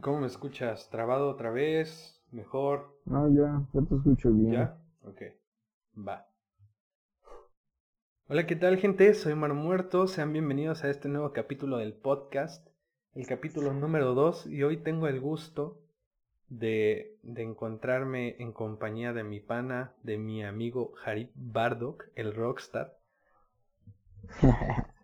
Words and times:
¿Cómo 0.00 0.20
me 0.20 0.26
escuchas? 0.28 0.88
¿Trabado 0.90 1.28
otra 1.28 1.50
vez? 1.50 2.22
¿Mejor? 2.30 3.00
No, 3.04 3.28
ya, 3.34 3.66
ya 3.72 3.80
te 3.88 3.96
escucho 3.96 4.30
bien. 4.30 4.52
¿Ya? 4.52 4.78
Ok. 5.02 5.22
Va. 5.96 6.28
Hola, 8.28 8.46
¿qué 8.46 8.54
tal 8.54 8.76
gente? 8.76 9.12
Soy 9.14 9.34
Mar 9.34 9.54
Muerto. 9.54 10.06
Sean 10.06 10.32
bienvenidos 10.32 10.84
a 10.84 10.90
este 10.90 11.08
nuevo 11.08 11.32
capítulo 11.32 11.78
del 11.78 11.94
podcast. 11.94 12.68
El 13.14 13.26
capítulo 13.26 13.72
número 13.72 14.14
2. 14.14 14.46
Y 14.46 14.62
hoy 14.62 14.76
tengo 14.76 15.08
el 15.08 15.20
gusto 15.20 15.82
de, 16.48 17.18
de 17.22 17.42
encontrarme 17.42 18.36
en 18.38 18.52
compañía 18.52 19.12
de 19.12 19.24
mi 19.24 19.40
pana, 19.40 19.94
de 20.04 20.16
mi 20.16 20.44
amigo 20.44 20.92
Harip 21.04 21.32
Bardock, 21.34 22.04
el 22.14 22.34
rockstar. 22.36 22.96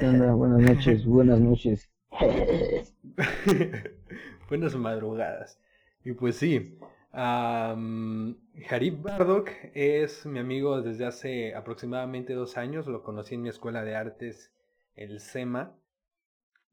Buenas 0.00 0.60
noches, 0.60 1.06
buenas 1.06 1.40
noches. 1.40 1.90
Buenas 4.48 4.76
madrugadas. 4.76 5.60
Y 6.04 6.12
pues 6.12 6.36
sí, 6.36 6.78
um, 7.12 8.36
Harib 8.68 9.02
Bardock 9.02 9.50
es 9.74 10.24
mi 10.24 10.38
amigo 10.38 10.80
desde 10.82 11.04
hace 11.04 11.54
aproximadamente 11.54 12.34
dos 12.34 12.56
años. 12.56 12.86
Lo 12.86 13.02
conocí 13.02 13.34
en 13.34 13.42
mi 13.42 13.48
escuela 13.48 13.82
de 13.82 13.96
artes, 13.96 14.52
el 14.94 15.20
SEMA. 15.20 15.74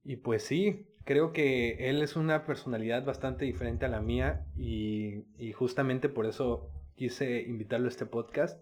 Y 0.03 0.17
pues 0.17 0.43
sí, 0.43 0.87
creo 1.05 1.33
que 1.33 1.89
él 1.89 2.01
es 2.01 2.15
una 2.15 2.45
personalidad 2.45 3.05
bastante 3.05 3.45
diferente 3.45 3.85
a 3.85 3.89
la 3.89 4.01
mía 4.01 4.45
y, 4.55 5.23
y 5.37 5.53
justamente 5.53 6.09
por 6.09 6.25
eso 6.25 6.69
quise 6.95 7.41
invitarlo 7.41 7.87
a 7.87 7.89
este 7.89 8.05
podcast. 8.05 8.61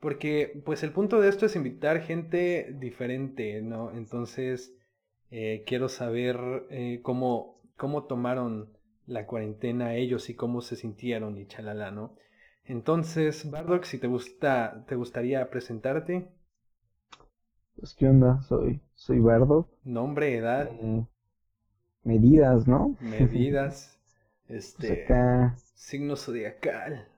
Porque 0.00 0.60
pues 0.64 0.82
el 0.82 0.92
punto 0.92 1.20
de 1.20 1.30
esto 1.30 1.46
es 1.46 1.56
invitar 1.56 2.02
gente 2.02 2.74
diferente, 2.78 3.62
¿no? 3.62 3.90
Entonces 3.92 4.75
eh, 5.30 5.64
quiero 5.66 5.88
saber 5.88 6.66
eh, 6.70 7.00
cómo, 7.02 7.60
cómo 7.76 8.04
tomaron 8.04 8.70
la 9.06 9.26
cuarentena 9.26 9.94
ellos 9.94 10.30
y 10.30 10.34
cómo 10.34 10.60
se 10.60 10.76
sintieron 10.76 11.38
y 11.38 11.46
chalala, 11.46 11.90
¿no? 11.90 12.14
Entonces, 12.64 13.48
Bardock, 13.50 13.84
si 13.84 13.98
te 13.98 14.08
gusta, 14.08 14.84
te 14.88 14.96
gustaría 14.96 15.48
presentarte. 15.50 16.28
Pues 17.78 17.94
qué 17.94 18.08
onda, 18.08 18.40
soy, 18.42 18.80
soy 18.94 19.20
Bardock. 19.20 19.68
Nombre, 19.84 20.34
edad. 20.36 20.68
Eh, 20.72 21.06
medidas, 22.04 22.66
¿no? 22.66 22.96
Medidas. 23.00 23.92
Pues 24.46 24.76
este. 24.78 25.02
acá, 25.02 25.56
Signo 25.74 26.14
zodiacal. 26.14 27.08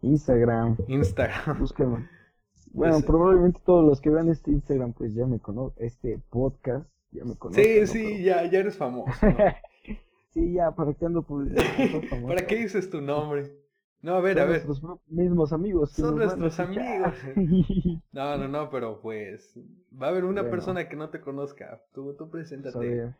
Instagram, 0.00 0.78
Instagram. 0.88 1.58
búsqueme. 1.58 2.08
Bueno, 2.72 2.94
Pues- 2.94 3.04
probablemente 3.04 3.60
todos 3.66 3.84
los 3.84 4.00
que 4.00 4.08
vean 4.10 4.30
este 4.30 4.50
Instagram, 4.52 4.94
pues 4.94 5.12
ya 5.12 5.26
me 5.26 5.38
conocen, 5.38 5.84
este 5.84 6.18
podcast, 6.30 6.88
ya 7.12 7.24
me 7.24 7.36
conocen. 7.36 7.64
Sí, 7.64 7.80
¿no? 7.80 7.86
sí, 7.86 8.22
ya, 8.22 8.44
ya 8.46 8.58
eres 8.60 8.76
famoso. 8.76 9.12
sí, 10.30 10.52
ya, 10.52 10.70
para 10.72 10.94
que 10.94 11.06
ando 11.06 11.22
famoso. 11.24 12.26
¿Para 12.26 12.46
qué 12.46 12.56
dices 12.56 12.88
tu 12.90 13.00
nombre? 13.00 13.56
No, 14.02 14.14
a 14.14 14.20
ver, 14.20 14.38
Son 14.38 14.42
a 14.42 14.50
ver. 14.50 14.66
nuestros 14.66 15.00
mismos 15.08 15.52
amigos. 15.52 15.90
Son 15.92 16.16
nuestros 16.16 16.58
escuchar. 16.58 17.14
No, 18.12 18.38
no, 18.38 18.48
no, 18.48 18.70
pero 18.70 19.00
pues 19.00 19.58
va 19.92 20.06
a 20.06 20.10
haber 20.10 20.24
una 20.24 20.40
Bueno. 20.40 20.50
persona 20.56 20.88
que 20.88 20.96
no 20.96 21.10
te 21.10 21.20
conozca. 21.20 21.82
Tú, 21.92 22.14
tú 22.14 22.30
Pues, 22.30 22.48
preséntate. 22.48 23.14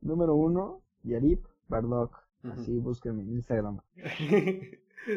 Número 0.00 0.34
uno, 0.34 0.82
Yarip 1.02 1.44
Bardock. 1.68 2.16
Así, 2.44 2.78
búsquenme 2.78 3.22
en 3.22 3.30
Instagram. 3.32 3.80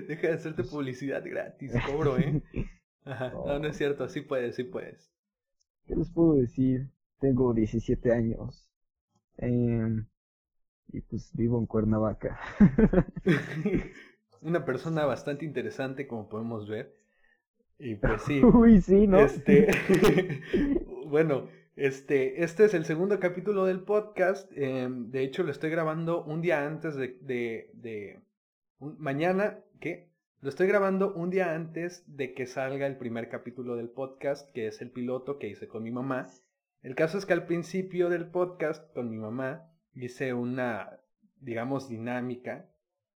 Deja 0.08 0.28
de 0.28 0.34
hacerte 0.34 0.64
publicidad 0.64 1.24
gratis, 1.26 1.74
cobro, 1.86 2.18
¿eh? 2.18 2.42
Ajá. 3.06 3.32
No, 3.32 3.46
no 3.46 3.60
No. 3.60 3.68
es 3.68 3.78
cierto, 3.78 4.08
sí 4.10 4.22
puedes, 4.22 4.56
sí 4.56 4.64
puedes. 4.64 5.12
¿Qué 5.86 5.96
les 5.96 6.10
puedo 6.10 6.34
decir? 6.36 6.90
Tengo 7.20 7.54
17 7.54 8.12
años. 8.12 8.70
em, 9.38 10.06
y 10.90 11.02
pues 11.02 11.32
vivo 11.34 11.60
en 11.60 11.66
Cuernavaca. 11.66 12.40
Una 14.42 14.66
persona 14.66 15.06
bastante 15.06 15.46
interesante, 15.46 16.08
como 16.08 16.30
podemos 16.30 16.68
ver. 16.68 16.96
Y 17.80 17.96
pues 17.96 18.22
sí. 18.24 18.42
Uy, 18.44 18.82
sí, 18.82 19.08
¿no? 19.08 19.20
Este, 19.20 19.68
bueno, 21.08 21.48
este, 21.76 22.44
este 22.44 22.66
es 22.66 22.74
el 22.74 22.86
segundo 22.86 23.20
capítulo 23.20 23.66
del 23.66 23.82
podcast. 23.82 24.52
em, 24.56 25.12
de 25.12 25.24
hecho, 25.24 25.44
lo 25.44 25.52
estoy 25.52 25.70
grabando 25.70 26.24
un 26.24 26.42
día 26.42 26.66
antes 26.66 26.96
de, 26.96 27.18
de, 27.22 27.70
de- 27.74 28.20
un- 28.80 28.96
mañana, 29.00 29.60
¿qué? 29.80 30.10
Lo 30.42 30.50
estoy 30.50 30.68
grabando 30.68 31.14
un 31.14 31.32
día 31.32 31.54
antes 31.56 32.04
de 32.08 32.34
que 32.34 32.46
salga 32.46 32.86
el 32.88 32.98
primer 32.98 33.28
capítulo 33.30 33.76
del 33.76 33.90
podcast, 33.90 34.50
que 34.54 34.68
es 34.68 34.82
el 34.82 34.92
piloto 34.92 35.40
que 35.40 35.50
hice 35.50 35.68
con 35.68 35.84
mi 35.84 35.92
mamá. 35.92 36.28
El 36.88 36.96
caso 36.96 37.18
es 37.18 37.26
que 37.26 37.34
al 37.34 37.46
principio 37.46 38.08
del 38.08 38.30
podcast 38.30 38.94
con 38.94 39.10
mi 39.10 39.18
mamá 39.18 39.70
hice 39.94 40.34
una, 40.34 41.02
digamos, 41.42 41.90
dinámica 41.90 42.70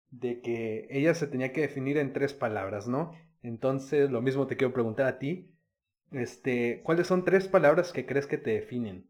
de 0.09 0.41
que 0.41 0.89
ella 0.91 1.13
se 1.13 1.25
tenía 1.25 1.53
que 1.53 1.61
definir 1.61 1.97
en 1.97 2.11
tres 2.11 2.33
palabras, 2.33 2.89
¿no? 2.89 3.13
Entonces, 3.41 4.11
lo 4.11 4.21
mismo 4.21 4.45
te 4.45 4.57
quiero 4.57 4.73
preguntar 4.73 5.05
a 5.05 5.19
ti. 5.19 5.55
Este, 6.11 6.81
¿cuáles 6.83 7.07
son 7.07 7.23
tres 7.23 7.47
palabras 7.47 7.93
que 7.93 8.05
crees 8.05 8.27
que 8.27 8.37
te 8.37 8.49
definen? 8.51 9.09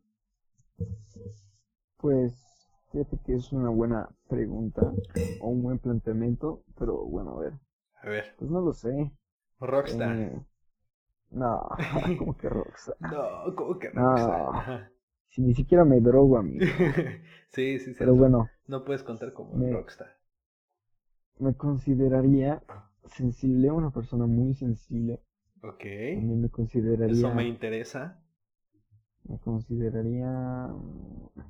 Pues, 1.97 2.31
fíjate 2.91 3.17
que 3.25 3.33
es 3.33 3.51
una 3.51 3.69
buena 3.69 4.09
pregunta 4.29 4.83
o 5.39 5.47
un 5.47 5.63
buen 5.63 5.79
planteamiento, 5.79 6.63
pero 6.78 7.03
bueno, 7.03 7.31
a 7.31 7.39
ver. 7.39 7.53
A 8.03 8.09
ver, 8.09 8.35
Pues 8.38 8.51
no 8.51 8.61
lo 8.61 8.73
sé. 8.73 9.11
Rockstar. 9.59 10.16
Eh, 10.17 10.39
no, 11.31 11.62
como 12.18 12.36
que 12.38 12.50
Rockstar. 12.50 12.97
No, 13.00 13.56
¿cómo 13.56 13.78
que 13.80 13.90
No. 13.94 14.02
Rockstar? 14.02 14.50
Ajá. 14.53 14.92
Si 15.30 15.42
ni 15.42 15.53
siquiera 15.56 15.86
me 15.86 16.00
drogo, 16.02 16.38
amigo. 16.38 16.66
sí, 17.50 17.80
sí, 17.80 17.94
Pero 17.97 18.16
cierto. 18.16 18.16
bueno, 18.16 18.52
No 18.68 18.84
puedes 18.86 19.03
contar 19.03 19.34
como 19.34 19.58
Me- 19.58 19.70
Rockstar. 19.70 20.18
me 21.40 21.53
consideraría 21.56 22.64
sensible, 23.06 23.70
una 23.70 23.91
persona 23.91 24.25
muy 24.28 24.53
sensible. 24.53 25.20
Ok. 25.64 25.86
También 26.14 26.41
me 26.41 26.50
consideraría, 26.50 27.14
Eso 27.14 27.31
me 27.31 27.47
interesa. 27.47 28.22
me 29.28 29.40
consideraría 29.40 30.28
mm, 30.68 31.41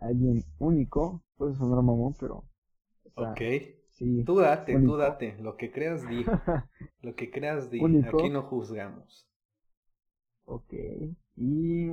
alguien 0.00 0.44
único. 0.58 1.22
Puede 1.36 1.54
sonar 1.54 1.82
mamón, 1.82 2.14
pero, 2.18 2.36
o 2.36 3.10
sea, 3.16 3.26
Ok. 3.32 3.40
Sí. 3.98 4.26
Tú 4.26 4.36
date, 4.40 4.78
tú 4.80 4.96
date. 4.98 5.36
Lo 5.40 5.56
que 5.56 5.72
creas, 5.72 6.06
di. 6.06 6.26
Lo 7.02 7.14
que 7.16 7.30
creas, 7.30 7.70
di. 7.70 7.82
Único. 7.86 7.98
Aquí 8.02 8.28
no 8.30 8.42
juzgamos. 8.42 9.26
ok. 10.46 10.72
Y 11.36 11.92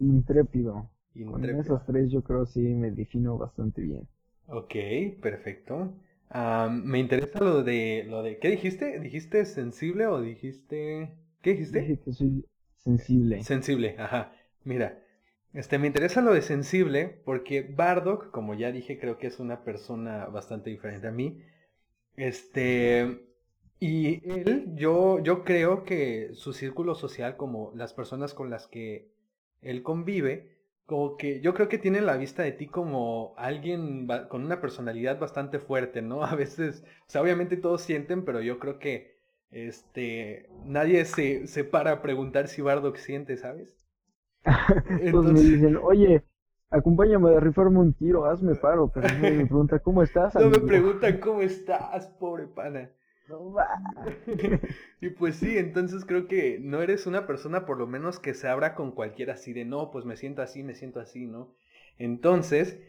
intrépido. 0.00 0.90
Con 1.24 1.44
Intrépido. 1.44 1.56
esas 1.60 1.86
tres 1.86 2.10
yo 2.10 2.22
creo 2.24 2.44
sí 2.44 2.60
me 2.60 2.90
defino 2.90 3.38
bastante 3.38 3.82
bien. 3.82 4.08
Ok, 4.48 4.74
perfecto. 5.22 5.94
Am, 6.28 6.84
me 6.84 6.98
interesa 6.98 7.40
lo 7.40 7.62
de, 7.62 8.04
lo 8.08 8.22
de, 8.22 8.38
¿qué 8.38 8.48
dijiste? 8.50 8.98
¿Dijiste 9.00 9.44
sensible 9.46 10.06
o 10.06 10.20
dijiste, 10.20 11.10
qué 11.42 11.50
dijiste? 11.52 11.78
Dije 11.78 11.98
que 11.98 12.12
soy 12.12 12.44
sensible. 12.76 13.48
Sensible, 13.48 13.96
ajá. 13.98 14.32
Mira, 14.64 15.02
este, 15.52 15.78
me 15.78 15.86
interesa 15.88 16.20
lo 16.20 16.32
de 16.32 16.42
sensible 16.42 17.20
porque 17.24 17.62
Bardock, 17.62 18.30
como 18.30 18.54
ya 18.54 18.72
dije, 18.72 18.98
creo 18.98 19.18
que 19.18 19.26
es 19.26 19.40
una 19.40 19.64
persona 19.64 20.26
bastante 20.26 20.70
diferente 20.70 21.08
a 21.08 21.12
mí. 21.12 21.42
Este, 22.16 23.26
y 23.80 24.28
él, 24.30 24.74
yo, 24.76 25.20
yo 25.20 25.44
creo 25.44 25.84
que 25.84 26.30
su 26.34 26.52
círculo 26.52 26.94
social, 26.94 27.36
como 27.36 27.72
las 27.74 27.94
personas 27.94 28.34
con 28.34 28.50
las 28.50 28.66
que 28.68 29.10
él 29.62 29.82
convive, 29.82 30.58
como 30.86 31.16
que 31.16 31.40
yo 31.40 31.54
creo 31.54 31.68
que 31.68 31.78
tiene 31.78 32.00
la 32.00 32.16
vista 32.16 32.42
de 32.42 32.52
ti 32.52 32.66
como 32.66 33.34
alguien 33.38 34.08
con 34.28 34.44
una 34.44 34.60
personalidad 34.60 35.18
bastante 35.18 35.58
fuerte, 35.60 36.02
¿no? 36.02 36.24
A 36.24 36.34
veces, 36.36 36.84
o 37.06 37.10
sea, 37.10 37.22
obviamente 37.22 37.56
todos 37.56 37.82
sienten, 37.82 38.24
pero 38.24 38.40
yo 38.42 38.58
creo 38.58 38.78
que 38.78 39.18
este, 39.50 40.48
nadie 40.64 41.04
se, 41.04 41.46
se 41.46 41.64
para 41.64 41.92
a 41.92 42.02
preguntar 42.02 42.48
si 42.48 42.62
Bardock 42.62 42.96
siente, 42.98 43.36
¿sabes? 43.36 43.79
Todos 44.44 44.86
me 44.86 45.06
Entonces- 45.06 45.50
dicen, 45.52 45.78
oye, 45.82 46.22
acompáñame 46.70 47.34
a 47.34 47.40
rifarme 47.40 47.78
un 47.78 47.92
tiro, 47.94 48.24
hazme 48.26 48.54
paro. 48.54 48.90
Pero 48.92 49.08
me 49.20 49.46
pregunta, 49.46 49.78
¿cómo 49.80 50.02
estás? 50.02 50.34
No 50.34 50.42
me 50.42 50.46
amigo?" 50.56 50.66
preguntan 50.66 51.18
cómo 51.18 51.42
estás, 51.42 52.06
pobre 52.18 52.46
pana. 52.46 52.90
No 53.28 53.52
va. 53.52 53.68
y 55.00 55.10
pues 55.10 55.36
sí, 55.36 55.56
entonces 55.56 56.04
creo 56.04 56.26
que 56.26 56.58
no 56.60 56.82
eres 56.82 57.06
una 57.06 57.26
persona 57.28 57.64
por 57.64 57.78
lo 57.78 57.86
menos 57.86 58.18
que 58.18 58.34
se 58.34 58.48
abra 58.48 58.74
con 58.74 58.90
cualquiera 58.90 59.34
así 59.34 59.52
de 59.52 59.64
no, 59.64 59.90
pues 59.92 60.04
me 60.04 60.16
siento 60.16 60.42
así, 60.42 60.64
me 60.64 60.74
siento 60.74 60.98
así, 60.98 61.26
¿no? 61.26 61.54
Entonces, 61.96 62.80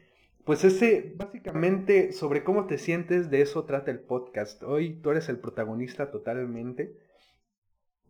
pues 0.44 0.64
ese, 0.64 1.14
básicamente 1.18 2.12
sobre 2.12 2.44
cómo 2.44 2.66
te 2.66 2.80
sientes, 2.80 3.30
de 3.30 3.42
eso 3.42 3.66
trata 3.66 3.92
el 3.92 4.00
podcast. 4.00 4.64
Hoy 4.64 5.00
tú 5.04 5.12
eres 5.12 5.30
el 5.30 5.38
protagonista 5.38 6.10
totalmente. 6.10 6.98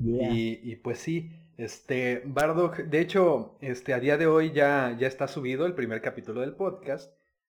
Yeah. 0.03 0.33
Y, 0.33 0.59
y 0.63 0.75
pues 0.77 0.99
sí, 0.99 1.31
este, 1.57 2.23
Bardock, 2.25 2.77
de 2.77 3.01
hecho, 3.01 3.57
este, 3.61 3.93
a 3.93 3.99
día 3.99 4.17
de 4.17 4.25
hoy 4.25 4.51
ya, 4.51 4.95
ya 4.97 5.07
está 5.07 5.27
subido 5.27 5.65
el 5.65 5.75
primer 5.75 6.01
capítulo 6.01 6.41
del 6.41 6.55
podcast. 6.55 7.13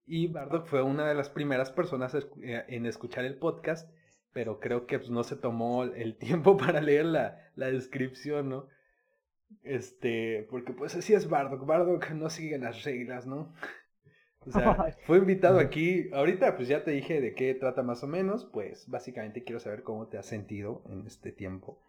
Y 0.08 0.28
Bardock 0.28 0.66
fue 0.66 0.82
una 0.82 1.08
de 1.08 1.14
las 1.14 1.30
primeras 1.30 1.72
personas 1.72 2.16
eh, 2.16 2.66
en 2.68 2.86
escuchar 2.88 3.26
el 3.26 3.36
podcast, 3.36 3.90
pero 4.34 4.60
creo 4.60 4.88
que 4.88 4.98
pues, 4.98 5.12
no 5.12 5.24
se 5.24 5.36
tomó 5.36 5.84
el 5.84 6.16
tiempo 6.18 6.58
para 6.58 6.82
leer 6.82 7.06
la, 7.06 7.52
la 7.56 7.68
descripción, 7.68 8.50
¿no? 8.50 8.68
Este, 9.64 10.48
porque 10.50 10.74
pues 10.74 10.96
así 10.96 11.14
es 11.14 11.30
Bardock, 11.30 11.66
Bardock 11.66 12.10
no 12.12 12.30
sigue 12.30 12.58
las 12.58 12.84
reglas, 12.84 13.28
¿no? 13.28 13.54
O 14.44 14.52
sea, 14.52 14.98
fue 15.06 15.20
invitado 15.20 15.60
aquí. 15.60 16.10
Ahorita 16.14 16.56
pues 16.56 16.68
ya 16.68 16.84
te 16.84 16.90
dije 16.90 17.22
de 17.22 17.36
qué 17.36 17.54
trata 17.54 17.84
más 17.84 18.04
o 18.04 18.08
menos. 18.08 18.44
Pues 18.46 18.90
básicamente 18.90 19.44
quiero 19.44 19.60
saber 19.60 19.84
cómo 19.84 20.08
te 20.08 20.18
has 20.18 20.26
sentido 20.26 20.82
en 20.90 21.06
este 21.06 21.32
tiempo. 21.32 21.80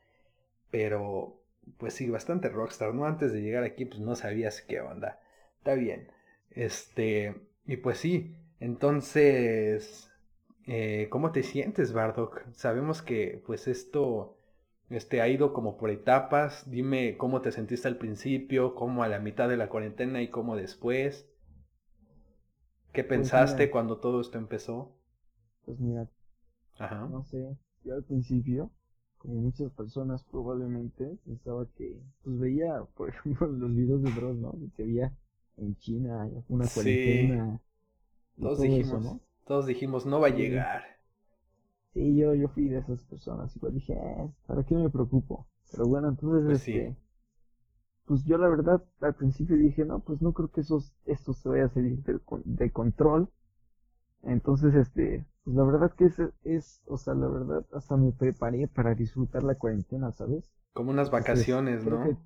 Pero 0.72 1.40
pues 1.78 1.94
sí, 1.94 2.10
bastante 2.10 2.50
rockstar, 2.50 2.94
¿no? 2.94 3.06
Antes 3.06 3.32
de 3.32 3.42
llegar 3.42 3.64
aquí 3.64 3.86
pues 3.86 4.00
no 4.00 4.16
sabías 4.16 4.62
qué 4.62 4.82
onda. 4.82 5.20
Está 5.58 5.74
bien. 5.74 6.08
Este, 6.52 7.36
y 7.66 7.78
pues 7.78 7.98
sí, 7.98 8.36
entonces, 8.60 10.10
eh, 10.66 11.08
¿cómo 11.10 11.32
te 11.32 11.44
sientes, 11.44 11.92
Bardock? 11.92 12.42
Sabemos 12.54 13.02
que 13.02 13.42
pues 13.46 13.68
esto 13.68 14.38
este, 14.90 15.20
ha 15.22 15.28
ido 15.28 15.52
como 15.54 15.78
por 15.78 15.90
etapas. 15.90 16.70
Dime 16.70 17.16
cómo 17.18 17.42
te 17.42 17.52
sentiste 17.52 17.88
al 17.88 17.98
principio, 17.98 18.74
cómo 18.76 19.04
a 19.04 19.08
la 19.08 19.20
mitad 19.20 19.48
de 19.48 19.58
la 19.58 19.68
cuarentena 19.70 20.22
y 20.22 20.28
cómo 20.30 20.56
después. 20.56 21.28
¿Qué 22.92 23.02
pues 23.02 23.08
pensaste 23.08 23.70
cuando 23.70 23.98
todo 23.98 24.20
esto 24.20 24.38
empezó? 24.38 24.94
Pues 25.64 25.80
mira, 25.80 26.08
Ajá. 26.78 27.08
no 27.08 27.24
sé, 27.24 27.56
yo 27.84 27.94
al 27.94 28.04
principio, 28.04 28.70
como 29.22 29.34
muchas 29.34 29.70
personas 29.72 30.24
probablemente, 30.24 31.16
pensaba 31.24 31.66
que, 31.76 31.96
pues 32.24 32.38
veía, 32.38 32.84
por 32.96 33.08
ejemplo, 33.10 33.46
los 33.46 33.74
videos 33.74 34.02
de 34.02 34.10
Dross, 34.10 34.36
¿no? 34.36 34.54
Que 34.76 34.82
había 34.82 35.16
en 35.56 35.76
China 35.76 36.28
una 36.48 36.66
cuarentena. 36.66 37.60
Todos 38.36 38.60
dijimos, 38.60 39.04
¿no? 39.04 39.20
todos 39.44 39.66
dijimos, 39.66 40.06
no 40.06 40.20
va 40.20 40.28
a 40.28 40.30
llegar. 40.30 40.82
Sí, 41.92 42.16
yo, 42.16 42.34
yo 42.34 42.48
fui 42.48 42.68
de 42.68 42.78
esas 42.78 43.04
personas, 43.04 43.54
igual 43.54 43.74
dije, 43.74 43.92
eh, 43.92 44.30
¿para 44.46 44.64
qué 44.64 44.74
me 44.74 44.90
preocupo? 44.90 45.46
Pero 45.70 45.86
bueno, 45.86 46.08
entonces, 46.08 46.44
pues 46.44 46.68
este, 46.68 46.96
pues 48.06 48.24
yo 48.24 48.38
la 48.38 48.48
verdad 48.48 48.82
al 49.00 49.14
principio 49.14 49.56
dije, 49.56 49.84
no, 49.84 50.00
pues 50.00 50.20
no 50.20 50.32
creo 50.32 50.50
que 50.50 50.62
esos, 50.62 50.94
esto 51.04 51.32
se 51.32 51.48
vaya 51.48 51.66
a 51.66 51.68
salir 51.68 52.02
de, 52.02 52.70
control. 52.70 53.28
Entonces, 54.22 54.74
este, 54.74 55.26
pues 55.44 55.56
la 55.56 55.64
verdad 55.64 55.92
que 55.94 56.04
es, 56.06 56.20
es, 56.44 56.82
o 56.86 56.96
sea, 56.96 57.14
la 57.14 57.28
verdad 57.28 57.66
hasta 57.72 57.96
me 57.96 58.12
preparé 58.12 58.68
para 58.68 58.94
disfrutar 58.94 59.42
la 59.42 59.56
cuarentena, 59.56 60.12
¿sabes? 60.12 60.52
Como 60.72 60.90
unas 60.90 61.10
vacaciones, 61.10 61.84
¿no? 61.84 62.18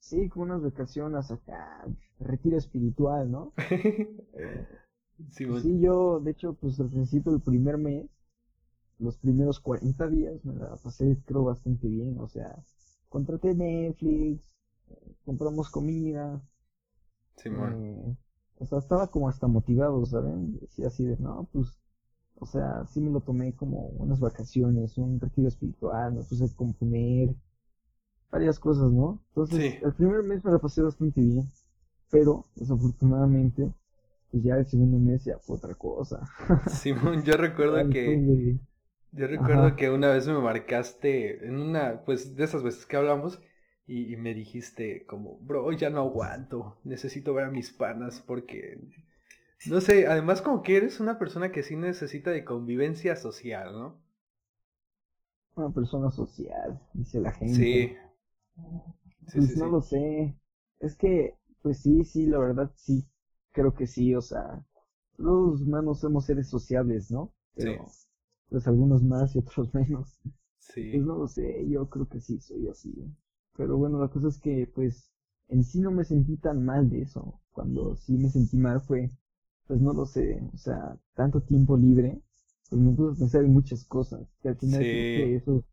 sí, 0.00 0.28
como 0.28 0.44
unas 0.44 0.62
vacaciones 0.62 1.30
acá, 1.30 1.84
retiro 2.20 2.56
espiritual, 2.56 3.30
¿no? 3.30 3.52
Sí, 5.30 5.46
sí, 5.62 5.80
yo, 5.80 6.18
de 6.18 6.32
hecho, 6.32 6.54
pues 6.54 6.80
al 6.80 6.90
principio 6.90 7.30
del 7.30 7.40
primer 7.40 7.78
mes, 7.78 8.06
los 8.98 9.16
primeros 9.16 9.60
40 9.60 10.08
días 10.08 10.44
me 10.44 10.54
la 10.54 10.76
pasé, 10.76 11.16
creo, 11.24 11.44
bastante 11.44 11.86
bien, 11.86 12.18
o 12.18 12.26
sea, 12.26 12.56
contraté 13.08 13.54
Netflix, 13.54 14.42
compramos 15.24 15.70
comida. 15.70 16.42
Sí, 17.36 17.48
eh, 17.48 18.16
o 18.58 18.66
sea, 18.66 18.78
estaba 18.78 19.08
como 19.08 19.28
hasta 19.28 19.46
motivado, 19.46 20.04
¿saben? 20.04 20.58
Decía 20.58 20.88
así 20.88 21.04
de, 21.04 21.16
no, 21.18 21.48
pues, 21.52 21.78
o 22.38 22.46
sea, 22.46 22.84
sí 22.86 23.00
me 23.00 23.10
lo 23.10 23.20
tomé 23.20 23.54
como 23.54 23.88
unas 23.98 24.20
vacaciones, 24.20 24.98
un 24.98 25.20
retiro 25.20 25.48
espiritual, 25.48 26.14
me 26.14 26.22
puse 26.24 26.44
a 26.44 26.56
componer, 26.56 27.34
varias 28.30 28.58
cosas, 28.58 28.90
¿no? 28.90 29.22
Entonces, 29.28 29.82
el 29.82 29.92
primer 29.94 30.22
mes 30.24 30.44
me 30.44 30.52
la 30.52 30.58
pasé 30.58 30.82
bastante 30.82 31.20
bien, 31.20 31.48
pero 32.10 32.44
desafortunadamente, 32.56 33.72
pues 34.30 34.42
ya 34.42 34.56
el 34.56 34.66
segundo 34.66 34.98
mes 34.98 35.24
ya 35.24 35.38
fue 35.38 35.56
otra 35.56 35.74
cosa. 35.74 36.20
Simón, 36.68 37.22
yo 37.22 37.36
recuerdo 37.36 37.88
que... 37.90 38.58
Yo 39.12 39.28
recuerdo 39.28 39.76
que 39.76 39.90
una 39.90 40.08
vez 40.08 40.26
me 40.26 40.40
marcaste 40.40 41.46
en 41.46 41.56
una, 41.56 42.02
pues 42.04 42.34
de 42.34 42.42
esas 42.42 42.64
veces 42.64 42.84
que 42.84 42.96
hablamos, 42.96 43.40
y, 43.86 44.16
me 44.16 44.34
dijiste 44.34 45.04
como, 45.06 45.38
bro, 45.40 45.70
ya 45.72 45.90
no 45.90 46.00
aguanto, 46.00 46.78
necesito 46.84 47.34
ver 47.34 47.44
a 47.44 47.50
mis 47.50 47.70
panas 47.70 48.22
porque, 48.26 48.80
no 49.66 49.80
sé, 49.80 50.06
además 50.06 50.42
como 50.42 50.62
que 50.62 50.76
eres 50.76 51.00
una 51.00 51.18
persona 51.18 51.50
que 51.52 51.62
sí 51.62 51.76
necesita 51.76 52.30
de 52.30 52.44
convivencia 52.44 53.16
social, 53.16 53.72
¿no? 53.72 54.00
Una 55.56 55.70
persona 55.72 56.10
social, 56.12 56.80
dice 56.92 57.20
la 57.20 57.32
gente. 57.32 57.54
Sí. 57.54 57.96
Pues 59.32 59.56
no 59.56 59.66
lo 59.66 59.80
sé. 59.82 60.36
Es 60.80 60.96
que, 60.96 61.34
pues 61.62 61.78
sí, 61.82 62.04
sí, 62.04 62.26
la 62.26 62.38
verdad 62.38 62.70
sí, 62.76 63.06
creo 63.52 63.74
que 63.74 63.86
sí, 63.86 64.14
o 64.14 64.20
sea, 64.20 64.64
los 65.16 65.62
humanos 65.62 66.00
somos 66.00 66.26
seres 66.26 66.48
sociables, 66.48 67.10
¿no? 67.10 67.32
Pero, 67.54 67.86
pues 68.48 68.66
algunos 68.66 69.02
más 69.02 69.34
y 69.34 69.38
otros 69.38 69.72
menos. 69.74 70.18
Sí. 70.58 70.90
Pues 70.92 71.04
no 71.04 71.16
lo 71.18 71.28
sé, 71.28 71.68
yo 71.68 71.88
creo 71.88 72.08
que 72.08 72.20
sí, 72.20 72.40
soy 72.40 72.68
así. 72.68 72.92
Pero 73.56 73.76
bueno, 73.76 74.00
la 74.00 74.08
cosa 74.08 74.28
es 74.28 74.38
que 74.40 74.70
pues 74.74 75.10
en 75.48 75.62
sí 75.64 75.80
no 75.80 75.90
me 75.90 76.04
sentí 76.04 76.36
tan 76.36 76.64
mal 76.64 76.90
de 76.90 77.02
eso. 77.02 77.40
Cuando 77.52 77.96
sí 77.96 78.16
me 78.18 78.28
sentí 78.28 78.56
mal 78.56 78.80
fue, 78.80 79.10
pues 79.66 79.80
no 79.80 79.92
lo 79.92 80.06
sé, 80.06 80.40
o 80.52 80.56
sea, 80.58 80.96
tanto 81.14 81.40
tiempo 81.40 81.76
libre, 81.76 82.20
pues 82.68 82.80
me 82.80 82.92
puse 82.92 83.14
a 83.14 83.18
pensar 83.18 83.44
en 83.44 83.52
muchas 83.52 83.84
cosas. 83.84 84.20
Que 84.42 84.48
al 84.50 84.56
final 84.56 84.80
creo 84.80 85.04
que 85.14 85.36
eso 85.36 85.64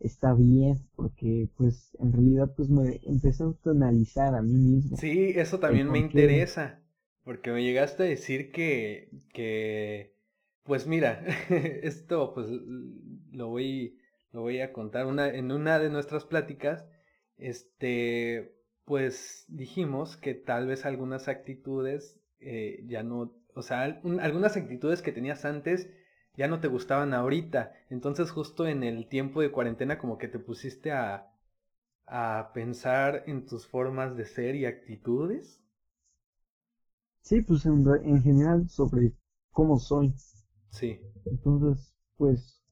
está 0.00 0.34
bien, 0.34 0.80
porque 0.96 1.48
pues 1.56 1.96
en 2.00 2.12
realidad 2.12 2.52
pues 2.56 2.68
me 2.68 3.00
empecé 3.04 3.44
a 3.44 3.54
analizar 3.70 4.34
a 4.34 4.42
mí 4.42 4.54
mismo. 4.54 4.96
Sí, 4.96 5.32
eso 5.36 5.58
también 5.60 5.90
me 5.90 5.98
interesa, 5.98 6.82
porque 7.24 7.50
me 7.52 7.62
llegaste 7.62 8.02
a 8.02 8.06
decir 8.06 8.52
que, 8.52 9.10
que, 9.32 10.14
pues 10.64 10.86
mira, 10.86 11.24
esto 11.82 12.34
pues 12.34 12.48
lo 12.50 13.48
voy, 13.48 13.98
lo 14.32 14.42
voy 14.42 14.60
a 14.60 14.72
contar 14.72 15.06
una, 15.06 15.28
en 15.28 15.50
una 15.52 15.78
de 15.78 15.90
nuestras 15.90 16.24
pláticas 16.24 16.84
este, 17.36 18.54
pues 18.84 19.44
dijimos 19.48 20.16
que 20.16 20.34
tal 20.34 20.66
vez 20.66 20.84
algunas 20.84 21.28
actitudes 21.28 22.20
eh, 22.40 22.84
ya 22.86 23.02
no, 23.02 23.32
o 23.54 23.62
sea, 23.62 23.82
algunas 23.82 24.56
actitudes 24.56 25.02
que 25.02 25.12
tenías 25.12 25.44
antes 25.44 25.88
ya 26.36 26.48
no 26.48 26.60
te 26.60 26.68
gustaban 26.68 27.14
ahorita. 27.14 27.72
Entonces 27.90 28.30
justo 28.30 28.66
en 28.66 28.82
el 28.82 29.08
tiempo 29.08 29.40
de 29.40 29.50
cuarentena 29.50 29.98
como 29.98 30.18
que 30.18 30.28
te 30.28 30.38
pusiste 30.38 30.92
a, 30.92 31.32
a 32.06 32.50
pensar 32.54 33.24
en 33.26 33.46
tus 33.46 33.66
formas 33.66 34.16
de 34.16 34.26
ser 34.26 34.56
y 34.56 34.66
actitudes. 34.66 35.60
Sí, 37.22 37.40
pues 37.40 37.64
en, 37.66 37.84
en 38.04 38.22
general 38.22 38.68
sobre 38.68 39.12
cómo 39.50 39.78
soy. 39.78 40.12
Sí. 40.70 41.00
Entonces, 41.24 41.94
pues 42.16 42.64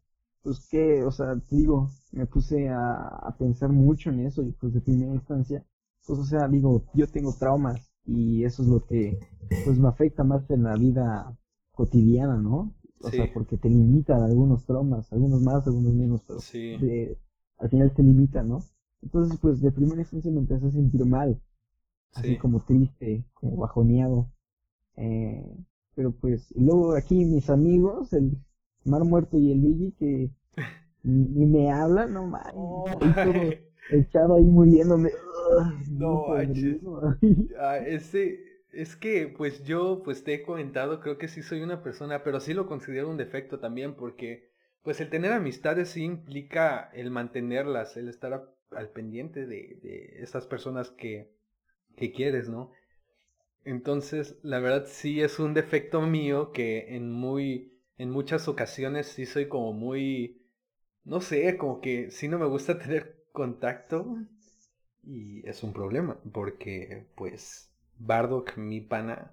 pues 0.43 0.67
que, 0.69 1.03
o 1.05 1.11
sea, 1.11 1.35
digo, 1.51 1.91
me 2.11 2.27
puse 2.27 2.69
a, 2.69 3.35
pensar 3.39 3.71
mucho 3.71 4.11
en 4.11 4.27
eso 4.27 4.43
y 4.43 4.53
pues 4.53 4.75
de 4.75 4.81
primera 4.81 5.13
instancia, 5.13 5.65
pues 6.07 6.19
o 6.19 6.25
sea, 6.25 6.49
digo, 6.49 6.85
yo 6.95 7.07
tengo 7.07 7.33
traumas 7.39 7.92
y 8.07 8.45
eso 8.45 8.63
es 8.63 8.69
lo 8.69 8.85
que 8.85 9.19
pues 9.65 9.79
me 9.79 9.89
afecta 9.89 10.25
más 10.25 10.49
en 10.51 10.65
la 10.65 10.75
vida 10.77 11.37
cotidiana, 11.73 12.37
¿no? 12.37 12.75
O 13.01 13.11
sea, 13.11 13.33
porque 13.33 13.57
te 13.57 13.69
limitan 13.69 14.23
algunos 14.23 14.65
traumas, 14.65 15.13
algunos 15.13 15.43
más, 15.43 15.67
algunos 15.67 15.93
menos, 15.93 16.23
pero 16.27 17.17
al 17.59 17.69
final 17.69 17.93
te 17.95 18.03
limitan, 18.03 18.49
¿no? 18.49 18.61
Entonces, 19.03 19.39
pues 19.41 19.61
de 19.61 19.73
primera 19.73 20.01
instancia 20.01 20.31
me 20.31 20.39
empecé 20.39 20.67
a 20.67 20.71
sentir 20.71 21.05
mal, 21.05 21.41
así 22.15 22.37
como 22.37 22.61
triste, 22.61 23.25
como 23.35 23.57
bajoneado. 23.57 24.31
Eh, 24.97 25.45
pero 25.95 26.13
pues, 26.13 26.53
luego 26.57 26.95
aquí 26.95 27.25
mis 27.25 27.51
amigos, 27.51 28.13
el 28.13 28.39
Mar 28.85 29.05
Muerto 29.05 29.37
y 29.39 29.51
el 29.51 29.61
Luigi 29.61 29.93
que 29.99 30.31
ni 31.03 31.47
me 31.47 31.73
hablan, 31.73 32.13
no 32.13 32.27
mames. 32.27 32.53
Oh, 32.55 32.87
echado 33.91 34.37
ahí 34.37 34.45
muriéndome. 34.45 35.11
no, 35.91 36.35
ah, 37.59 37.79
ese, 37.79 38.41
es 38.73 38.97
que 38.97 39.29
pues 39.29 39.65
yo 39.65 40.03
pues 40.05 40.25
te 40.25 40.35
he 40.35 40.43
comentado, 40.43 41.01
creo 41.01 41.19
que 41.19 41.29
sí 41.29 41.43
soy 41.43 41.63
una 41.63 41.83
persona, 41.83 42.23
pero 42.25 42.41
sí 42.41 42.55
lo 42.55 42.67
considero 42.67 43.11
un 43.11 43.17
defecto 43.17 43.59
también 43.59 43.95
porque 43.95 44.51
pues 44.83 45.01
el 45.01 45.11
tener 45.11 45.33
amistades 45.33 45.91
sí 45.91 46.05
implica 46.05 46.91
el 46.95 47.11
mantenerlas, 47.11 47.97
el 47.97 48.09
estar 48.09 48.49
al 48.71 48.89
pendiente 48.91 49.47
de, 49.47 49.79
de 49.83 50.17
esas 50.23 50.47
personas 50.47 50.91
que, 50.91 51.31
que 51.97 52.13
quieres, 52.13 52.49
¿no? 52.49 52.73
Entonces, 53.65 54.39
la 54.43 54.59
verdad 54.61 54.87
sí 54.89 55.21
es 55.23 55.39
un 55.39 55.55
defecto 55.55 56.01
mío 56.03 56.53
que 56.53 56.97
en 56.97 57.11
muy 57.13 57.73
en 57.99 58.11
muchas 58.11 58.49
ocasiones 58.49 59.07
sí 59.07 59.27
soy 59.27 59.49
como 59.49 59.73
muy, 59.73 60.43
no 61.05 61.21
sé, 61.21 61.57
como 61.59 61.81
que 61.81 62.11
sí 62.11 62.29
no 62.29 62.39
me 62.39 62.47
gusta 62.47 62.79
tener 62.81 63.22
contacto 63.33 64.17
y 65.03 65.47
es 65.49 65.63
un 65.63 65.73
problema 65.73 66.19
porque 66.33 67.09
pues 67.17 67.71
Bardock, 67.99 68.57
mi 68.57 68.81
pana, 68.81 69.33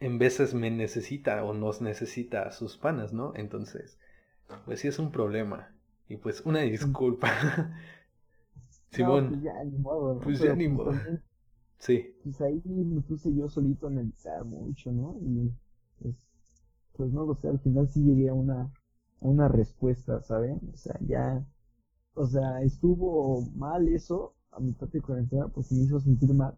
en 0.00 0.18
veces 0.18 0.54
me 0.54 0.70
necesita 0.70 1.44
o 1.44 1.54
nos 1.54 1.80
necesita 1.80 2.42
a 2.42 2.52
sus 2.52 2.76
panas, 2.76 3.12
¿no? 3.12 3.32
Entonces, 3.36 3.98
pues 4.64 4.80
sí 4.80 4.88
es 4.88 4.98
un 4.98 5.12
problema 5.12 5.74
y 6.08 6.16
pues 6.16 6.42
una 6.42 6.60
disculpa. 6.60 7.28
Simón. 8.90 9.28
pues 9.30 9.42
ya 9.42 9.64
ni 9.64 9.78
modo. 9.78 10.20
Pues 10.20 10.38
ya 10.40 10.54
ni 10.54 10.68
pues 10.68 10.96
modo. 10.96 11.00
sí. 11.78 12.14
Pues 12.22 12.40
ahí 12.40 12.60
me 12.64 13.00
puse 13.00 13.34
yo 13.34 13.48
solito 13.48 13.86
a 13.86 13.90
analizar 13.90 14.44
mucho, 14.44 14.92
¿no? 14.92 15.16
Y 15.22 15.50
pues 16.00 16.16
pues 16.94 17.12
no 17.12 17.24
lo 17.24 17.34
sé, 17.34 17.48
al 17.48 17.58
final 17.60 17.88
sí 17.88 18.02
llegué 18.02 18.28
a 18.28 18.34
una, 18.34 18.62
a 18.62 18.70
una 19.20 19.48
respuesta, 19.48 20.22
¿saben? 20.22 20.60
O 20.72 20.76
sea, 20.76 20.96
ya, 21.00 21.44
o 22.14 22.26
sea, 22.26 22.62
estuvo 22.62 23.42
mal 23.54 23.88
eso 23.88 24.34
a 24.50 24.60
mitad 24.60 24.88
de 24.88 25.00
cuarentena 25.00 25.48
porque 25.48 25.74
me 25.74 25.82
hizo 25.82 26.00
sentir 26.00 26.34
mal, 26.34 26.56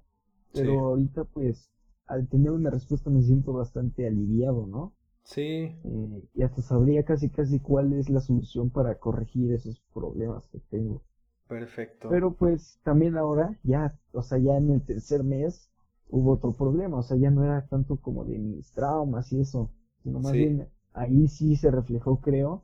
pero 0.53 0.81
ahorita 0.81 1.25
pues 1.25 1.71
al 2.07 2.29
tener 2.29 2.51
una 2.51 2.71
respuesta 2.71 3.11
me 3.11 3.23
siento 3.23 3.53
bastante 3.53 4.07
aliviado, 4.07 4.67
¿no? 4.67 4.95
Sí. 5.23 5.41
Eh, 5.85 6.29
y 6.35 6.43
hasta 6.43 6.61
sabría 6.61 7.05
casi 7.05 7.31
casi 7.31 7.59
cuál 7.61 7.93
es 7.95 8.11
la 8.11 8.21
solución 8.21 8.71
para 8.71 8.99
corregir 8.99 9.53
esos 9.53 9.81
problemas 9.93 10.47
que 10.49 10.59
tengo. 10.71 11.03
Perfecto. 11.49 12.09
Pero 12.11 12.35
pues 12.35 12.81
también 12.83 13.17
ahora, 13.17 13.59
ya, 13.63 13.99
o 14.13 14.23
sea, 14.23 14.39
ya 14.39 14.57
en 14.57 14.71
el 14.71 14.83
tercer 14.83 15.25
mes 15.25 15.71
hubo 16.09 16.33
otro 16.33 16.53
problema, 16.53 16.99
o 16.99 17.03
sea, 17.03 17.17
ya 17.17 17.31
no 17.31 17.45
era 17.45 17.67
tanto 17.67 17.97
como 17.97 18.25
de 18.25 18.39
mis 18.39 18.71
traumas 18.73 19.33
y 19.33 19.41
eso, 19.41 19.71
sino 20.03 20.21
más 20.21 20.33
bien 20.33 20.69
ahí 20.93 21.29
sí 21.29 21.57
se 21.57 21.71
reflejó, 21.71 22.21
creo, 22.21 22.63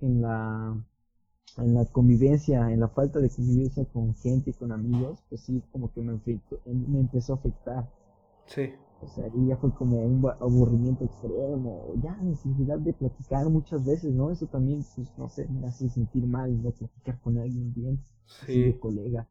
en 0.00 0.22
la 0.22 0.76
en 1.58 1.74
la 1.74 1.84
convivencia, 1.86 2.70
en 2.70 2.80
la 2.80 2.88
falta 2.88 3.18
de 3.18 3.30
convivencia 3.30 3.84
con 3.86 4.14
gente 4.16 4.50
y 4.50 4.52
con 4.52 4.72
amigos, 4.72 5.20
pues 5.28 5.42
sí, 5.42 5.62
como 5.72 5.92
que 5.92 6.00
me, 6.02 6.20
me 6.66 7.00
empezó 7.00 7.34
a 7.34 7.36
afectar. 7.36 7.88
Sí. 8.46 8.70
O 9.02 9.08
sea, 9.08 9.24
ahí 9.24 9.46
ya 9.48 9.56
fue 9.56 9.72
como 9.72 10.02
un 10.02 10.26
aburrimiento 10.40 11.04
extremo, 11.04 11.94
ya 12.02 12.16
necesidad 12.16 12.78
de 12.78 12.92
platicar 12.92 13.48
muchas 13.48 13.84
veces, 13.84 14.12
¿no? 14.12 14.30
Eso 14.30 14.46
también, 14.46 14.84
pues, 14.94 15.10
no 15.16 15.28
sé, 15.30 15.48
me 15.48 15.66
hace 15.66 15.88
sentir 15.88 16.26
mal 16.26 16.62
no 16.62 16.70
platicar 16.70 17.18
con 17.20 17.38
alguien 17.38 17.72
bien, 17.72 18.04
sí. 18.46 18.62
de 18.62 18.78
colega. 18.78 19.26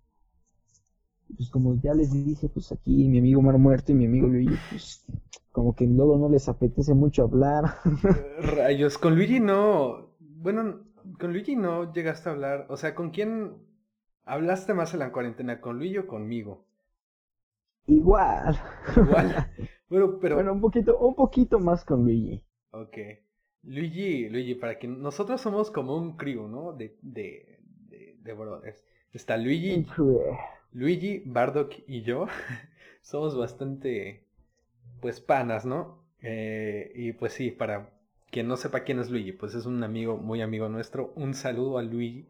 Pues 1.37 1.49
como 1.51 1.75
ya 1.75 1.93
les 1.93 2.11
dije, 2.11 2.49
pues 2.49 2.71
aquí 2.71 3.07
mi 3.07 3.19
amigo 3.19 3.43
Mar 3.43 3.59
Muerto 3.59 3.91
y 3.91 3.95
mi 3.95 4.07
amigo 4.07 4.27
Luigi, 4.27 4.55
pues 4.71 5.05
como 5.51 5.75
que 5.75 5.85
luego 5.85 6.17
no 6.17 6.27
les 6.29 6.49
apetece 6.49 6.95
mucho 6.95 7.23
hablar. 7.23 7.75
Rayos, 8.41 8.97
con 8.97 9.15
Luigi 9.15 9.39
no, 9.39 10.15
bueno, 10.19 10.79
con 11.17 11.33
Luigi 11.33 11.55
no 11.55 11.91
llegaste 11.93 12.29
a 12.29 12.33
hablar, 12.33 12.65
o 12.69 12.77
sea, 12.77 12.95
¿con 12.95 13.11
quién 13.11 13.57
hablaste 14.25 14.73
más 14.73 14.93
en 14.93 14.99
la 14.99 15.11
cuarentena? 15.11 15.61
¿Con 15.61 15.77
Luigi 15.77 15.97
o 15.97 16.07
conmigo? 16.07 16.65
Igual. 17.87 18.59
Igual. 18.95 19.51
Bueno, 19.89 20.19
pero... 20.21 20.35
Bueno, 20.35 20.53
un 20.53 20.61
poquito, 20.61 20.99
un 20.99 21.15
poquito 21.15 21.57
más 21.57 21.83
con 21.83 22.03
Luigi. 22.03 22.43
Ok. 22.69 22.95
Luigi, 23.63 24.29
Luigi, 24.29 24.53
para 24.53 24.77
que 24.77 24.87
nosotros 24.87 25.41
somos 25.41 25.71
como 25.71 25.97
un 25.97 26.15
crew, 26.15 26.47
¿no? 26.47 26.73
De, 26.73 26.95
de, 27.01 27.59
de, 28.21 28.33
brothers. 28.33 28.83
Está 29.11 29.35
Luigi, 29.35 29.87
Luigi, 30.73 31.23
Bardock 31.25 31.73
y 31.87 32.03
yo. 32.03 32.27
somos 33.01 33.35
bastante, 33.35 34.27
pues, 35.01 35.21
panas, 35.21 35.65
¿no? 35.65 36.03
Eh, 36.21 36.91
y 36.93 37.13
pues 37.13 37.33
sí, 37.33 37.49
para 37.49 37.89
quien 38.31 38.47
no 38.47 38.57
sepa 38.57 38.83
quién 38.83 38.99
es 38.99 39.09
Luigi, 39.09 39.31
pues 39.31 39.55
es 39.55 39.65
un 39.65 39.83
amigo, 39.83 40.17
muy 40.17 40.41
amigo 40.41 40.69
nuestro. 40.69 41.13
Un 41.15 41.33
saludo 41.33 41.77
a 41.77 41.83
Luigi. 41.83 42.27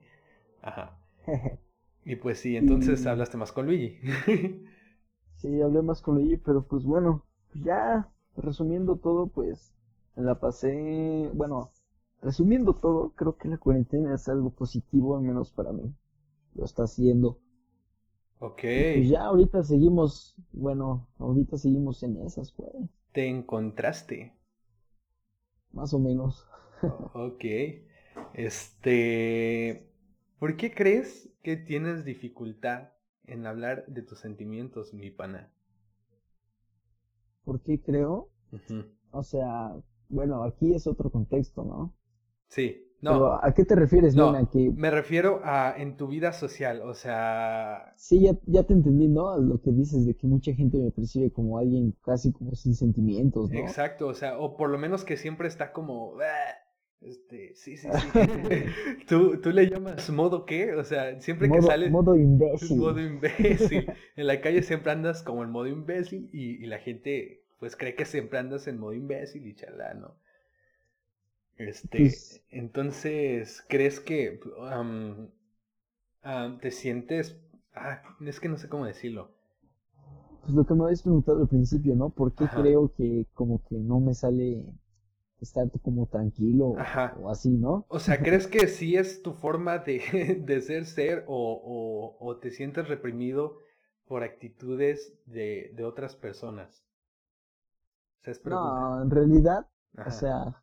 Ajá. 0.61 0.97
y 2.05 2.15
pues 2.15 2.39
sí, 2.39 2.57
entonces 2.57 3.05
hablaste 3.05 3.37
más 3.37 3.51
con 3.51 3.65
Luigi. 3.65 3.99
Sí, 5.39 5.61
hablé 5.61 5.81
más 5.81 6.01
con 6.01 6.19
ella, 6.19 6.37
pero 6.43 6.63
pues 6.63 6.83
bueno, 6.83 7.25
ya 7.53 8.11
resumiendo 8.35 8.97
todo, 8.97 9.27
pues 9.27 9.73
la 10.17 10.37
pasé, 10.37 11.31
bueno, 11.33 11.71
resumiendo 12.21 12.73
todo, 12.73 13.11
creo 13.15 13.37
que 13.37 13.47
la 13.47 13.57
cuarentena 13.57 14.13
es 14.13 14.27
algo 14.27 14.49
positivo, 14.49 15.15
al 15.15 15.23
menos 15.23 15.51
para 15.51 15.71
mí. 15.71 15.93
Lo 16.55 16.65
está 16.65 16.83
haciendo. 16.83 17.39
Ok. 18.39 18.61
pues 18.61 19.09
ya 19.09 19.23
ahorita 19.23 19.63
seguimos, 19.63 20.35
bueno, 20.51 21.07
ahorita 21.19 21.57
seguimos 21.57 22.03
en 22.03 22.17
esas, 22.17 22.51
pues. 22.51 22.69
¿Te 23.13 23.27
encontraste? 23.29 24.33
Más 25.71 25.93
o 25.93 25.99
menos. 25.99 26.47
ok. 27.13 27.45
Este, 28.33 29.89
¿por 30.39 30.57
qué 30.57 30.73
crees 30.73 31.29
que 31.43 31.57
tienes 31.57 32.05
dificultad 32.05 32.89
en 33.29 33.45
hablar 33.45 33.85
de 33.87 34.01
tus 34.01 34.19
sentimientos, 34.19 34.93
mi 34.93 35.11
pana. 35.11 35.51
¿Por 37.43 37.61
qué 37.61 37.81
creo? 37.81 38.31
O 39.11 39.23
sea, 39.23 39.75
bueno, 40.09 40.43
aquí 40.43 40.73
es 40.73 40.87
otro 40.87 41.11
contexto, 41.11 41.63
¿no? 41.63 41.95
Sí. 42.47 42.88
No. 43.01 43.33
¿A 43.33 43.53
qué 43.53 43.65
te 43.65 43.75
refieres, 43.75 44.15
no, 44.15 44.35
Me 44.75 44.91
refiero 44.91 45.41
a 45.43 45.73
en 45.77 45.95
tu 45.95 46.07
vida 46.07 46.33
social, 46.33 46.81
o 46.81 46.93
sea... 46.93 47.93
Sí, 47.95 48.21
ya, 48.21 48.33
ya 48.45 48.63
te 48.63 48.73
entendí, 48.73 49.07
¿no? 49.07 49.37
Lo 49.37 49.61
que 49.61 49.71
dices 49.71 50.05
de 50.05 50.15
que 50.15 50.27
mucha 50.27 50.53
gente 50.53 50.77
me 50.77 50.91
percibe 50.91 51.31
como 51.31 51.57
alguien 51.57 51.95
casi 52.03 52.31
como 52.31 52.55
sin 52.55 52.75
sentimientos, 52.75 53.49
¿no? 53.51 53.59
Exacto, 53.59 54.07
o 54.07 54.13
sea, 54.13 54.37
o 54.37 54.57
por 54.57 54.69
lo 54.69 54.77
menos 54.77 55.05
que 55.05 55.17
siempre 55.17 55.47
está 55.47 55.71
como... 55.71 56.17
Este, 57.01 57.55
sí, 57.55 57.77
sí, 57.77 57.87
sí. 57.87 58.09
¿Tú, 59.07 59.39
¿Tú, 59.39 59.51
le 59.51 59.69
llamas 59.69 60.09
modo 60.09 60.45
qué? 60.45 60.75
O 60.75 60.83
sea, 60.83 61.21
siempre 61.21 61.49
que 61.49 61.61
sales. 61.61 61.91
Modo 61.91 62.17
imbécil. 62.17 62.77
Modo 62.77 62.99
imbécil. 62.99 63.89
En 64.17 64.27
la 64.27 64.41
calle 64.41 64.63
siempre 64.63 64.91
andas 64.91 65.23
como 65.23 65.43
en 65.43 65.49
modo 65.49 65.67
imbécil 65.67 66.29
y, 66.33 66.65
la 66.65 66.79
gente, 66.79 67.45
pues, 67.59 67.77
cree 67.77 67.95
que 67.95 68.03
siempre 68.03 68.39
andas 68.39 68.67
en 68.67 68.79
modo 68.79 68.93
imbécil 68.93 69.47
y 69.47 69.55
chalá, 69.55 69.93
¿no? 69.93 70.15
Este, 71.59 71.99
pues 71.99 72.41
entonces, 72.49 73.63
¿crees 73.67 73.99
que 73.99 74.39
te 76.61 76.71
sientes. 76.71 77.37
Ah, 77.73 78.01
es 78.25 78.39
que 78.39 78.49
no 78.49 78.57
sé 78.57 78.69
cómo 78.69 78.85
decirlo. 78.85 79.31
Pues 80.41 80.53
lo 80.53 80.65
que 80.65 80.73
me 80.73 80.83
habéis 80.83 81.01
preguntado 81.01 81.41
al 81.41 81.47
principio, 81.47 81.95
¿no? 81.95 82.09
¿Por 82.09 82.33
qué 82.33 82.45
creo 82.47 82.91
que 82.95 83.27
como 83.33 83.61
que 83.65 83.75
no 83.75 83.99
me 83.99 84.13
sale 84.13 84.63
estar 85.41 85.69
como 85.81 86.07
tranquilo 86.07 86.75
o 87.21 87.29
así, 87.29 87.49
¿no? 87.49 87.85
O 87.89 87.99
sea, 87.99 88.19
¿crees 88.19 88.47
que 88.47 88.67
sí 88.67 88.95
es 88.95 89.21
tu 89.21 89.33
forma 89.33 89.79
de, 89.79 90.41
de 90.45 90.61
ser 90.61 90.85
ser 90.85 91.25
o, 91.27 92.17
o, 92.19 92.37
te 92.37 92.51
sientes 92.51 92.87
reprimido 92.87 93.59
por 94.05 94.23
actitudes 94.23 95.13
de, 95.25 95.71
de 95.75 95.83
otras 95.83 96.15
personas? 96.15 96.85
no, 98.45 99.01
en 99.01 99.09
realidad, 99.09 99.67
o 100.05 100.11
sea, 100.11 100.61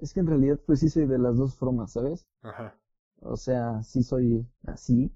es 0.00 0.12
que 0.14 0.20
en 0.20 0.26
realidad 0.26 0.60
pues 0.66 0.80
sí 0.80 0.88
soy 0.88 1.06
de 1.06 1.18
las 1.18 1.36
dos 1.36 1.54
formas, 1.54 1.92
¿sabes? 1.92 2.26
Ajá. 2.42 2.78
O 3.20 3.36
sea, 3.36 3.82
sí 3.82 4.02
soy 4.02 4.46
así, 4.64 5.12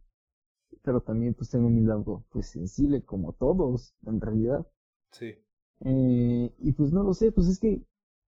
pero 0.83 1.01
también 1.01 1.35
pues 1.35 1.51
tengo 1.51 1.69
mi 1.69 1.83
lado 1.83 2.25
pues 2.31 2.49
sensible 2.49 3.03
como 3.03 3.33
todos, 3.33 3.95
en 4.07 4.21
realidad. 4.21 4.67
Sí. 5.11 5.35
Eh, 5.81 6.55
y 6.59 6.73
pues 6.73 6.93
no 6.93 7.03
lo 7.03 7.15
sé, 7.15 7.33
pues 7.33 7.49
es 7.49 7.59
que 7.59 7.83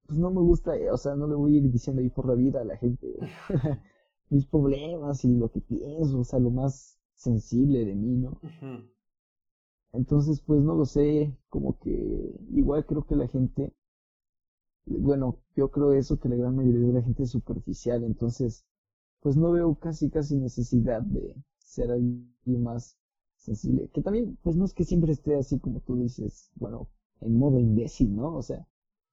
pues 0.07 0.19
no 0.19 0.31
me 0.31 0.41
gusta, 0.41 0.77
eh, 0.77 0.91
o 0.91 0.97
sea, 0.97 1.15
no 1.15 1.27
le 1.27 1.35
voy 1.35 1.55
a 1.55 1.59
ir 1.59 1.71
diciendo 1.71 2.03
ahí 2.03 2.11
por 2.11 2.27
la 2.27 2.35
vida 2.35 2.61
a 2.61 2.65
la 2.65 2.77
gente 2.77 3.17
mis 4.31 4.47
problemas 4.47 5.25
y 5.25 5.35
lo 5.37 5.51
que 5.51 5.61
pienso, 5.61 6.21
o 6.21 6.25
sea, 6.25 6.39
lo 6.39 6.51
más 6.51 6.99
sensible 7.15 7.85
de 7.85 7.95
mí, 7.95 8.17
¿no? 8.17 8.41
Entonces, 9.93 10.41
pues 10.41 10.61
no 10.61 10.75
lo 10.75 10.85
sé, 10.85 11.37
como 11.49 11.79
que 11.79 12.35
igual 12.51 12.85
creo 12.85 13.07
que 13.07 13.17
la 13.17 13.29
gente, 13.29 13.73
bueno, 14.87 15.39
yo 15.57 15.71
creo 15.71 15.93
eso, 15.93 16.19
que 16.19 16.29
la 16.29 16.37
gran 16.37 16.57
mayoría 16.57 16.87
de 16.89 16.93
la 16.95 17.03
gente 17.03 17.23
es 17.25 17.31
superficial, 17.31 18.05
entonces, 18.05 18.65
pues 19.21 19.37
no 19.37 19.53
veo 19.53 19.75
casi, 19.77 20.11
casi 20.11 20.37
necesidad 20.37 21.03
de 21.03 21.35
ser 21.59 21.91
alguien 21.93 22.29
más 22.63 22.97
sensible. 23.37 23.89
Que 23.93 24.03
también, 24.03 24.39
pues 24.43 24.57
no 24.57 24.65
es 24.65 24.75
que 24.75 24.85
siempre 24.85 25.13
esté 25.13 25.37
así 25.37 25.59
como 25.59 25.81
tú 25.81 25.97
dices, 25.97 26.51
bueno, 26.57 26.89
en 27.21 27.39
modo 27.39 27.59
imbécil, 27.61 28.15
¿no? 28.17 28.37
O 28.37 28.43
sea, 28.43 28.67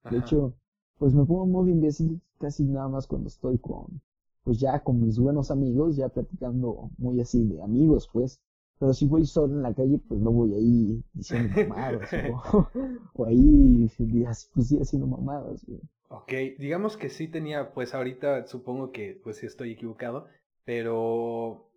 de 0.08 0.18
hecho, 0.18 0.54
pues 0.98 1.14
me 1.14 1.24
pongo 1.24 1.44
en 1.44 1.52
modo 1.52 1.68
imbécil 1.68 2.20
casi 2.38 2.64
nada 2.64 2.88
más 2.88 3.06
cuando 3.06 3.28
estoy 3.28 3.58
con, 3.58 4.00
pues 4.44 4.58
ya 4.60 4.82
con 4.84 5.00
mis 5.02 5.18
buenos 5.18 5.50
amigos, 5.50 5.96
ya 5.96 6.08
platicando 6.08 6.90
muy 6.98 7.20
así 7.20 7.44
de 7.44 7.62
amigos, 7.62 8.08
pues. 8.12 8.40
Pero 8.82 8.94
si 8.94 9.06
voy 9.06 9.24
solo 9.26 9.54
en 9.54 9.62
la 9.62 9.72
calle, 9.72 10.00
pues 10.08 10.18
no 10.20 10.32
voy 10.32 10.54
ahí 10.54 11.04
diciendo 11.14 11.54
mamadas, 11.68 12.12
o, 12.32 12.68
o, 13.14 13.26
ahí, 13.26 13.88
pues 13.96 14.66
sí, 14.66 14.76
haciendo 14.80 15.06
mamadas, 15.06 15.64
güey. 15.64 15.78
Ok, 16.08 16.58
digamos 16.58 16.96
que 16.96 17.08
sí 17.08 17.28
tenía, 17.28 17.74
pues 17.74 17.94
ahorita 17.94 18.44
supongo 18.48 18.90
que 18.90 19.20
pues 19.22 19.36
sí 19.36 19.46
estoy 19.46 19.70
equivocado, 19.70 20.26
pero 20.64 21.70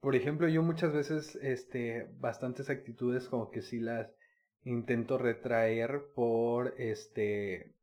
por 0.00 0.16
ejemplo 0.16 0.48
yo 0.48 0.62
muchas 0.62 0.94
veces, 0.94 1.36
este, 1.42 2.08
bastantes 2.20 2.70
actitudes 2.70 3.28
como 3.28 3.50
que 3.50 3.60
sí 3.60 3.78
las 3.78 4.08
intento 4.64 5.18
retraer 5.18 6.06
por, 6.14 6.72
este, 6.80 7.74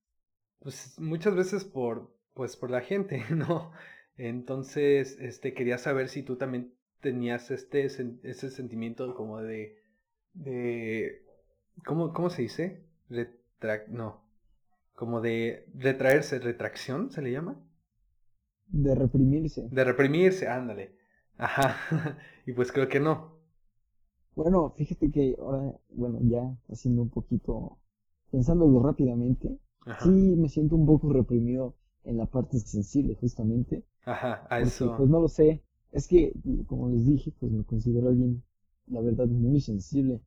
pues 0.61 0.99
muchas 0.99 1.35
veces 1.35 1.63
por, 1.63 2.11
pues 2.33 2.57
por 2.57 2.71
la 2.71 2.81
gente, 2.81 3.23
¿no? 3.29 3.71
Entonces, 4.17 5.19
este, 5.19 5.53
quería 5.53 5.77
saber 5.77 6.09
si 6.09 6.23
tú 6.23 6.37
también 6.37 6.73
tenías 7.03 7.51
este, 7.51 7.85
ese 7.85 8.49
sentimiento 8.49 9.13
como 9.15 9.41
de, 9.41 9.77
de, 10.33 11.23
¿cómo, 11.85 12.13
cómo 12.13 12.31
se 12.31 12.43
dice? 12.43 12.83
Retrac, 13.09 13.89
no, 13.89 14.23
como 14.95 15.21
de 15.21 15.67
retraerse, 15.75 16.39
retracción, 16.39 17.11
¿se 17.11 17.21
le 17.21 17.31
llama? 17.31 17.61
De 18.85 18.95
reprimirse. 18.95 19.69
De 19.71 19.83
reprimirse, 19.83 20.47
ándale. 20.47 20.95
Ajá. 21.37 21.77
y 22.45 22.53
pues 22.53 22.71
creo 22.71 22.89
que 22.89 22.99
no. 22.99 23.33
Bueno, 24.35 24.71
fíjate 24.75 25.11
que 25.11 25.35
ahora, 25.39 25.79
bueno, 25.89 26.19
ya 26.23 26.57
haciendo 26.69 27.03
un 27.03 27.09
poquito, 27.09 27.77
pensándolo 28.31 28.81
rápidamente, 28.81 29.59
Sí, 30.01 30.09
me 30.09 30.47
siento 30.47 30.77
un 30.77 30.85
poco 30.85 31.11
reprimido 31.11 31.75
en 32.05 32.17
la 32.17 32.25
parte 32.25 32.57
sensible, 32.59 33.15
justamente. 33.15 33.83
Ajá, 34.05 34.47
a 34.49 34.59
eso. 34.61 34.95
Pues 34.97 35.09
no 35.09 35.19
lo 35.19 35.27
sé. 35.27 35.61
Es 35.93 36.07
que, 36.07 36.33
como 36.67 36.89
les 36.89 37.05
dije, 37.05 37.31
pues 37.39 37.51
me 37.51 37.63
considero 37.63 38.09
alguien, 38.09 38.43
la 38.87 38.99
verdad, 38.99 39.27
muy 39.27 39.61
sensible. 39.61 40.21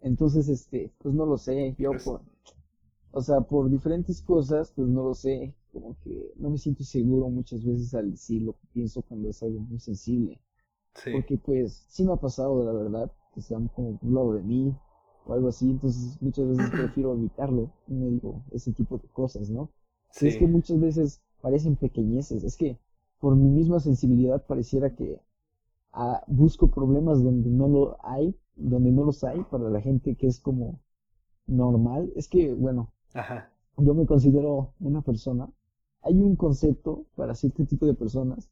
Entonces, 0.00 0.48
este, 0.48 0.92
pues 0.98 1.14
no 1.14 1.24
lo 1.24 1.38
sé, 1.38 1.76
yo 1.78 1.90
pues 1.92 2.02
por, 2.02 2.20
o 3.12 3.22
sea, 3.22 3.40
por 3.42 3.70
diferentes 3.70 4.20
cosas, 4.20 4.72
pues 4.74 4.88
no 4.88 5.04
lo 5.04 5.14
sé, 5.14 5.54
como 5.72 5.96
que 6.02 6.32
no 6.36 6.50
me 6.50 6.58
siento 6.58 6.82
seguro 6.82 7.28
muchas 7.28 7.64
veces 7.64 7.94
al 7.94 8.10
decir 8.10 8.42
lo 8.42 8.54
que 8.54 8.66
pienso 8.72 9.02
cuando 9.02 9.28
es 9.28 9.40
algo 9.44 9.60
muy 9.60 9.78
sensible. 9.78 10.40
Porque 11.12 11.38
pues 11.38 11.86
sí 11.88 12.04
me 12.04 12.12
ha 12.12 12.16
pasado, 12.16 12.64
la 12.64 12.72
verdad, 12.72 13.12
que 13.34 13.40
se 13.40 13.54
han 13.54 13.68
como 13.68 13.98
burlado 14.02 14.34
de 14.34 14.42
mí 14.42 14.76
o 15.26 15.32
algo 15.32 15.48
así, 15.48 15.70
entonces 15.70 16.20
muchas 16.20 16.48
veces 16.48 16.70
prefiero 16.72 17.14
evitarlo 17.14 17.72
y 17.86 17.94
me 17.94 18.10
digo 18.10 18.42
ese 18.50 18.72
tipo 18.72 18.98
de 18.98 19.08
cosas, 19.08 19.48
¿no? 19.48 19.70
Sí. 20.10 20.26
Es 20.26 20.36
que 20.36 20.46
muchas 20.48 20.80
veces 20.80 21.22
parecen 21.40 21.76
pequeñeces, 21.76 22.42
es 22.42 22.56
que 22.56 22.78
por 23.22 23.36
mi 23.36 23.48
misma 23.48 23.78
sensibilidad 23.78 24.44
pareciera 24.44 24.96
que 24.96 25.20
ah, 25.92 26.24
busco 26.26 26.72
problemas 26.72 27.22
donde 27.22 27.50
no 27.50 27.68
lo 27.68 27.96
hay, 28.04 28.36
donde 28.56 28.90
no 28.90 29.04
los 29.04 29.22
hay 29.22 29.44
para 29.44 29.70
la 29.70 29.80
gente 29.80 30.16
que 30.16 30.26
es 30.26 30.40
como 30.40 30.80
normal. 31.46 32.12
Es 32.16 32.26
que, 32.26 32.52
bueno, 32.52 32.92
yo 33.76 33.94
me 33.94 34.06
considero 34.06 34.72
una 34.80 35.02
persona. 35.02 35.48
Hay 36.00 36.20
un 36.20 36.34
concepto 36.34 37.06
para 37.14 37.36
cierto 37.36 37.64
tipo 37.64 37.86
de 37.86 37.94
personas 37.94 38.50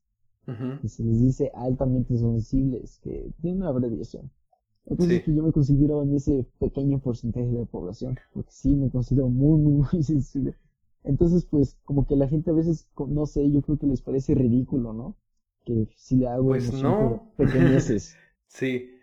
que 0.80 0.88
se 0.88 1.02
les 1.02 1.20
dice 1.20 1.50
altamente 1.52 2.16
sensibles, 2.16 3.00
que 3.00 3.32
tiene 3.40 3.56
una 3.56 3.70
abreviación. 3.70 4.30
Entonces 4.86 5.24
que 5.24 5.34
yo 5.34 5.42
me 5.42 5.50
considero 5.50 6.02
en 6.04 6.14
ese 6.14 6.46
pequeño 6.60 7.00
porcentaje 7.00 7.46
de 7.46 7.58
la 7.58 7.66
población, 7.66 8.16
porque 8.32 8.52
sí 8.52 8.76
me 8.76 8.88
considero 8.88 9.28
muy, 9.28 9.60
muy, 9.60 9.72
muy 9.92 10.02
sensible. 10.04 10.54
Entonces, 11.04 11.46
pues, 11.46 11.76
como 11.84 12.06
que 12.06 12.16
la 12.16 12.28
gente 12.28 12.50
a 12.50 12.54
veces, 12.54 12.88
no 13.08 13.26
sé, 13.26 13.50
yo 13.50 13.62
creo 13.62 13.78
que 13.78 13.86
les 13.86 14.02
parece 14.02 14.34
ridículo, 14.34 14.92
¿no? 14.92 15.16
Que 15.64 15.88
si 15.96 16.16
le 16.16 16.28
hago 16.28 16.48
pues 16.48 16.72
no. 16.72 17.32
pequeñeces. 17.36 18.16
sí. 18.46 18.96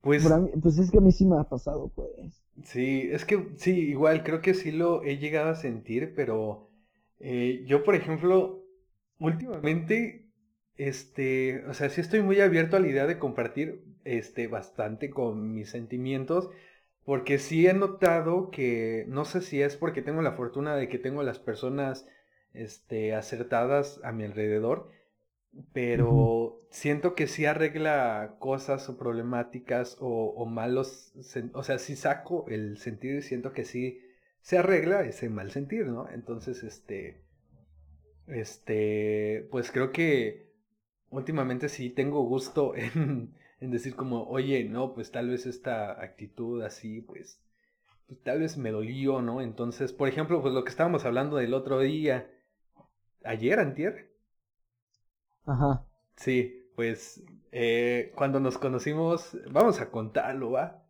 Pues, 0.00 0.28
pues 0.60 0.78
es 0.78 0.90
que 0.90 0.98
a 0.98 1.00
mí 1.00 1.12
sí 1.12 1.24
me 1.24 1.38
ha 1.38 1.44
pasado, 1.44 1.92
pues. 1.94 2.42
Sí, 2.64 3.08
es 3.10 3.24
que 3.24 3.52
sí, 3.56 3.70
igual 3.70 4.24
creo 4.24 4.40
que 4.40 4.54
sí 4.54 4.72
lo 4.72 5.04
he 5.04 5.18
llegado 5.18 5.50
a 5.50 5.54
sentir, 5.54 6.12
pero 6.14 6.68
eh, 7.20 7.64
yo, 7.66 7.84
por 7.84 7.94
ejemplo, 7.94 8.64
últimamente, 9.20 10.26
este, 10.76 11.64
o 11.66 11.74
sea, 11.74 11.88
sí 11.88 12.00
estoy 12.00 12.22
muy 12.22 12.40
abierto 12.40 12.76
a 12.76 12.80
la 12.80 12.88
idea 12.88 13.06
de 13.06 13.18
compartir, 13.18 13.84
este, 14.04 14.48
bastante 14.48 15.10
con 15.10 15.54
mis 15.54 15.70
sentimientos, 15.70 16.50
porque 17.04 17.38
sí 17.38 17.66
he 17.66 17.74
notado 17.74 18.50
que, 18.50 19.04
no 19.08 19.24
sé 19.24 19.40
si 19.40 19.60
es 19.60 19.76
porque 19.76 20.02
tengo 20.02 20.22
la 20.22 20.32
fortuna 20.32 20.76
de 20.76 20.88
que 20.88 20.98
tengo 20.98 21.22
las 21.22 21.38
personas, 21.38 22.06
este, 22.54 23.14
acertadas 23.14 24.00
a 24.04 24.12
mi 24.12 24.24
alrededor, 24.24 24.90
pero 25.72 26.60
siento 26.70 27.14
que 27.14 27.26
sí 27.26 27.44
arregla 27.44 28.36
cosas 28.38 28.88
o 28.88 28.96
problemáticas 28.96 29.96
o, 30.00 30.46
malos, 30.46 31.12
o 31.52 31.62
sea, 31.62 31.78
si 31.78 31.96
saco 31.96 32.46
el 32.48 32.78
sentir, 32.78 33.22
siento 33.22 33.52
que 33.52 33.64
sí 33.64 34.00
se 34.40 34.58
arregla 34.58 35.02
ese 35.02 35.28
mal 35.28 35.50
sentir, 35.50 35.86
¿no? 35.86 36.08
Entonces, 36.10 36.62
este, 36.62 37.20
este, 38.26 39.46
pues 39.50 39.70
creo 39.70 39.92
que 39.92 40.52
últimamente 41.10 41.68
sí 41.68 41.90
tengo 41.90 42.24
gusto 42.24 42.74
en, 42.76 43.34
en 43.62 43.70
decir 43.70 43.94
como, 43.94 44.24
oye, 44.24 44.64
no, 44.64 44.92
pues 44.92 45.12
tal 45.12 45.28
vez 45.28 45.46
esta 45.46 45.92
actitud 46.02 46.62
así, 46.62 47.00
pues, 47.00 47.40
pues 48.08 48.20
tal 48.22 48.40
vez 48.40 48.56
me 48.58 48.72
dolió, 48.72 49.22
¿no? 49.22 49.40
Entonces, 49.40 49.92
por 49.92 50.08
ejemplo, 50.08 50.42
pues 50.42 50.52
lo 50.52 50.64
que 50.64 50.70
estábamos 50.70 51.04
hablando 51.04 51.36
del 51.36 51.54
otro 51.54 51.78
día, 51.78 52.28
ayer, 53.22 53.60
antier, 53.60 54.10
Ajá. 55.46 55.84
Sí, 56.16 56.66
pues 56.74 57.22
eh, 57.52 58.12
cuando 58.16 58.40
nos 58.40 58.58
conocimos, 58.58 59.36
vamos 59.50 59.80
a 59.80 59.90
contarlo, 59.90 60.50
¿va? 60.52 60.84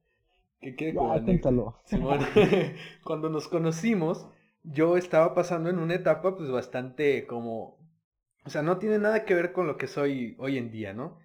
Que 0.61 0.75
quede 0.75 0.95
como 0.95 1.15
cuando 3.05 3.29
nos 3.29 3.49
conocimos, 3.49 4.27
yo 4.63 4.97
estaba 4.97 5.35
pasando 5.35 5.69
en 5.69 5.79
una 5.79 5.95
etapa 5.95 6.37
pues 6.37 6.51
bastante 6.51 7.27
como, 7.27 7.77
o 8.45 8.51
sea, 8.51 8.63
no 8.63 8.79
tiene 8.79 8.99
nada 8.99 9.25
que 9.25 9.35
ver 9.35 9.53
con 9.53 9.67
lo 9.67 9.77
que 9.77 9.89
soy 9.89 10.37
hoy 10.39 10.57
en 10.57 10.71
día, 10.71 10.95
¿no? 10.95 11.22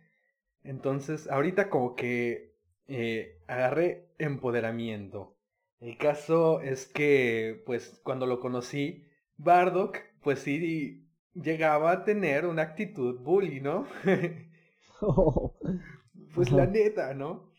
Entonces, 0.67 1.29
ahorita 1.29 1.69
como 1.69 1.95
que 1.95 2.57
eh, 2.87 3.41
agarré 3.47 4.09
empoderamiento. 4.19 5.37
El 5.79 5.97
caso 5.97 6.61
es 6.61 6.87
que, 6.87 7.63
pues, 7.65 8.01
cuando 8.03 8.25
lo 8.25 8.39
conocí, 8.41 9.07
Bardock, 9.37 9.99
pues 10.21 10.39
sí, 10.39 11.07
llegaba 11.33 11.91
a 11.91 12.03
tener 12.03 12.45
una 12.45 12.63
actitud 12.63 13.19
bully, 13.19 13.61
¿no? 13.61 13.87
Oh. 15.01 15.57
Pues 16.35 16.51
la 16.51 16.67
neta, 16.67 17.13
¿no? 17.15 17.51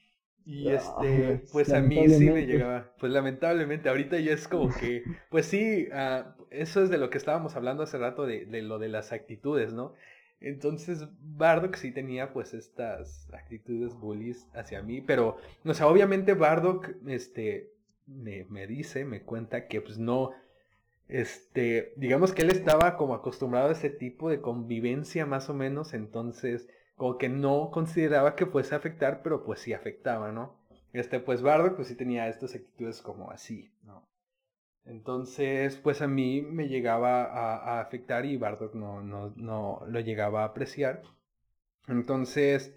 Y 0.45 0.69
este, 0.71 1.43
pues 1.53 1.73
a 1.73 1.81
mí 1.81 2.09
sí 2.09 2.31
me 2.31 2.47
llegaba. 2.47 2.95
Pues 2.99 3.13
lamentablemente, 3.13 3.89
ahorita 3.89 4.19
ya 4.19 4.33
es 4.33 4.49
como 4.49 4.73
que, 4.73 5.03
pues 5.31 5.47
sí, 5.47 5.89
ah, 5.93 6.37
eso 6.51 6.83
es 6.83 6.89
de 6.89 6.97
lo 6.97 7.11
que 7.11 7.19
estábamos 7.19 7.55
hablando 7.57 7.83
hace 7.83 7.99
rato, 7.99 8.25
de, 8.25 8.47
lo 8.63 8.79
de 8.79 8.89
las 8.89 9.13
actitudes, 9.13 9.75
¿no? 9.75 9.95
Entonces, 10.41 11.07
Bardock 11.21 11.77
sí 11.77 11.91
tenía 11.91 12.33
pues 12.33 12.55
estas 12.55 13.29
actitudes 13.33 13.95
bullies 13.95 14.47
hacia 14.55 14.83
mí, 14.83 15.01
pero, 15.01 15.37
o 15.65 15.75
sea, 15.75 15.89
obviamente 15.89 16.35
Bardock, 16.35 16.91
este, 17.07 17.73
me, 18.07 18.45
me 18.45 18.67
dice, 18.67 19.05
me 19.05 19.23
cuenta 19.23 19.67
que 19.67 19.81
pues 19.81 19.99
no, 19.99 20.31
este, 21.09 21.93
digamos 21.97 22.33
que 22.33 22.43
él 22.43 22.51
estaba 22.51 22.97
como 22.97 23.15
acostumbrado 23.15 23.71
a 23.71 23.73
ese 23.73 23.91
tipo 23.91 24.31
de 24.31 24.41
convivencia 24.41 25.27
más 25.27 25.51
o 25.51 25.55
menos, 25.55 25.95
entonces 25.95 26.69
como 26.97 27.17
que 27.19 27.29
no 27.29 27.71
consideraba 27.71 28.35
que 28.37 28.47
fuese 28.47 28.75
a 28.75 28.79
afectar, 28.79 29.23
pero 29.23 29.45
pues 29.45 29.61
sí 29.61 29.73
afectaba, 29.73 30.33
¿no? 30.33 30.59
Este, 30.93 31.21
pues 31.21 31.43
Bardo 31.43 31.77
pues 31.77 31.89
sí 31.89 31.95
tenía 31.95 32.29
estas 32.29 32.55
actitudes 32.55 33.03
como 33.03 33.31
así. 33.31 33.71
Entonces, 34.89 35.77
pues 35.77 36.01
a 36.01 36.09
mí 36.09 36.41
me 36.41 36.67
llegaba 36.69 37.25
a, 37.25 37.81
afectar 37.81 38.25
y 38.25 38.39
Bardock 38.39 38.75
no, 38.75 39.03
no, 39.03 39.35
no 39.37 39.83
lo 39.87 40.01
llegaba 40.01 40.43
a 40.43 40.47
apreciar. 40.47 41.03
Entonces, 41.89 42.75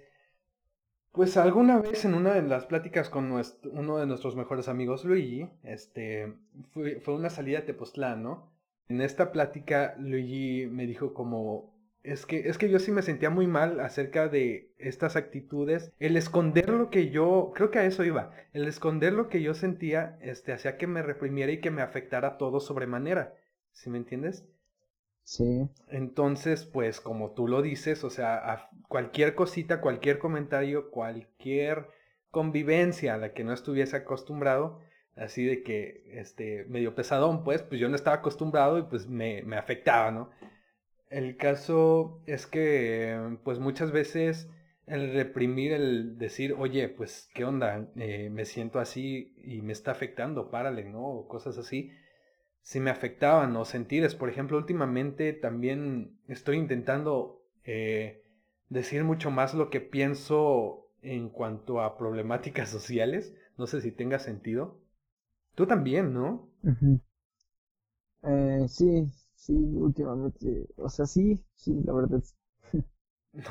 pues 1.13 1.37
alguna 1.37 1.79
vez 1.79 2.03
en 2.03 2.13
una 2.13 2.33
de 2.33 2.41
las 2.41 2.65
pláticas 2.65 3.09
con 3.09 3.31
uno 3.31 3.97
de 3.97 4.05
nuestros 4.07 4.35
mejores 4.35 4.67
amigos, 4.67 5.05
Luigi, 5.05 5.49
este, 5.63 6.33
fue, 6.73 6.99
fue 6.99 7.15
una 7.15 7.29
salida 7.29 7.59
de 7.59 7.67
Tepoztlán, 7.67 8.23
¿no? 8.23 8.51
En 8.89 8.99
esta 8.99 9.31
plática, 9.31 9.95
Luigi 9.97 10.67
me 10.67 10.85
dijo 10.85 11.13
como, 11.13 11.73
es 12.03 12.25
que, 12.25 12.49
es 12.49 12.57
que 12.57 12.69
yo 12.69 12.79
sí 12.79 12.91
me 12.91 13.03
sentía 13.03 13.29
muy 13.29 13.47
mal 13.47 13.79
acerca 13.79 14.27
de 14.27 14.71
estas 14.79 15.15
actitudes. 15.15 15.91
El 15.99 16.17
esconder 16.17 16.69
lo 16.69 16.89
que 16.89 17.09
yo, 17.09 17.51
creo 17.55 17.69
que 17.69 17.79
a 17.79 17.85
eso 17.85 18.03
iba, 18.03 18.31
el 18.53 18.67
esconder 18.67 19.13
lo 19.13 19.29
que 19.29 19.41
yo 19.41 19.53
sentía, 19.53 20.17
este, 20.21 20.51
hacía 20.51 20.77
que 20.77 20.87
me 20.87 21.03
reprimiera 21.03 21.51
y 21.51 21.61
que 21.61 21.71
me 21.71 21.81
afectara 21.81 22.37
todo 22.37 22.59
sobremanera. 22.59 23.35
¿Sí 23.71 23.89
me 23.89 23.97
entiendes? 23.97 24.45
Sí. 25.23 25.69
Entonces, 25.89 26.65
pues 26.65 26.99
como 26.99 27.31
tú 27.31 27.47
lo 27.47 27.61
dices, 27.61 28.03
o 28.03 28.09
sea, 28.09 28.69
cualquier 28.87 29.35
cosita, 29.35 29.79
cualquier 29.79 30.17
comentario, 30.17 30.89
cualquier 30.89 31.87
convivencia 32.31 33.13
a 33.13 33.17
la 33.17 33.33
que 33.33 33.43
no 33.43 33.53
estuviese 33.53 33.97
acostumbrado, 33.97 34.79
así 35.15 35.45
de 35.45 35.61
que, 35.61 36.03
este, 36.19 36.65
medio 36.67 36.95
pesadón, 36.95 37.43
pues, 37.43 37.61
pues 37.61 37.79
yo 37.79 37.89
no 37.89 37.95
estaba 37.95 38.17
acostumbrado 38.17 38.79
y 38.79 38.83
pues 38.83 39.07
me, 39.07 39.43
me 39.43 39.57
afectaba, 39.57 40.09
¿no? 40.11 40.31
El 41.11 41.37
caso 41.37 42.21
es 42.25 42.47
que, 42.47 43.37
pues 43.43 43.59
muchas 43.59 43.91
veces 43.91 44.49
el 44.87 45.13
reprimir, 45.13 45.73
el 45.73 46.17
decir, 46.17 46.55
oye, 46.57 46.89
pues, 46.89 47.29
¿qué 47.35 47.45
onda? 47.45 47.87
Eh, 47.97 48.29
me 48.31 48.45
siento 48.45 48.79
así 48.79 49.35
y 49.43 49.61
me 49.61 49.73
está 49.73 49.91
afectando, 49.91 50.49
párale, 50.49 50.85
¿no? 50.85 51.05
O 51.05 51.27
cosas 51.27 51.57
así 51.59 51.91
si 52.61 52.79
me 52.79 52.91
afectaban 52.91 53.55
o 53.57 53.65
sentires. 53.65 54.15
Por 54.15 54.29
ejemplo, 54.29 54.57
últimamente 54.57 55.33
también 55.33 56.19
estoy 56.27 56.57
intentando 56.57 57.43
eh, 57.65 58.23
decir 58.69 59.03
mucho 59.05 59.31
más 59.31 59.53
lo 59.55 59.69
que 59.71 59.81
pienso 59.81 60.89
en 61.03 61.29
cuanto 61.29 61.81
a 61.81 61.97
problemáticas 61.97 62.69
sociales. 62.77 63.35
No 63.57 63.67
sé 63.67 63.81
si 63.81 63.91
tenga 63.91 64.19
sentido. 64.19 64.79
Tú 65.55 65.67
también, 65.67 66.13
¿no? 66.13 66.49
eh, 68.23 68.65
sí, 68.67 69.11
sí, 69.41 69.53
últimamente. 69.53 70.67
O 70.77 70.89
sea, 70.89 71.05
sí, 71.05 71.43
sí, 71.55 71.73
la 71.85 71.93
verdad. 71.93 72.23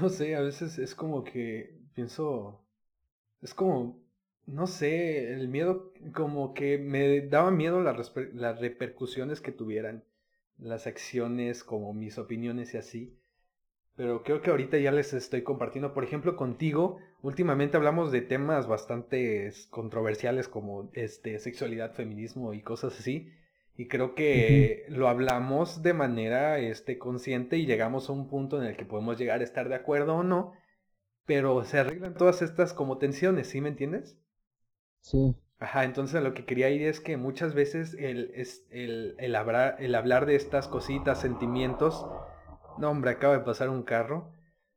no 0.00 0.08
sé, 0.08 0.36
a 0.36 0.40
veces 0.40 0.78
es 0.78 0.94
como 0.94 1.24
que 1.24 1.78
pienso... 1.94 2.60
Es 3.42 3.54
como 3.54 4.00
no 4.46 4.66
sé, 4.66 5.32
el 5.32 5.48
miedo 5.48 5.92
como 6.14 6.54
que 6.54 6.78
me 6.78 7.20
daba 7.22 7.50
miedo 7.50 7.80
las, 7.82 8.12
las 8.34 8.60
repercusiones 8.60 9.40
que 9.40 9.52
tuvieran 9.52 10.04
las 10.58 10.86
acciones, 10.86 11.64
como 11.64 11.94
mis 11.94 12.18
opiniones 12.18 12.74
y 12.74 12.78
así. 12.78 13.16
Pero 13.96 14.22
creo 14.22 14.42
que 14.42 14.50
ahorita 14.50 14.78
ya 14.78 14.92
les 14.92 15.12
estoy 15.12 15.42
compartiendo. 15.42 15.94
Por 15.94 16.04
ejemplo, 16.04 16.36
contigo, 16.36 16.98
últimamente 17.22 17.76
hablamos 17.76 18.12
de 18.12 18.22
temas 18.22 18.66
bastante 18.66 19.52
controversiales 19.70 20.48
como 20.48 20.90
este, 20.94 21.38
sexualidad, 21.38 21.92
feminismo 21.92 22.54
y 22.54 22.62
cosas 22.62 22.98
así. 22.98 23.30
Y 23.80 23.88
creo 23.88 24.14
que 24.14 24.84
lo 24.90 25.08
hablamos 25.08 25.82
de 25.82 25.94
manera 25.94 26.58
este, 26.58 26.98
consciente 26.98 27.56
y 27.56 27.64
llegamos 27.64 28.10
a 28.10 28.12
un 28.12 28.28
punto 28.28 28.60
en 28.60 28.68
el 28.68 28.76
que 28.76 28.84
podemos 28.84 29.16
llegar 29.16 29.40
a 29.40 29.44
estar 29.44 29.70
de 29.70 29.74
acuerdo 29.74 30.16
o 30.16 30.22
no. 30.22 30.52
Pero 31.24 31.64
se 31.64 31.78
arreglan 31.78 32.12
todas 32.12 32.42
estas 32.42 32.74
como 32.74 32.98
tensiones, 32.98 33.46
¿sí 33.46 33.62
me 33.62 33.70
entiendes? 33.70 34.18
Sí. 35.00 35.34
Ajá, 35.58 35.84
entonces 35.84 36.22
lo 36.22 36.34
que 36.34 36.44
quería 36.44 36.68
ir 36.68 36.82
es 36.82 37.00
que 37.00 37.16
muchas 37.16 37.54
veces 37.54 37.96
el, 37.98 38.30
es, 38.34 38.66
el, 38.68 39.14
el, 39.16 39.34
hablar, 39.34 39.76
el 39.78 39.94
hablar 39.94 40.26
de 40.26 40.36
estas 40.36 40.68
cositas, 40.68 41.18
sentimientos, 41.18 42.06
no 42.76 42.90
hombre, 42.90 43.12
acaba 43.12 43.38
de 43.38 43.44
pasar 43.44 43.70
un 43.70 43.82
carro, 43.82 44.30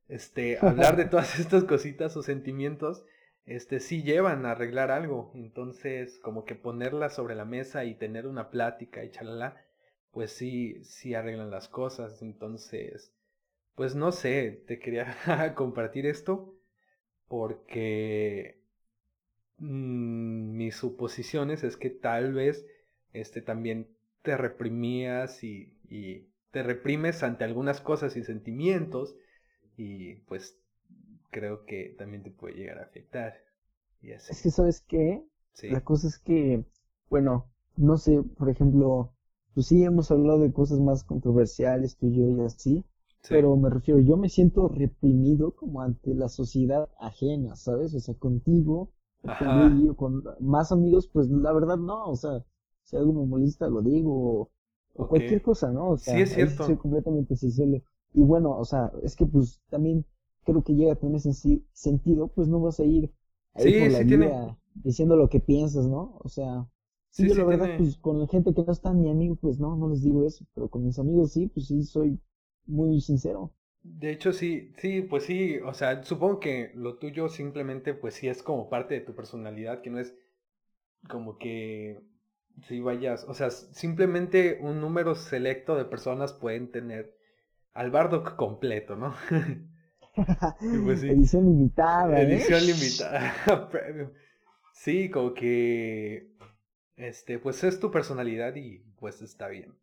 este, 0.08 0.60
hablar 0.62 0.96
de 0.96 1.04
todas 1.10 1.39
estas 1.39 1.66
cositas 1.66 2.16
o 2.16 2.24
sentimientos, 2.24 3.04
este, 3.45 3.79
sí 3.79 4.03
llevan 4.03 4.45
a 4.45 4.51
arreglar 4.51 4.91
algo, 4.91 5.32
entonces 5.36 6.19
como 6.19 6.45
que 6.45 6.56
ponerlas 6.56 7.15
sobre 7.15 7.36
la 7.36 7.45
mesa 7.45 7.86
y 7.86 7.95
tener 7.95 8.27
una 8.27 8.49
plática 8.49 9.03
y 9.03 9.12
chalala, 9.12 9.65
pues 10.12 10.32
sí, 10.32 10.84
sí 10.84 11.15
arreglan 11.15 11.51
las 11.51 11.67
cosas, 11.69 12.21
entonces, 12.21 13.13
pues 13.75 13.95
no 13.95 14.12
sé, 14.12 14.63
te 14.67 14.79
quería 14.79 15.15
compartir 15.56 16.06
esto 16.06 16.56
porque 17.27 18.63
Mm, 19.58 20.58
mis 20.58 20.75
suposiciones 20.75 21.63
es 21.63 21.77
que 21.77 21.89
tal 21.89 22.34
vez 22.34 22.65
este 23.13 23.41
también 23.41 23.88
te 24.21 24.36
reprimías 24.38 25.43
y, 25.43 25.77
y, 25.89 26.27
te 26.51 26.63
reprimes 26.63 27.23
ante 27.23 27.43
algunas 27.45 27.82
cosas 27.82 28.15
y 28.15 28.23
sentimientos 28.23 29.15
y 29.77 30.15
pues 30.27 30.60
creo 31.34 31.65
que 31.65 31.96
también 31.98 32.24
te 32.24 32.32
puede 32.32 32.56
llegar 32.56 32.80
a 32.80 32.84
afectar. 32.84 33.34
Y 34.02 34.12
Es 34.12 34.41
que 34.41 34.52
sabes 34.52 34.86
qué, 34.88 35.26
la 35.63 35.82
cosa 35.82 36.08
es 36.08 36.19
que, 36.19 36.63
bueno, 37.10 37.50
no 37.76 37.98
sé, 37.98 38.22
por 38.38 38.50
ejemplo, 38.50 39.13
pues 39.54 39.67
sí 39.67 39.84
hemos 39.84 40.12
hablado 40.12 40.39
de 40.39 40.54
cosas 40.54 40.80
más 40.80 41.04
controversiales 41.04 41.98
tú 41.98 42.08
y 42.08 42.17
yo 42.17 42.30
y 42.30 42.46
así, 42.46 42.86
pero 43.30 43.56
me 43.56 43.69
refiero, 43.69 44.00
yo 44.02 44.17
me 44.17 44.30
siento 44.30 44.67
reprimido 44.67 45.56
como 45.56 45.82
ante 45.82 46.13
la 46.13 46.30
sociedad 46.30 46.89
ajena, 47.00 47.56
¿sabes? 47.56 47.93
O 47.93 48.00
sea, 48.00 48.15
contigo 48.15 48.91
con 49.96 50.24
más 50.41 50.72
amigos, 50.72 51.10
pues 51.12 51.30
la 51.30 51.54
verdad 51.54 51.78
no, 51.78 52.10
o 52.10 52.15
sea, 52.15 52.43
si 52.84 52.98
algo 52.98 53.13
me 53.13 53.26
molesta 53.26 53.67
lo 53.67 53.82
digo, 53.82 54.52
o, 54.96 55.08
cualquier 55.08 55.41
cosa, 55.41 55.72
¿no? 55.72 55.91
O 55.91 55.98
sea, 55.98 56.15
sí, 56.15 56.22
es 56.24 56.34
cierto. 56.34 56.65
soy 56.65 56.76
completamente 56.76 57.36
sincero. 57.38 57.82
Y 58.13 58.22
bueno, 58.22 58.58
o 58.58 58.65
sea, 58.65 58.91
es 59.02 59.15
que 59.15 59.26
pues 59.26 59.62
también 59.69 60.06
creo 60.43 60.63
que 60.63 60.73
llega 60.75 60.93
a 60.93 60.95
tener 60.95 61.19
sentido, 61.21 62.27
pues 62.29 62.47
no 62.47 62.62
vas 62.62 62.79
a 62.79 62.84
ir 62.86 63.12
ahí 63.53 63.71
por 63.71 63.89
la 63.89 64.01
vida 64.03 64.58
diciendo 64.75 65.15
lo 65.15 65.29
que 65.29 65.39
piensas, 65.39 65.88
¿no? 65.88 66.17
O 66.23 66.29
sea, 66.29 66.67
sí, 67.10 67.25
yo 67.25 67.36
la 67.36 67.43
verdad, 67.45 67.73
pues 67.75 67.97
con 67.97 68.19
la 68.19 68.27
gente 68.27 68.53
que 68.53 68.63
no 68.63 68.71
está 68.73 68.93
mi 68.93 69.10
amigo, 69.10 69.36
pues 69.36 69.60
no, 69.60 69.75
no 69.75 69.89
les 69.89 70.03
digo 70.03 70.25
eso, 70.25 70.45
pero 70.53 70.69
con 70.69 70.86
mis 70.86 70.99
amigos 70.99 71.34
sí, 71.34 71.47
pues 71.47 71.67
sí, 71.67 71.84
soy 71.84 72.19
muy 72.65 72.99
sincero. 73.01 73.53
De 73.84 74.12
hecho, 74.12 74.32
sí, 74.34 74.73
sí, 74.77 75.01
pues 75.01 75.25
sí, 75.25 75.58
o 75.60 75.73
sea, 75.73 76.03
supongo 76.03 76.39
que 76.39 76.71
lo 76.75 76.95
tuyo 76.97 77.27
simplemente, 77.29 77.93
pues 77.93 78.13
sí 78.15 78.27
es 78.29 78.41
como 78.41 78.69
parte 78.69 78.93
de 78.95 79.01
tu 79.01 79.13
personalidad, 79.15 79.82
que 79.82 79.89
no 79.89 79.99
es 79.99 80.15
como 81.10 81.38
que 81.38 82.01
si 82.67 82.82
vayas, 82.82 83.25
o 83.25 83.34
sea, 83.34 83.51
simplemente 83.51 84.60
un 84.62 84.82
número 84.82 85.15
selecto 85.15 85.75
de 85.75 85.86
personas 85.86 86.34
pueden 86.34 86.71
tener 86.71 87.15
al 87.73 87.91
Bardock 87.91 88.36
completo, 88.38 88.95
¿no? 88.95 89.15
pues 90.84 91.04
Edición 91.04 91.45
limitada. 91.45 92.21
¿eh? 92.21 92.23
Edición 92.23 92.65
limitada. 92.65 93.34
sí, 94.73 95.10
como 95.10 95.34
que, 95.34 96.32
este, 96.95 97.39
pues 97.39 97.63
es 97.63 97.80
tu 97.80 97.91
personalidad 97.91 98.56
y 98.56 98.80
pues 98.99 99.21
está 99.21 99.47
bien. 99.47 99.73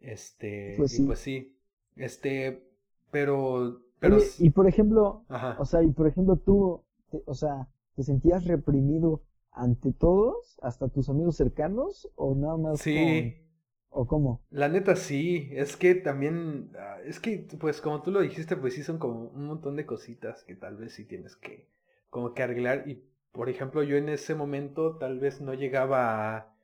Este, 0.00 0.74
pues 0.76 0.98
y 0.98 1.02
pues 1.02 1.18
sí, 1.18 1.56
este, 1.96 2.62
pero... 3.10 3.82
pero... 3.98 4.18
y 4.38 4.50
por 4.50 4.68
ejemplo, 4.68 5.24
o 5.58 5.64
sea, 5.64 5.82
y 5.82 5.90
por 5.90 6.06
ejemplo 6.06 6.36
tú, 6.36 6.84
o 7.24 7.34
sea, 7.34 7.68
¿te 7.96 8.04
sentías 8.04 8.44
reprimido 8.44 9.24
ante 9.50 9.92
todos, 9.92 10.58
hasta 10.62 10.88
tus 10.88 11.08
amigos 11.08 11.36
cercanos, 11.36 12.08
o 12.14 12.36
nada 12.36 12.56
más 12.56 12.80
Sí. 12.80 13.47
¿O 13.90 14.06
cómo? 14.06 14.42
La 14.50 14.68
neta 14.68 14.96
sí, 14.96 15.48
es 15.52 15.76
que 15.76 15.94
también, 15.94 16.70
ah, 16.78 16.98
es 17.04 17.20
que 17.20 17.46
pues 17.58 17.80
como 17.80 18.02
tú 18.02 18.10
lo 18.10 18.20
dijiste, 18.20 18.56
pues 18.56 18.74
sí 18.74 18.82
son 18.82 18.98
como 18.98 19.28
un 19.28 19.46
montón 19.46 19.76
de 19.76 19.86
cositas 19.86 20.44
que 20.44 20.54
tal 20.54 20.76
vez 20.76 20.94
sí 20.94 21.04
tienes 21.04 21.36
que 21.36 21.68
como 22.10 22.34
que 22.34 22.42
arreglar 22.42 22.88
y 22.88 23.02
por 23.32 23.48
ejemplo 23.48 23.82
yo 23.82 23.96
en 23.96 24.08
ese 24.08 24.34
momento 24.34 24.96
tal 24.96 25.18
vez 25.18 25.40
no 25.40 25.54
llegaba 25.54 26.36
a, 26.36 26.54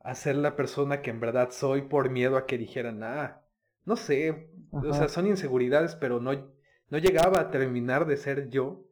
a 0.00 0.14
ser 0.14 0.36
la 0.36 0.56
persona 0.56 1.02
que 1.02 1.10
en 1.10 1.20
verdad 1.20 1.50
soy 1.50 1.82
por 1.82 2.10
miedo 2.10 2.36
a 2.36 2.46
que 2.46 2.58
dijeran, 2.58 3.02
ah, 3.02 3.42
no 3.84 3.96
sé, 3.96 4.50
o 4.70 4.92
sea, 4.92 5.08
son 5.08 5.26
inseguridades, 5.26 5.96
pero 5.96 6.20
no, 6.20 6.32
no 6.32 6.98
llegaba 6.98 7.40
a 7.40 7.50
terminar 7.50 8.06
de 8.06 8.16
ser 8.16 8.48
yo. 8.50 8.84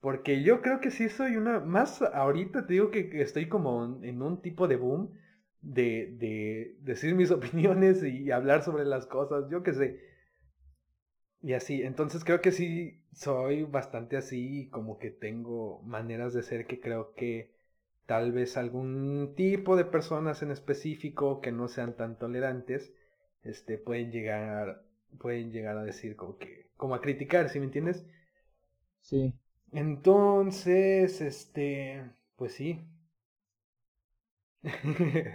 Porque 0.00 0.42
yo 0.42 0.62
creo 0.62 0.80
que 0.80 0.90
sí 0.90 1.08
soy 1.08 1.36
una, 1.36 1.60
más 1.60 2.00
ahorita 2.02 2.66
te 2.66 2.74
digo 2.74 2.90
que, 2.90 3.10
estoy 3.20 3.48
como 3.48 3.98
en 4.02 4.22
un 4.22 4.40
tipo 4.40 4.68
de 4.68 4.76
boom 4.76 5.12
de, 5.62 6.14
de 6.18 6.76
decir 6.80 7.14
mis 7.14 7.30
opiniones 7.32 8.02
y 8.04 8.30
hablar 8.30 8.62
sobre 8.64 8.84
las 8.84 9.06
cosas, 9.06 9.48
yo 9.50 9.62
qué 9.62 9.72
sé. 9.74 10.00
Y 11.42 11.52
así, 11.54 11.82
entonces 11.82 12.24
creo 12.24 12.40
que 12.40 12.52
sí 12.52 13.02
soy 13.12 13.62
bastante 13.64 14.16
así, 14.16 14.68
como 14.70 14.98
que 14.98 15.10
tengo 15.10 15.80
maneras 15.82 16.34
de 16.34 16.42
ser 16.42 16.66
que 16.66 16.80
creo 16.80 17.14
que 17.14 17.50
tal 18.06 18.32
vez 18.32 18.56
algún 18.56 19.34
tipo 19.36 19.76
de 19.76 19.84
personas 19.84 20.42
en 20.42 20.50
específico 20.50 21.40
que 21.40 21.52
no 21.52 21.68
sean 21.68 21.96
tan 21.96 22.18
tolerantes, 22.18 22.92
este, 23.44 23.78
pueden 23.78 24.10
llegar, 24.12 24.82
pueden 25.20 25.52
llegar 25.52 25.78
a 25.78 25.84
decir 25.84 26.16
como 26.16 26.38
que, 26.38 26.68
como 26.76 26.94
a 26.94 27.00
criticar, 27.00 27.48
¿sí 27.50 27.60
me 27.60 27.66
entiendes? 27.66 28.04
Sí. 29.00 29.32
Entonces, 29.72 31.20
este, 31.20 32.02
pues 32.36 32.52
sí. 32.54 32.80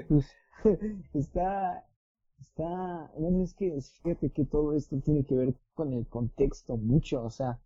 Pues, 0.08 0.26
está, 1.13 1.86
está, 2.39 3.12
bueno, 3.17 3.44
es 3.44 3.54
que 3.54 3.80
fíjate 4.04 4.30
que 4.32 4.46
todo 4.46 4.74
esto 4.74 5.00
tiene 5.00 5.26
que 5.26 5.36
ver 5.36 5.56
con 5.74 5.94
el 5.94 6.08
contexto 6.08 6.78
mucho, 6.78 7.24
o 7.24 7.30
sea, 7.30 7.60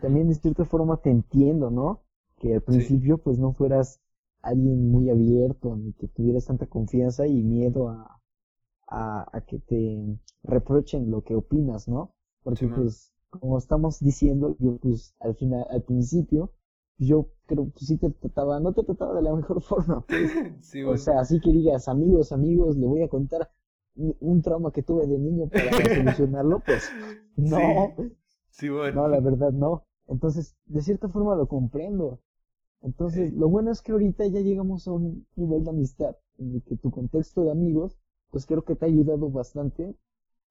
también 0.00 0.28
de 0.28 0.34
cierta 0.34 0.64
forma 0.64 0.96
te 0.98 1.10
entiendo, 1.10 1.70
¿no? 1.70 2.02
Que 2.36 2.54
al 2.54 2.62
principio 2.62 3.18
pues 3.18 3.38
no 3.38 3.52
fueras 3.52 4.00
alguien 4.42 4.90
muy 4.90 5.10
abierto, 5.10 5.76
ni 5.76 5.92
que 5.92 6.08
tuvieras 6.08 6.46
tanta 6.46 6.66
confianza 6.66 7.26
y 7.26 7.42
miedo 7.42 7.88
a, 7.88 8.20
a, 8.88 9.40
que 9.46 9.58
te 9.58 10.18
reprochen 10.42 11.10
lo 11.10 11.22
que 11.22 11.34
opinas, 11.34 11.88
¿no? 11.88 12.14
Porque 12.42 12.66
pues, 12.68 13.12
como 13.28 13.58
estamos 13.58 14.00
diciendo, 14.00 14.56
yo 14.58 14.78
pues 14.78 15.14
al 15.20 15.34
final, 15.36 15.66
al 15.70 15.82
principio, 15.82 16.52
yo 16.96 17.28
creo 17.50 17.70
que 17.72 17.84
sí 17.84 17.98
te 17.98 18.10
trataba, 18.10 18.60
no 18.60 18.72
te 18.72 18.82
trataba 18.84 19.14
de 19.14 19.22
la 19.22 19.34
mejor 19.34 19.60
forma, 19.70 20.00
pues. 20.06 20.30
O 20.86 20.96
sea, 20.96 21.20
así 21.20 21.40
que 21.40 21.50
digas, 21.50 21.88
amigos, 21.88 22.32
amigos, 22.32 22.76
le 22.76 22.86
voy 22.86 23.02
a 23.02 23.08
contar 23.08 23.50
un 23.96 24.40
trauma 24.40 24.72
que 24.72 24.82
tuve 24.82 25.06
de 25.06 25.18
niño 25.18 25.48
para 25.48 25.70
solucionarlo, 25.96 26.60
pues 26.64 26.90
no. 27.36 27.94
Sí, 28.50 28.68
No, 28.68 29.08
la 29.08 29.20
verdad 29.20 29.52
no. 29.52 29.84
Entonces, 30.08 30.56
de 30.66 30.80
cierta 30.80 31.08
forma 31.08 31.34
lo 31.34 31.46
comprendo. 31.46 32.20
Entonces, 32.82 33.32
lo 33.34 33.48
bueno 33.48 33.70
es 33.70 33.82
que 33.82 33.92
ahorita 33.92 34.26
ya 34.26 34.40
llegamos 34.40 34.88
a 34.88 34.92
un 34.92 35.26
nivel 35.36 35.64
de 35.64 35.70
amistad 35.70 36.16
en 36.38 36.54
el 36.54 36.62
que 36.62 36.76
tu 36.76 36.90
contexto 36.90 37.44
de 37.44 37.50
amigos 37.50 37.98
pues 38.30 38.46
creo 38.46 38.62
que 38.64 38.76
te 38.76 38.84
ha 38.84 38.88
ayudado 38.88 39.28
bastante 39.30 39.94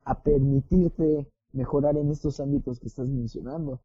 a 0.04 0.22
permitirte 0.22 1.32
mejorar 1.54 1.98
en 1.98 2.12
estos 2.12 2.40
ámbitos 2.40 2.80
que 2.80 2.88
estás 2.88 3.08
mencionando. 3.08 3.82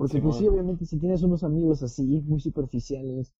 Porque 0.00 0.18
pues 0.18 0.36
sí, 0.36 0.48
obviamente 0.48 0.86
si 0.86 0.98
tienes 0.98 1.22
unos 1.22 1.44
amigos 1.44 1.82
así, 1.82 2.22
muy 2.22 2.40
superficiales, 2.40 3.34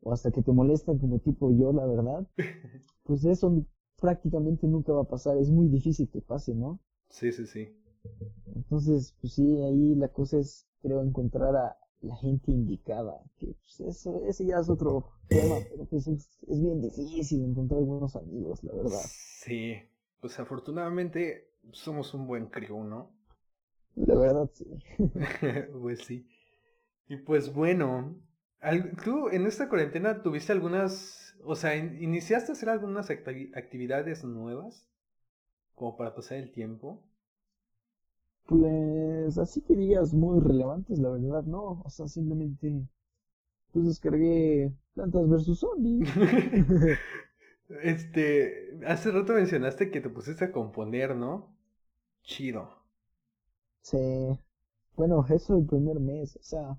o 0.00 0.14
hasta 0.14 0.30
que 0.30 0.40
te 0.40 0.50
molestan 0.50 0.98
como 0.98 1.18
tipo 1.18 1.52
yo, 1.52 1.74
la 1.74 1.84
verdad, 1.84 2.26
pues 3.04 3.22
eso 3.26 3.66
prácticamente 4.00 4.66
nunca 4.66 4.94
va 4.94 5.02
a 5.02 5.08
pasar, 5.08 5.36
es 5.36 5.50
muy 5.50 5.68
difícil 5.68 6.08
que 6.08 6.22
pase, 6.22 6.54
¿no? 6.54 6.80
Sí, 7.10 7.32
sí, 7.32 7.46
sí. 7.46 7.68
Entonces, 8.54 9.14
pues 9.20 9.34
sí, 9.34 9.62
ahí 9.62 9.94
la 9.94 10.08
cosa 10.08 10.38
es, 10.38 10.66
creo, 10.80 11.02
encontrar 11.02 11.54
a 11.54 11.76
la 12.00 12.16
gente 12.16 12.50
indicada, 12.50 13.22
que 13.36 13.48
pues 13.48 13.80
eso, 13.80 14.22
ese 14.26 14.46
ya 14.46 14.58
es 14.58 14.70
otro 14.70 15.10
tema, 15.28 15.60
pero 15.68 15.84
pues 15.84 16.06
es, 16.06 16.30
es 16.48 16.62
bien 16.62 16.80
difícil 16.80 17.44
encontrar 17.44 17.82
buenos 17.82 18.16
amigos, 18.16 18.64
la 18.64 18.72
verdad. 18.72 19.02
Sí, 19.02 19.74
pues 20.20 20.38
afortunadamente 20.38 21.50
somos 21.72 22.14
un 22.14 22.26
buen 22.26 22.46
crew, 22.46 22.84
¿no? 22.84 23.15
La 23.96 24.14
verdad, 24.14 24.50
sí. 24.52 24.66
pues 25.80 26.00
sí. 26.04 26.26
Y 27.08 27.16
pues 27.18 27.52
bueno, 27.52 28.16
¿tú 29.04 29.28
en 29.30 29.46
esta 29.46 29.68
cuarentena 29.68 30.22
tuviste 30.22 30.52
algunas, 30.52 31.36
o 31.44 31.56
sea, 31.56 31.76
iniciaste 31.76 32.52
a 32.52 32.54
hacer 32.54 32.68
algunas 32.68 33.10
actividades 33.10 34.24
nuevas 34.24 34.86
como 35.74 35.96
para 35.96 36.14
pasar 36.14 36.38
el 36.38 36.52
tiempo? 36.52 37.02
Pues 38.46 39.38
así 39.38 39.60
que 39.62 39.74
digas 39.76 40.14
muy 40.14 40.40
relevantes, 40.40 40.98
la 40.98 41.10
verdad, 41.10 41.44
no. 41.44 41.82
O 41.84 41.90
sea, 41.90 42.08
simplemente 42.08 42.82
pues 43.72 43.86
descargué 43.86 44.72
Plantas 44.94 45.28
vs 45.28 45.58
Zombies. 45.58 46.08
Este, 47.82 48.78
hace 48.86 49.10
rato 49.10 49.32
mencionaste 49.32 49.90
que 49.90 50.00
te 50.00 50.08
pusiste 50.08 50.44
a 50.44 50.52
componer, 50.52 51.16
¿no? 51.16 51.52
Chido. 52.22 52.85
Sí. 53.86 53.98
Bueno, 54.96 55.24
eso 55.28 55.56
el 55.56 55.64
primer 55.64 56.00
mes, 56.00 56.34
o 56.34 56.42
sea, 56.42 56.76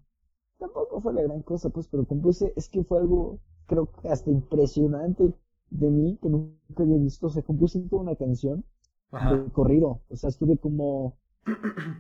tampoco 0.60 1.00
fue 1.00 1.13
la 1.13 1.22
gran 1.22 1.41
cosa, 1.41 1.70
pues, 1.70 1.88
pero 1.88 2.06
compuse, 2.06 2.52
es 2.58 2.67
que 2.67 2.84
fue 2.84 3.00
algo 3.00 3.39
creo 3.65 3.89
que 3.91 4.10
hasta 4.10 4.30
impresionante 4.30 5.34
de 5.70 5.89
mí, 5.89 6.20
que 6.22 6.28
nunca 6.28 6.84
había 6.84 6.98
visto, 6.98 7.28
o 7.28 7.30
sea, 7.30 7.43
compuse 7.43 7.80
toda 7.80 8.02
una 8.02 8.15
canción 8.17 8.65
de 9.12 9.52
corrido, 9.54 10.02
o 10.10 10.15
sea, 10.17 10.30
estuve 10.30 10.58
como, 10.58 11.17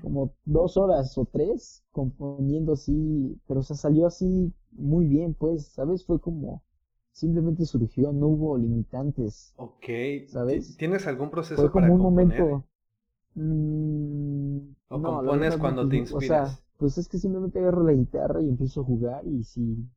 como 0.01 0.33
dos 0.43 0.75
horas 0.75 1.17
o 1.17 1.23
tres 1.23 1.85
componiendo 1.91 2.73
así, 2.73 3.39
pero 3.47 3.61
o 3.61 3.63
sea, 3.63 3.77
salió 3.77 4.07
así 4.07 4.53
muy 4.71 5.07
bien, 5.07 5.35
pues, 5.35 5.67
¿sabes? 5.67 6.05
Fue 6.05 6.19
como, 6.19 6.63
simplemente 7.13 7.65
surgió, 7.65 8.11
no 8.11 8.27
hubo 8.27 8.57
limitantes. 8.57 9.53
Ok, 9.55 9.85
¿sabes? 10.27 10.75
¿Tienes 10.75 11.07
algún 11.07 11.29
proceso 11.29 11.61
Fue 11.61 11.71
como 11.71 11.93
un 11.93 12.01
momento... 12.01 12.65
Mm, 13.37 14.57
¿O 14.89 15.01
compones 15.01 15.57
cuando 15.57 15.87
te 15.87 15.97
pues, 15.97 16.11
inspiras? 16.11 16.49
O 16.49 16.51
sea, 16.51 16.63
pues 16.77 16.97
es 16.97 17.07
que 17.07 17.19
simplemente 17.19 17.59
agarro 17.59 17.83
la 17.83 17.93
guitarra 17.93 18.41
y 18.41 18.49
empiezo 18.49 18.81
a 18.81 18.83
jugar 18.83 19.27
y 19.27 19.43
si 19.43 19.87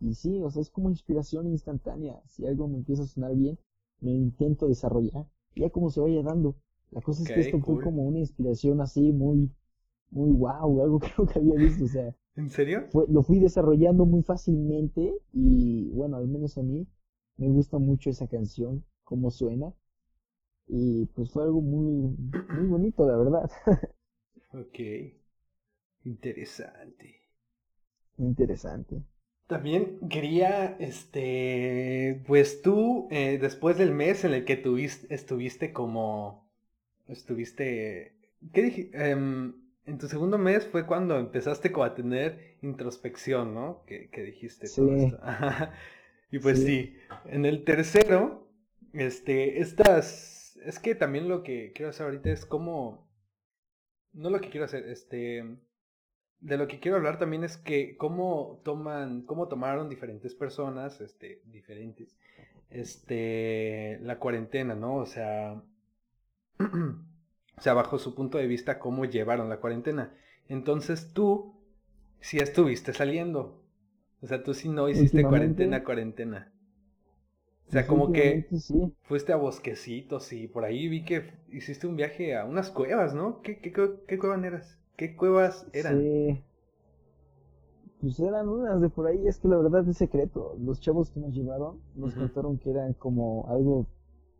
y 0.00 0.14
sí, 0.14 0.42
o 0.42 0.50
sea, 0.50 0.62
es 0.62 0.70
como 0.70 0.90
inspiración 0.90 1.46
instantánea. 1.46 2.20
Si 2.26 2.46
algo 2.46 2.68
me 2.68 2.78
empieza 2.78 3.02
a 3.02 3.06
sonar 3.06 3.34
bien, 3.34 3.58
me 4.00 4.12
intento 4.12 4.66
desarrollar. 4.66 5.26
Ya 5.56 5.70
como 5.70 5.90
se 5.90 6.00
vaya 6.00 6.22
dando. 6.22 6.56
La 6.90 7.00
cosa 7.00 7.22
es 7.22 7.28
que 7.28 7.40
esto 7.40 7.60
fue 7.60 7.82
como 7.82 8.02
una 8.04 8.18
inspiración 8.18 8.80
así 8.80 9.12
muy, 9.12 9.50
muy 10.10 10.30
wow, 10.32 10.82
algo 10.82 10.98
que 10.98 11.08
nunca 11.18 11.38
había 11.38 11.54
visto. 11.54 11.84
O 11.84 11.88
sea, 11.88 12.14
¿en 12.36 12.50
serio? 12.50 12.86
lo 13.08 13.22
fui 13.22 13.38
desarrollando 13.38 14.06
muy 14.06 14.22
fácilmente 14.22 15.14
y 15.32 15.88
bueno, 15.90 16.16
al 16.16 16.28
menos 16.28 16.56
a 16.58 16.62
mí 16.62 16.86
me 17.36 17.48
gusta 17.48 17.78
mucho 17.78 18.10
esa 18.10 18.26
canción, 18.26 18.84
cómo 19.04 19.30
suena. 19.30 19.72
Y 20.72 21.06
pues 21.06 21.30
fue 21.32 21.42
algo 21.42 21.60
muy, 21.60 22.16
muy 22.48 22.66
bonito, 22.68 23.06
la 23.06 23.16
verdad. 23.16 23.50
ok. 24.52 24.78
Interesante. 26.04 27.22
Interesante. 28.18 29.02
También 29.48 29.98
quería, 30.08 30.76
este, 30.78 32.22
pues 32.26 32.62
tú, 32.62 33.08
eh, 33.10 33.38
después 33.40 33.78
del 33.78 33.92
mes 33.92 34.24
en 34.24 34.32
el 34.32 34.44
que 34.44 34.56
tuviste, 34.56 35.12
estuviste 35.12 35.72
como, 35.72 36.48
estuviste, 37.08 38.14
¿qué 38.52 38.62
dije? 38.62 38.90
Em, 38.92 39.54
en 39.86 39.98
tu 39.98 40.06
segundo 40.06 40.38
mes 40.38 40.68
fue 40.68 40.86
cuando 40.86 41.18
empezaste 41.18 41.72
como 41.72 41.82
a 41.82 41.96
tener 41.96 42.58
introspección, 42.62 43.52
¿no? 43.52 43.82
Que, 43.86 44.08
dijiste 44.22 44.68
todo 44.68 44.94
esto. 44.94 45.18
y 46.30 46.38
pues 46.38 46.62
sí. 46.62 46.94
en 47.24 47.44
el 47.44 47.64
tercero, 47.64 48.46
este, 48.92 49.60
estas, 49.60 50.39
es 50.64 50.78
que 50.78 50.94
también 50.94 51.28
lo 51.28 51.42
que 51.42 51.72
quiero 51.74 51.90
hacer 51.90 52.06
ahorita 52.06 52.30
es 52.30 52.46
cómo, 52.46 53.08
no 54.12 54.30
lo 54.30 54.40
que 54.40 54.50
quiero 54.50 54.66
hacer, 54.66 54.88
este, 54.88 55.44
de 56.40 56.56
lo 56.56 56.68
que 56.68 56.80
quiero 56.80 56.96
hablar 56.96 57.18
también 57.18 57.44
es 57.44 57.56
que 57.56 57.96
cómo 57.96 58.60
toman, 58.64 59.22
cómo 59.22 59.48
tomaron 59.48 59.88
diferentes 59.88 60.34
personas, 60.34 61.00
este, 61.00 61.42
diferentes, 61.44 62.16
este, 62.70 63.98
la 64.02 64.18
cuarentena, 64.18 64.74
¿no? 64.74 64.96
O 64.96 65.06
sea, 65.06 65.62
o 66.58 67.60
sea, 67.60 67.74
bajo 67.74 67.98
su 67.98 68.14
punto 68.14 68.38
de 68.38 68.46
vista, 68.46 68.78
cómo 68.78 69.04
llevaron 69.04 69.48
la 69.48 69.60
cuarentena. 69.60 70.16
Entonces 70.48 71.12
tú, 71.12 71.60
si 72.20 72.38
estuviste 72.38 72.92
saliendo, 72.92 73.62
o 74.22 74.26
sea, 74.26 74.42
tú 74.42 74.54
si 74.54 74.68
no 74.68 74.88
hiciste 74.88 75.22
cuarentena, 75.22 75.84
cuarentena. 75.84 76.52
O 77.70 77.72
sea, 77.72 77.86
como 77.86 78.10
que 78.10 78.48
fuiste 79.02 79.32
a 79.32 79.36
bosquecitos 79.36 80.32
y 80.32 80.48
por 80.48 80.64
ahí 80.64 80.88
vi 80.88 81.04
que 81.04 81.30
hiciste 81.52 81.86
un 81.86 81.94
viaje 81.94 82.36
a 82.36 82.44
unas 82.44 82.68
cuevas, 82.68 83.14
¿no? 83.14 83.42
¿Qué, 83.42 83.60
qué, 83.60 83.72
qué 84.08 84.18
cuevas 84.18 84.42
eras? 84.42 84.78
¿Qué 84.96 85.14
cuevas 85.14 85.68
eran? 85.72 86.00
Sí. 86.00 86.42
Pues 88.00 88.18
eran 88.18 88.48
unas 88.48 88.80
de 88.80 88.88
por 88.88 89.06
ahí, 89.06 89.24
es 89.24 89.38
que 89.38 89.46
la 89.46 89.56
verdad 89.56 89.88
es 89.88 89.96
secreto. 89.98 90.56
Los 90.58 90.80
chavos 90.80 91.10
que 91.10 91.20
nos 91.20 91.32
llevaron 91.32 91.78
nos 91.94 92.12
contaron 92.12 92.58
que 92.58 92.70
eran 92.70 92.92
como 92.94 93.46
algo 93.48 93.86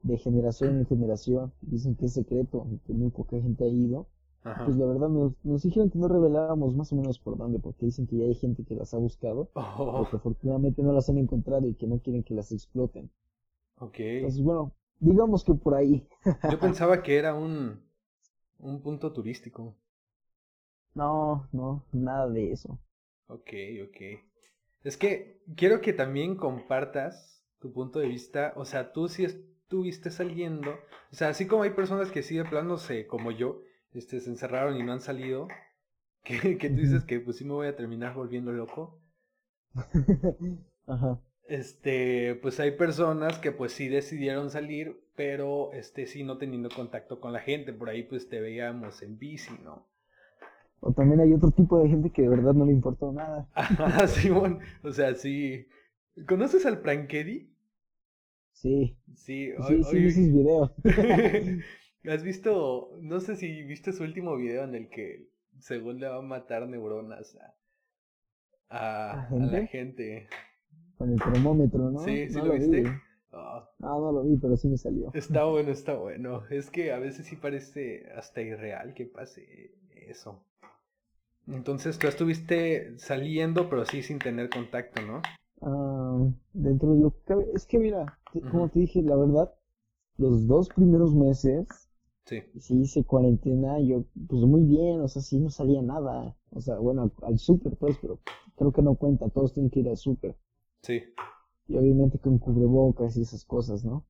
de 0.03 0.19
generación 0.19 0.79
en 0.79 0.87
generación. 0.87 1.53
Dicen 1.61 1.95
que 1.95 2.07
es 2.07 2.15
secreto, 2.15 2.67
que 2.85 2.93
muy 2.93 3.11
poca 3.11 3.41
gente 3.41 3.63
ha 3.63 3.69
ido. 3.69 4.09
Pues 4.43 4.77
la 4.77 4.87
verdad 4.87 5.09
nos, 5.09 5.35
nos, 5.45 5.63
dijeron 5.63 5.89
que 5.91 6.01
no 6.01 6.09
reveláramos 6.09 6.75
más 6.75 6.93
o 6.93 6.97
menos 6.97 7.21
por 7.21 7.39
dónde, 7.39 7.61
porque 7.61 7.87
dicen 7.87 8.09
que 8.09 8.17
ya 8.17 8.25
hay 8.25 8.35
gente 8.35 8.65
que 8.65 8.75
las 8.75 8.93
ha 8.93 8.99
buscado, 8.99 9.51
oh. 9.55 10.07
pero 10.11 10.19
afortunadamente 10.19 10.83
no 10.83 10.93
las 10.93 11.09
han 11.11 11.19
encontrado 11.19 11.69
y 11.69 11.75
que 11.75 11.87
no 11.87 12.01
quieren 12.01 12.25
que 12.25 12.35
las 12.35 12.51
exploten. 12.51 13.09
Ok. 13.81 13.99
Entonces, 13.99 14.43
bueno, 14.43 14.73
digamos 15.01 15.45
que 15.45 15.55
por 15.55 15.75
ahí. 15.75 16.07
Yo 16.49 16.59
pensaba 16.61 17.03
que 17.03 17.17
era 17.17 17.35
un, 17.35 17.83
un 18.59 18.83
punto 18.83 19.13
turístico. 19.13 19.77
No, 20.95 21.49
no, 21.53 21.85
nada 21.93 22.29
de 22.29 22.53
eso. 22.53 22.79
Ok, 23.29 23.51
ok. 23.85 23.97
Es 24.85 24.97
que 24.97 25.41
quiero 25.57 25.81
que 25.81 25.93
también 25.93 26.37
compartas 26.37 27.43
tu 27.61 27.73
punto 27.73 27.99
de 27.99 28.09
vista. 28.09 28.53
O 28.57 28.65
sea, 28.65 28.93
tú 28.93 29.09
si 29.09 29.25
estuviste 29.25 30.11
saliendo. 30.11 30.73
O 31.13 31.15
sea, 31.15 31.29
así 31.31 31.47
como 31.47 31.63
hay 31.63 31.71
personas 31.71 32.11
que 32.11 32.23
sí 32.23 32.37
de 32.37 32.45
plano 32.45 32.77
como 33.09 33.31
yo, 33.31 33.63
este, 33.93 34.21
se 34.21 34.31
encerraron 34.31 34.77
y 34.77 34.83
no 34.83 34.93
han 34.93 35.01
salido. 35.01 35.49
Que, 36.23 36.59
que 36.59 36.71
tú 36.71 36.77
dices 36.77 37.05
que 37.05 37.21
pues 37.21 37.39
sí 37.39 37.45
me 37.47 37.55
voy 37.55 37.69
a 37.69 37.77
terminar 37.77 38.15
volviendo 38.15 38.53
loco. 38.53 39.01
Ajá. 40.87 41.21
Este, 41.51 42.37
pues 42.37 42.61
hay 42.61 42.71
personas 42.71 43.41
que 43.41 43.51
pues 43.51 43.73
sí 43.73 43.89
decidieron 43.89 44.51
salir, 44.51 45.01
pero 45.17 45.73
este 45.73 46.07
sí 46.07 46.23
no 46.23 46.39
teniendo 46.39 46.69
contacto 46.69 47.21
con 47.21 47.33
la 47.33 47.41
gente. 47.41 47.73
Por 47.73 47.89
ahí 47.89 48.05
pues 48.05 48.29
te 48.29 48.41
veíamos 48.41 49.03
en 49.03 49.19
bici, 49.19 49.53
¿no? 49.65 49.85
O 50.79 50.93
también 50.93 51.21
hay 51.21 51.33
otro 51.33 51.51
tipo 51.51 51.83
de 51.83 51.89
gente 51.89 52.11
que 52.11 52.23
de 52.23 52.29
verdad 52.29 52.55
no 52.55 52.65
le 52.65 52.73
importó 52.73 53.13
nada. 53.13 53.49
Ah, 53.57 54.07
Simón. 54.07 54.61
O 54.85 54.93
sea, 54.93 55.17
sí. 55.17 55.67
¿Conoces 56.29 56.65
al 56.67 56.83
Prankedy? 56.83 57.53
Sí. 58.53 58.97
Sí, 59.17 59.53
sí, 59.67 59.83
sí, 59.83 59.99
vi 59.99 60.31
videos. 60.31 60.73
¿Has 62.09 62.23
visto, 62.23 62.97
no 63.01 63.19
sé 63.19 63.35
si 63.35 63.65
viste 63.65 63.93
su 63.93 64.05
último 64.05 64.37
video 64.37 64.63
en 64.63 64.77
el 64.77 64.89
que 64.89 65.27
según 65.59 65.99
le 65.99 66.07
va 66.07 66.19
a 66.19 66.23
matar 66.23 66.69
neuronas 66.69 67.37
a, 68.69 69.27
a, 69.27 69.29
¿La, 69.33 69.67
gente? 69.67 70.29
Con 71.01 71.15
el 71.15 71.19
termómetro, 71.19 71.91
¿no? 71.91 72.01
Sí, 72.01 72.29
sí 72.29 72.39
lo, 72.43 72.53
viste. 72.53 72.85
Ah. 73.33 73.67
No, 73.79 74.01
no 74.01 74.13
lo 74.13 74.23
vi, 74.23 74.37
pero 74.37 74.55
sí 74.59 74.69
me 74.69 74.77
salió. 74.77 75.11
Está 75.15 75.45
bueno, 75.45 75.71
está 75.71 75.95
bueno. 75.95 76.43
Es 76.51 76.69
que 76.69 76.93
a 76.93 76.99
veces 76.99 77.25
sí 77.25 77.37
parece 77.37 78.05
hasta 78.15 78.43
irreal 78.43 78.93
que 78.93 79.07
pase 79.07 79.73
eso. 79.95 80.45
Entonces 81.49 81.99
tú 81.99 82.07
estuviste 82.07 82.99
saliendo, 82.99 83.71
pero 83.71 83.87
sí 83.87 84.03
sin 84.03 84.19
tener 84.19 84.51
contacto, 84.51 85.01
¿no? 85.01 85.23
Ah, 85.63 86.29
dentro 86.53 86.93
de 86.93 87.01
lo 87.01 87.13
que 87.13 87.23
cabe. 87.23 87.47
Es 87.55 87.65
que 87.65 87.79
mira, 87.79 88.19
como 88.51 88.69
te 88.69 88.81
dije, 88.81 89.01
la 89.01 89.17
verdad, 89.17 89.55
los 90.19 90.47
dos 90.47 90.69
primeros 90.69 91.15
meses, 91.15 91.67
sí. 92.27 92.43
sí 92.59 92.79
hice 92.79 93.05
cuarentena, 93.05 93.81
yo, 93.81 94.05
pues 94.29 94.43
muy 94.43 94.65
bien, 94.65 95.01
o 95.01 95.09
sea, 95.09 95.23
sí 95.23 95.39
no 95.39 95.49
salía 95.49 95.81
nada. 95.81 96.37
O 96.51 96.61
sea, 96.61 96.77
bueno, 96.77 97.11
al, 97.23 97.39
súper, 97.39 97.75
pues, 97.79 97.97
pero 98.03 98.21
creo 98.59 98.71
que 98.71 98.83
no 98.83 98.97
cuenta, 98.97 99.31
todos 99.31 99.55
tienen 99.55 99.71
que 99.71 99.81
ir 99.81 99.89
al 99.89 99.97
súper. 99.97 100.37
Sí. 100.83 101.03
Y 101.69 101.77
obviamente 101.77 102.19
con 102.19 102.39
cubrebocas 102.39 103.17
y 103.17 103.23
esas 103.23 103.45
cosas, 103.45 103.85
¿no? 103.85 104.07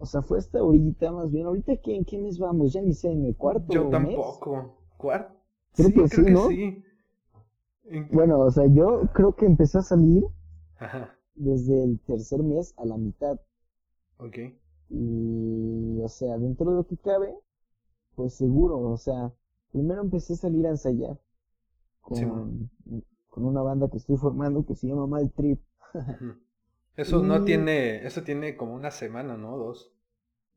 O 0.00 0.06
sea, 0.06 0.22
fue 0.22 0.38
hasta 0.38 0.60
ahorita, 0.60 1.12
más 1.12 1.30
bien. 1.30 1.46
¿Ahorita 1.46 1.76
qué, 1.76 1.96
en 1.96 2.04
qué 2.04 2.18
mes 2.18 2.38
vamos? 2.38 2.72
Ya 2.72 2.82
ni 2.82 2.94
sé, 2.94 3.10
en 3.10 3.24
el 3.24 3.36
cuarto 3.36 3.72
Yo 3.72 3.88
tampoco. 3.88 4.76
¿Cuarto? 4.96 5.34
Creo 5.74 5.92
que 5.92 6.08
sí, 6.08 6.22
¿no? 6.22 6.48
Bueno, 8.10 8.38
o 8.40 8.50
sea, 8.50 8.66
yo 8.66 9.02
creo 9.14 9.34
que 9.34 9.46
empecé 9.46 9.78
a 9.78 9.82
salir 9.82 10.24
desde 11.34 11.84
el 11.84 12.00
tercer 12.00 12.42
mes 12.42 12.74
a 12.76 12.84
la 12.84 12.96
mitad. 12.96 13.40
Ok. 14.18 14.38
Y, 14.90 16.00
o 16.02 16.08
sea, 16.08 16.38
dentro 16.38 16.70
de 16.70 16.76
lo 16.76 16.86
que 16.86 16.96
cabe, 16.96 17.34
pues 18.14 18.34
seguro, 18.34 18.78
o 18.80 18.96
sea, 18.96 19.32
primero 19.72 20.02
empecé 20.02 20.34
a 20.34 20.36
salir 20.36 20.66
a 20.66 20.70
ensayar 20.70 21.18
con, 22.00 22.70
con 23.28 23.44
una 23.44 23.62
banda 23.62 23.88
que 23.88 23.98
estoy 23.98 24.16
formando 24.16 24.64
que 24.64 24.74
se 24.74 24.88
llama 24.88 25.06
Mal 25.06 25.30
Trip. 25.32 25.60
Eso 26.96 27.22
no 27.22 27.44
tiene, 27.44 28.04
eso 28.06 28.22
tiene 28.24 28.56
como 28.56 28.74
una 28.74 28.90
semana, 28.90 29.36
¿no? 29.36 29.56
Dos. 29.56 29.92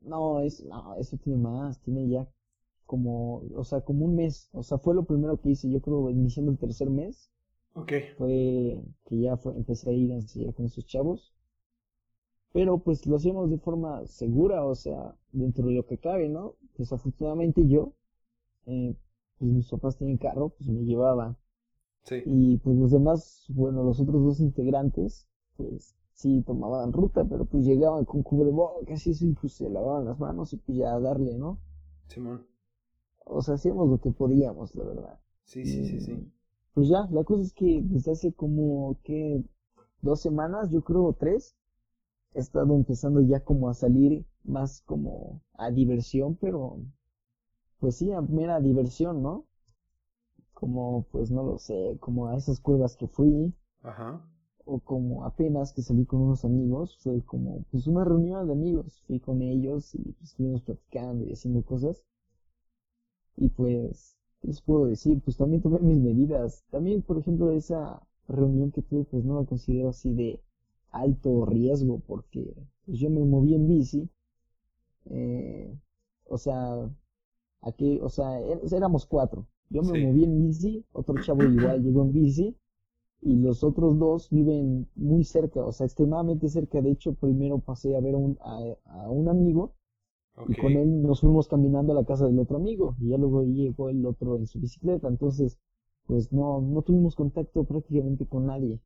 No, 0.02 0.40
es, 0.40 0.62
no, 0.64 0.96
eso 0.96 1.16
tiene 1.16 1.38
más, 1.38 1.80
tiene 1.80 2.06
ya 2.08 2.28
como, 2.86 3.38
o 3.56 3.64
sea, 3.64 3.80
como 3.82 4.04
un 4.06 4.16
mes. 4.16 4.48
O 4.52 4.62
sea, 4.62 4.78
fue 4.78 4.94
lo 4.94 5.04
primero 5.04 5.40
que 5.40 5.50
hice, 5.50 5.70
yo 5.70 5.80
creo, 5.80 6.10
iniciando 6.10 6.52
el 6.52 6.58
tercer 6.58 6.90
mes. 6.90 7.30
Ok. 7.74 7.92
Fue 8.16 8.82
que 9.06 9.20
ya 9.20 9.36
fue, 9.36 9.54
empecé 9.56 9.90
a 9.90 9.94
ir 9.94 10.12
a 10.12 10.16
enseñar 10.16 10.54
con 10.54 10.66
esos 10.66 10.86
chavos. 10.86 11.34
Pero 12.52 12.78
pues 12.78 13.06
lo 13.06 13.16
hacíamos 13.16 13.50
de 13.50 13.58
forma 13.58 14.06
segura, 14.06 14.64
o 14.64 14.74
sea, 14.74 15.14
dentro 15.32 15.66
de 15.66 15.74
lo 15.74 15.86
que 15.86 15.98
cabe, 15.98 16.28
¿no? 16.28 16.56
Pues 16.76 16.92
afortunadamente 16.92 17.66
yo, 17.66 17.94
eh, 18.66 18.96
pues 19.38 19.52
mis 19.52 19.68
papás 19.70 19.96
tienen 19.98 20.18
carro, 20.18 20.50
pues 20.50 20.68
me 20.70 20.84
llevaba. 20.84 21.36
Sí. 22.04 22.22
Y 22.26 22.58
pues 22.58 22.76
los 22.76 22.90
demás, 22.90 23.46
bueno, 23.48 23.82
los 23.84 24.00
otros 24.00 24.22
dos 24.24 24.40
integrantes, 24.40 25.28
pues 25.56 25.94
sí 26.12 26.42
tomaban 26.42 26.92
ruta, 26.92 27.24
pero 27.24 27.44
pues 27.44 27.64
llegaban 27.64 28.04
con 28.04 28.22
cubrebocas 28.22 29.06
y 29.06 29.32
pues 29.34 29.54
se 29.54 29.70
lavaban 29.70 30.04
las 30.04 30.18
manos 30.18 30.52
y 30.52 30.56
pues 30.56 30.78
ya 30.78 30.94
a 30.94 31.00
darle, 31.00 31.38
¿no? 31.38 31.58
Simón 32.08 32.52
o 33.24 33.42
sea, 33.42 33.54
hacíamos 33.54 33.88
lo 33.88 33.98
que 34.00 34.10
podíamos, 34.10 34.74
la 34.74 34.84
verdad. 34.84 35.20
Sí, 35.44 35.64
sí, 35.64 35.86
sí, 35.86 36.00
sí. 36.00 36.32
Pues 36.74 36.88
ya, 36.88 37.06
la 37.10 37.24
cosa 37.24 37.42
es 37.42 37.52
que 37.52 37.82
desde 37.82 38.12
hace 38.12 38.32
como 38.32 38.98
que 39.02 39.42
dos 40.00 40.20
semanas, 40.20 40.70
yo 40.70 40.82
creo 40.82 41.14
tres, 41.18 41.56
he 42.34 42.40
estado 42.40 42.74
empezando 42.74 43.20
ya 43.20 43.40
como 43.40 43.68
a 43.68 43.74
salir 43.74 44.24
más 44.44 44.82
como 44.82 45.42
a 45.54 45.70
diversión, 45.70 46.36
pero 46.36 46.78
pues 47.78 47.96
sí, 47.96 48.12
a 48.12 48.20
mera 48.20 48.60
diversión, 48.60 49.22
¿no? 49.22 49.44
Como, 50.62 51.02
pues 51.10 51.32
no 51.32 51.42
lo 51.42 51.58
sé, 51.58 51.96
como 51.98 52.28
a 52.28 52.36
esas 52.36 52.60
cuevas 52.60 52.94
que 52.96 53.08
fui. 53.08 53.52
Ajá. 53.82 54.24
O 54.64 54.78
como 54.78 55.24
apenas 55.24 55.72
que 55.72 55.82
salí 55.82 56.06
con 56.06 56.20
unos 56.20 56.44
amigos, 56.44 56.96
fue 57.02 57.20
como, 57.22 57.64
pues 57.72 57.88
una 57.88 58.04
reunión 58.04 58.46
de 58.46 58.52
amigos. 58.52 59.02
Fui 59.08 59.18
con 59.18 59.42
ellos 59.42 59.92
y 59.96 60.12
pues, 60.12 60.30
estuvimos 60.30 60.62
platicando 60.62 61.24
y 61.24 61.32
haciendo 61.32 61.62
cosas. 61.64 62.04
Y 63.36 63.48
pues, 63.48 64.16
¿qué 64.40 64.46
les 64.46 64.62
puedo 64.62 64.86
decir? 64.86 65.20
Pues 65.24 65.36
también 65.36 65.62
tomé 65.62 65.80
mis 65.80 65.98
medidas. 65.98 66.64
También, 66.70 67.02
por 67.02 67.18
ejemplo, 67.18 67.50
esa 67.50 68.00
reunión 68.28 68.70
que 68.70 68.82
tuve, 68.82 69.02
pues 69.02 69.24
no 69.24 69.40
la 69.40 69.46
considero 69.46 69.88
así 69.88 70.14
de 70.14 70.40
alto 70.92 71.44
riesgo, 71.44 71.98
porque 72.06 72.54
pues 72.86 73.00
yo 73.00 73.10
me 73.10 73.24
moví 73.24 73.56
en 73.56 73.66
bici. 73.66 74.08
Eh, 75.06 75.76
o 76.28 76.38
sea, 76.38 76.88
aquí, 77.62 77.98
o 78.00 78.08
sea, 78.08 78.38
er, 78.40 78.60
éramos 78.72 79.06
cuatro. 79.06 79.48
Yo 79.72 79.82
me 79.82 80.04
moví 80.04 80.24
en 80.24 80.42
bici, 80.46 80.84
otro 80.92 81.14
chavo 81.22 81.44
igual 81.44 81.82
llegó 81.82 82.02
en 82.02 82.12
bici, 82.12 82.56
y 83.22 83.36
los 83.36 83.64
otros 83.64 83.98
dos 83.98 84.28
viven 84.30 84.88
muy 84.96 85.24
cerca, 85.24 85.64
o 85.64 85.72
sea, 85.72 85.86
extremadamente 85.86 86.48
cerca. 86.48 86.82
De 86.82 86.90
hecho, 86.90 87.14
primero 87.14 87.58
pasé 87.58 87.96
a 87.96 88.00
ver 88.00 88.14
a 88.14 88.18
un, 88.18 88.36
a, 88.40 89.08
un 89.10 89.28
amigo, 89.28 89.74
y 90.48 90.54
con 90.56 90.72
él 90.72 91.02
nos 91.02 91.20
fuimos 91.20 91.48
caminando 91.48 91.92
a 91.92 91.96
la 91.96 92.04
casa 92.04 92.26
del 92.26 92.38
otro 92.38 92.56
amigo, 92.56 92.96
y 93.00 93.10
ya 93.10 93.18
luego 93.18 93.44
llegó 93.44 93.88
el 93.88 94.04
otro 94.04 94.36
en 94.36 94.46
su 94.46 94.60
bicicleta. 94.60 95.08
Entonces, 95.08 95.58
pues 96.06 96.32
no, 96.32 96.60
no 96.60 96.82
tuvimos 96.82 97.14
contacto 97.14 97.64
prácticamente 97.64 98.26
con 98.26 98.46
nadie. 98.46 98.80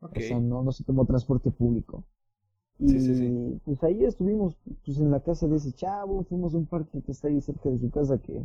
O 0.00 0.20
sea, 0.20 0.40
no, 0.40 0.62
no 0.62 0.72
se 0.72 0.84
tomó 0.84 1.04
transporte 1.04 1.50
público. 1.50 2.04
Y 2.78 3.60
pues 3.64 3.82
ahí 3.84 4.04
estuvimos 4.04 4.56
pues 4.84 4.98
en 4.98 5.10
la 5.10 5.20
casa 5.20 5.46
de 5.46 5.56
ese 5.56 5.72
chavo, 5.72 6.24
fuimos 6.24 6.54
a 6.54 6.58
un 6.58 6.66
parque 6.66 7.02
que 7.02 7.12
está 7.12 7.28
ahí 7.28 7.40
cerca 7.40 7.70
de 7.70 7.78
su 7.78 7.90
casa 7.90 8.18
que 8.18 8.42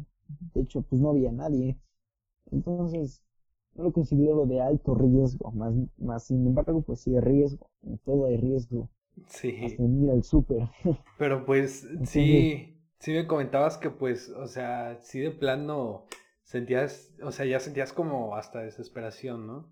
de 0.54 0.62
hecho 0.62 0.82
pues 0.82 1.02
no 1.02 1.10
había 1.10 1.32
nadie. 1.32 1.78
Entonces, 2.52 3.24
no 3.76 3.84
lo 3.84 3.94
considero 3.94 4.46
de 4.46 4.62
alto 4.62 4.96
riesgo, 4.96 5.52
más, 5.52 5.74
más 5.98 6.26
sin 6.26 6.48
embargo 6.48 6.82
pues 6.82 7.02
sí 7.02 7.20
riesgo, 7.20 7.70
en 7.84 7.98
todo 8.00 8.26
hay 8.26 8.38
riesgo. 8.38 8.90
Sí. 9.28 9.58
Hasta 9.64 9.84
ir 9.84 10.10
al 10.12 10.24
súper. 10.24 10.70
Pero 11.18 11.46
pues 11.46 11.88
sí, 12.06 12.78
sí 13.00 13.12
me 13.12 13.28
comentabas 13.28 13.78
que 13.78 13.90
pues, 13.90 14.30
o 14.30 14.48
sea, 14.48 15.00
sí 15.02 15.20
de 15.20 15.32
plano 15.32 16.06
sentías, 16.44 17.14
o 17.24 17.32
sea, 17.32 17.46
ya 17.46 17.60
sentías 17.60 17.94
como 17.94 18.36
hasta 18.36 18.62
desesperación, 18.62 19.48
¿no? 19.48 19.68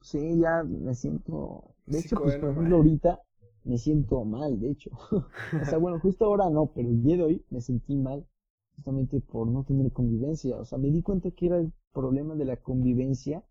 Sí, 0.00 0.38
ya 0.38 0.62
me 0.62 0.94
siento, 0.94 1.74
de 1.86 2.00
hecho 2.00 2.16
pues 2.16 2.36
por 2.36 2.50
ejemplo 2.50 2.76
ahorita 2.76 3.20
me 3.64 3.78
siento 3.78 4.24
mal, 4.24 4.60
de 4.60 4.70
hecho. 4.70 4.90
o 5.60 5.64
sea, 5.64 5.78
bueno, 5.78 5.98
justo 6.00 6.26
ahora 6.26 6.50
no, 6.50 6.66
pero 6.74 6.88
el 6.88 7.02
día 7.02 7.16
de 7.16 7.22
hoy 7.22 7.44
me 7.50 7.60
sentí 7.60 7.96
mal 7.96 8.26
justamente 8.76 9.20
por 9.20 9.46
no 9.48 9.64
tener 9.64 9.92
convivencia. 9.92 10.56
O 10.58 10.64
sea, 10.64 10.78
me 10.78 10.90
di 10.90 11.02
cuenta 11.02 11.30
que 11.30 11.46
era 11.46 11.58
el 11.58 11.72
problema 11.92 12.34
de 12.34 12.44
la 12.44 12.56
convivencia, 12.56 13.42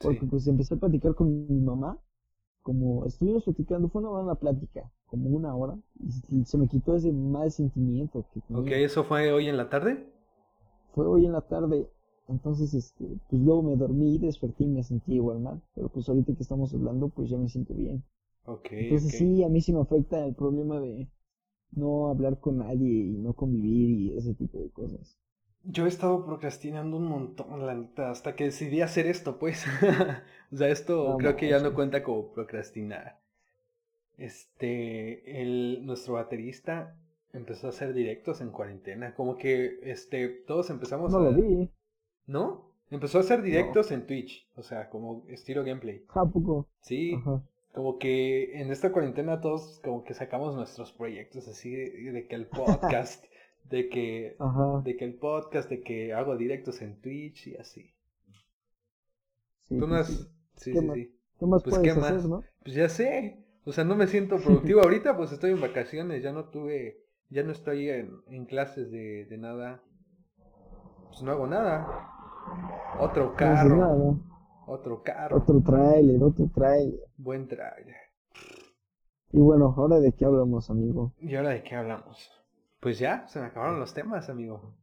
porque 0.00 0.26
pues 0.26 0.46
empecé 0.46 0.74
a 0.74 0.78
platicar 0.78 1.14
con 1.14 1.46
mi 1.48 1.60
mamá, 1.60 1.98
como 2.62 3.06
estuvimos 3.06 3.44
platicando, 3.44 3.88
fue 3.88 4.02
una 4.02 4.10
buena 4.10 4.34
plática, 4.36 4.90
como 5.06 5.30
una 5.30 5.54
hora, 5.56 5.78
y 6.30 6.44
se 6.44 6.58
me 6.58 6.68
quitó 6.68 6.96
ese 6.96 7.12
mal 7.12 7.50
sentimiento 7.52 8.26
que 8.32 8.42
Ok, 8.52 8.70
¿eso 8.72 9.04
fue 9.04 9.32
hoy 9.32 9.48
en 9.48 9.56
la 9.56 9.68
tarde? 9.68 10.06
Fue 10.94 11.06
hoy 11.06 11.26
en 11.26 11.32
la 11.32 11.40
tarde, 11.40 11.90
entonces, 12.28 12.72
este, 12.74 13.04
pues 13.28 13.42
luego 13.42 13.62
me 13.64 13.74
dormí, 13.76 14.18
desperté 14.18 14.62
y 14.64 14.68
me 14.68 14.84
sentí 14.84 15.14
igual 15.14 15.40
mal, 15.40 15.60
pero 15.74 15.88
pues 15.88 16.08
ahorita 16.08 16.34
que 16.34 16.42
estamos 16.42 16.72
hablando, 16.72 17.08
pues 17.08 17.30
ya 17.30 17.36
me 17.36 17.48
siento 17.48 17.74
bien. 17.74 18.04
Okay, 18.46 18.98
Entonces 18.98 19.14
sí, 19.16 19.44
a 19.44 19.48
mí 19.50 19.60
sí 19.62 19.72
me 19.72 19.80
afecta 19.82 20.24
el 20.26 20.34
problema 20.34 20.80
de 20.80 21.08
no 21.72 22.08
hablar 22.08 22.38
con 22.38 22.58
nadie 22.58 22.88
y 22.88 23.18
no 23.18 23.34
convivir 23.34 23.90
y 23.90 24.16
ese 24.16 24.34
tipo 24.34 24.58
de 24.58 24.70
cosas. 24.70 25.18
Yo 25.64 25.84
he 25.86 25.88
estado 25.88 26.24
procrastinando 26.24 26.96
un 26.96 27.06
montón, 27.06 27.64
la 27.66 27.74
neta, 27.74 28.10
hasta 28.10 28.34
que 28.34 28.44
decidí 28.44 28.80
hacer 28.80 29.06
esto, 29.06 29.38
pues. 29.38 29.64
o 30.52 30.56
sea, 30.56 30.68
esto 30.68 31.16
creo 31.18 31.36
que 31.36 31.48
ya 31.48 31.60
no 31.60 31.74
cuenta 31.74 32.02
como 32.02 32.32
procrastinar. 32.32 33.20
Este, 34.18 35.40
el, 35.40 35.86
nuestro 35.86 36.14
baterista 36.14 36.96
empezó 37.32 37.68
a 37.68 37.70
hacer 37.70 37.94
directos 37.94 38.40
en 38.40 38.50
cuarentena, 38.50 39.14
como 39.14 39.36
que, 39.36 39.78
este, 39.84 40.28
todos 40.28 40.68
empezamos 40.70 41.12
no 41.12 41.18
a... 41.18 41.22
lo 41.22 41.32
vi. 41.32 41.70
¿No? 42.26 42.72
Empezó 42.90 43.18
a 43.18 43.22
hacer 43.22 43.40
directos 43.40 43.90
en 43.90 44.06
Twitch, 44.06 44.46
o 44.54 44.62
sea, 44.62 44.90
como 44.90 45.24
estilo 45.28 45.64
gameplay. 45.64 46.04
¿A 46.08 46.26
poco? 46.26 46.68
Sí, 46.80 47.14
como 47.72 47.98
que 47.98 48.60
en 48.60 48.70
esta 48.70 48.92
cuarentena 48.92 49.40
todos 49.40 49.80
como 49.82 50.04
que 50.04 50.14
sacamos 50.14 50.54
nuestros 50.54 50.92
proyectos 50.92 51.48
así 51.48 51.74
de, 51.74 52.26
que 52.28 52.34
el 52.34 52.46
podcast, 52.46 53.24
de 53.70 53.88
que 53.88 54.36
de 54.84 54.96
que 54.96 55.04
el 55.04 55.14
podcast, 55.14 55.70
de 55.70 55.82
que 55.82 56.12
hago 56.12 56.36
directos 56.36 56.82
en 56.82 57.00
Twitch 57.00 57.48
y 57.48 57.56
así. 57.56 57.94
Sí, 59.68 59.78
Tú 59.78 59.88
pues 59.88 60.06
sí. 60.06 60.28
Sí, 60.56 60.72
sí, 60.74 60.88
sí. 60.94 61.18
¿Qué 61.38 61.46
más 61.46 61.62
pues, 61.62 61.76
puedes 61.76 61.96
hacer, 61.96 62.24
no? 62.26 62.44
Pues 62.62 62.76
ya 62.76 62.88
sé. 62.88 63.38
O 63.64 63.72
sea, 63.72 63.84
no 63.84 63.96
me 63.96 64.06
siento 64.06 64.36
productivo 64.44 64.82
ahorita, 64.82 65.16
pues 65.16 65.32
estoy 65.32 65.52
en 65.52 65.60
vacaciones, 65.60 66.22
ya 66.22 66.32
no 66.32 66.50
tuve, 66.50 67.00
ya 67.30 67.42
no 67.42 67.52
estoy 67.52 67.88
en, 67.88 68.10
en 68.28 68.44
clases 68.44 68.90
de, 68.90 69.24
de 69.24 69.38
nada. 69.38 69.82
Pues 71.08 71.22
no 71.22 71.32
hago 71.32 71.46
nada. 71.46 71.86
Otro 72.98 73.34
carro. 73.34 74.20
Otro 74.72 75.02
carro. 75.02 75.36
Otro 75.36 75.60
trailer, 75.60 76.22
otro 76.22 76.48
trailer. 76.48 76.98
Buen 77.18 77.46
trailer. 77.46 77.94
Y 79.30 79.38
bueno, 79.38 79.74
¿ahora 79.76 80.00
de 80.00 80.12
qué 80.12 80.24
hablamos, 80.24 80.70
amigo? 80.70 81.12
¿Y 81.20 81.34
ahora 81.34 81.50
de 81.50 81.62
qué 81.62 81.74
hablamos? 81.74 82.30
Pues 82.80 82.98
ya, 82.98 83.28
se 83.28 83.38
me 83.38 83.46
acabaron 83.46 83.78
los 83.78 83.92
temas, 83.92 84.30
amigo. 84.30 84.74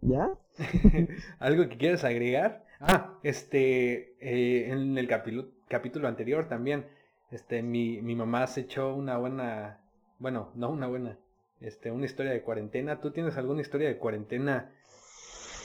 ¿Ya? 0.00 0.30
¿Algo 1.40 1.68
que 1.68 1.76
quieras 1.76 2.04
agregar? 2.04 2.64
Ah, 2.78 3.18
este, 3.24 4.14
eh, 4.20 4.70
en 4.70 4.96
el 4.96 5.08
capítulo, 5.08 5.48
capítulo 5.68 6.06
anterior 6.06 6.48
también, 6.48 6.86
este, 7.32 7.64
mi, 7.64 8.00
mi 8.00 8.14
mamá 8.14 8.46
se 8.46 8.60
echó 8.60 8.94
una 8.94 9.18
buena, 9.18 9.80
bueno, 10.20 10.52
no 10.54 10.70
una 10.70 10.86
buena, 10.86 11.18
este, 11.60 11.90
una 11.90 12.06
historia 12.06 12.30
de 12.30 12.42
cuarentena. 12.42 13.00
¿Tú 13.00 13.10
tienes 13.10 13.36
alguna 13.36 13.60
historia 13.60 13.88
de 13.88 13.98
cuarentena 13.98 14.70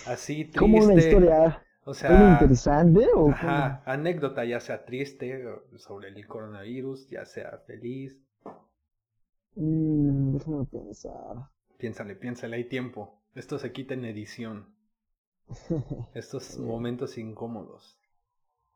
así 0.08 0.46
triste? 0.46 0.60
¿Cómo 0.60 0.84
una 0.84 0.96
historia? 0.96 1.64
O 1.88 1.94
sea, 1.94 2.34
interesante 2.34 3.08
o 3.16 3.30
ajá, 3.30 3.82
anécdota 3.86 4.44
ya 4.44 4.60
sea 4.60 4.84
triste 4.84 5.42
sobre 5.78 6.10
el 6.10 6.28
coronavirus, 6.28 7.08
ya 7.10 7.24
sea 7.24 7.60
feliz. 7.66 8.22
Mm, 9.56 10.34
déjame 10.34 10.66
pensar. 10.66 11.50
Piénsale, 11.78 12.16
piénsale, 12.16 12.58
hay 12.58 12.66
tiempo. 12.66 13.22
Esto 13.36 13.58
se 13.58 13.72
quita 13.72 13.94
en 13.94 14.04
edición. 14.04 14.66
Estos 16.14 16.58
momentos 16.58 17.18
incómodos. 17.18 17.98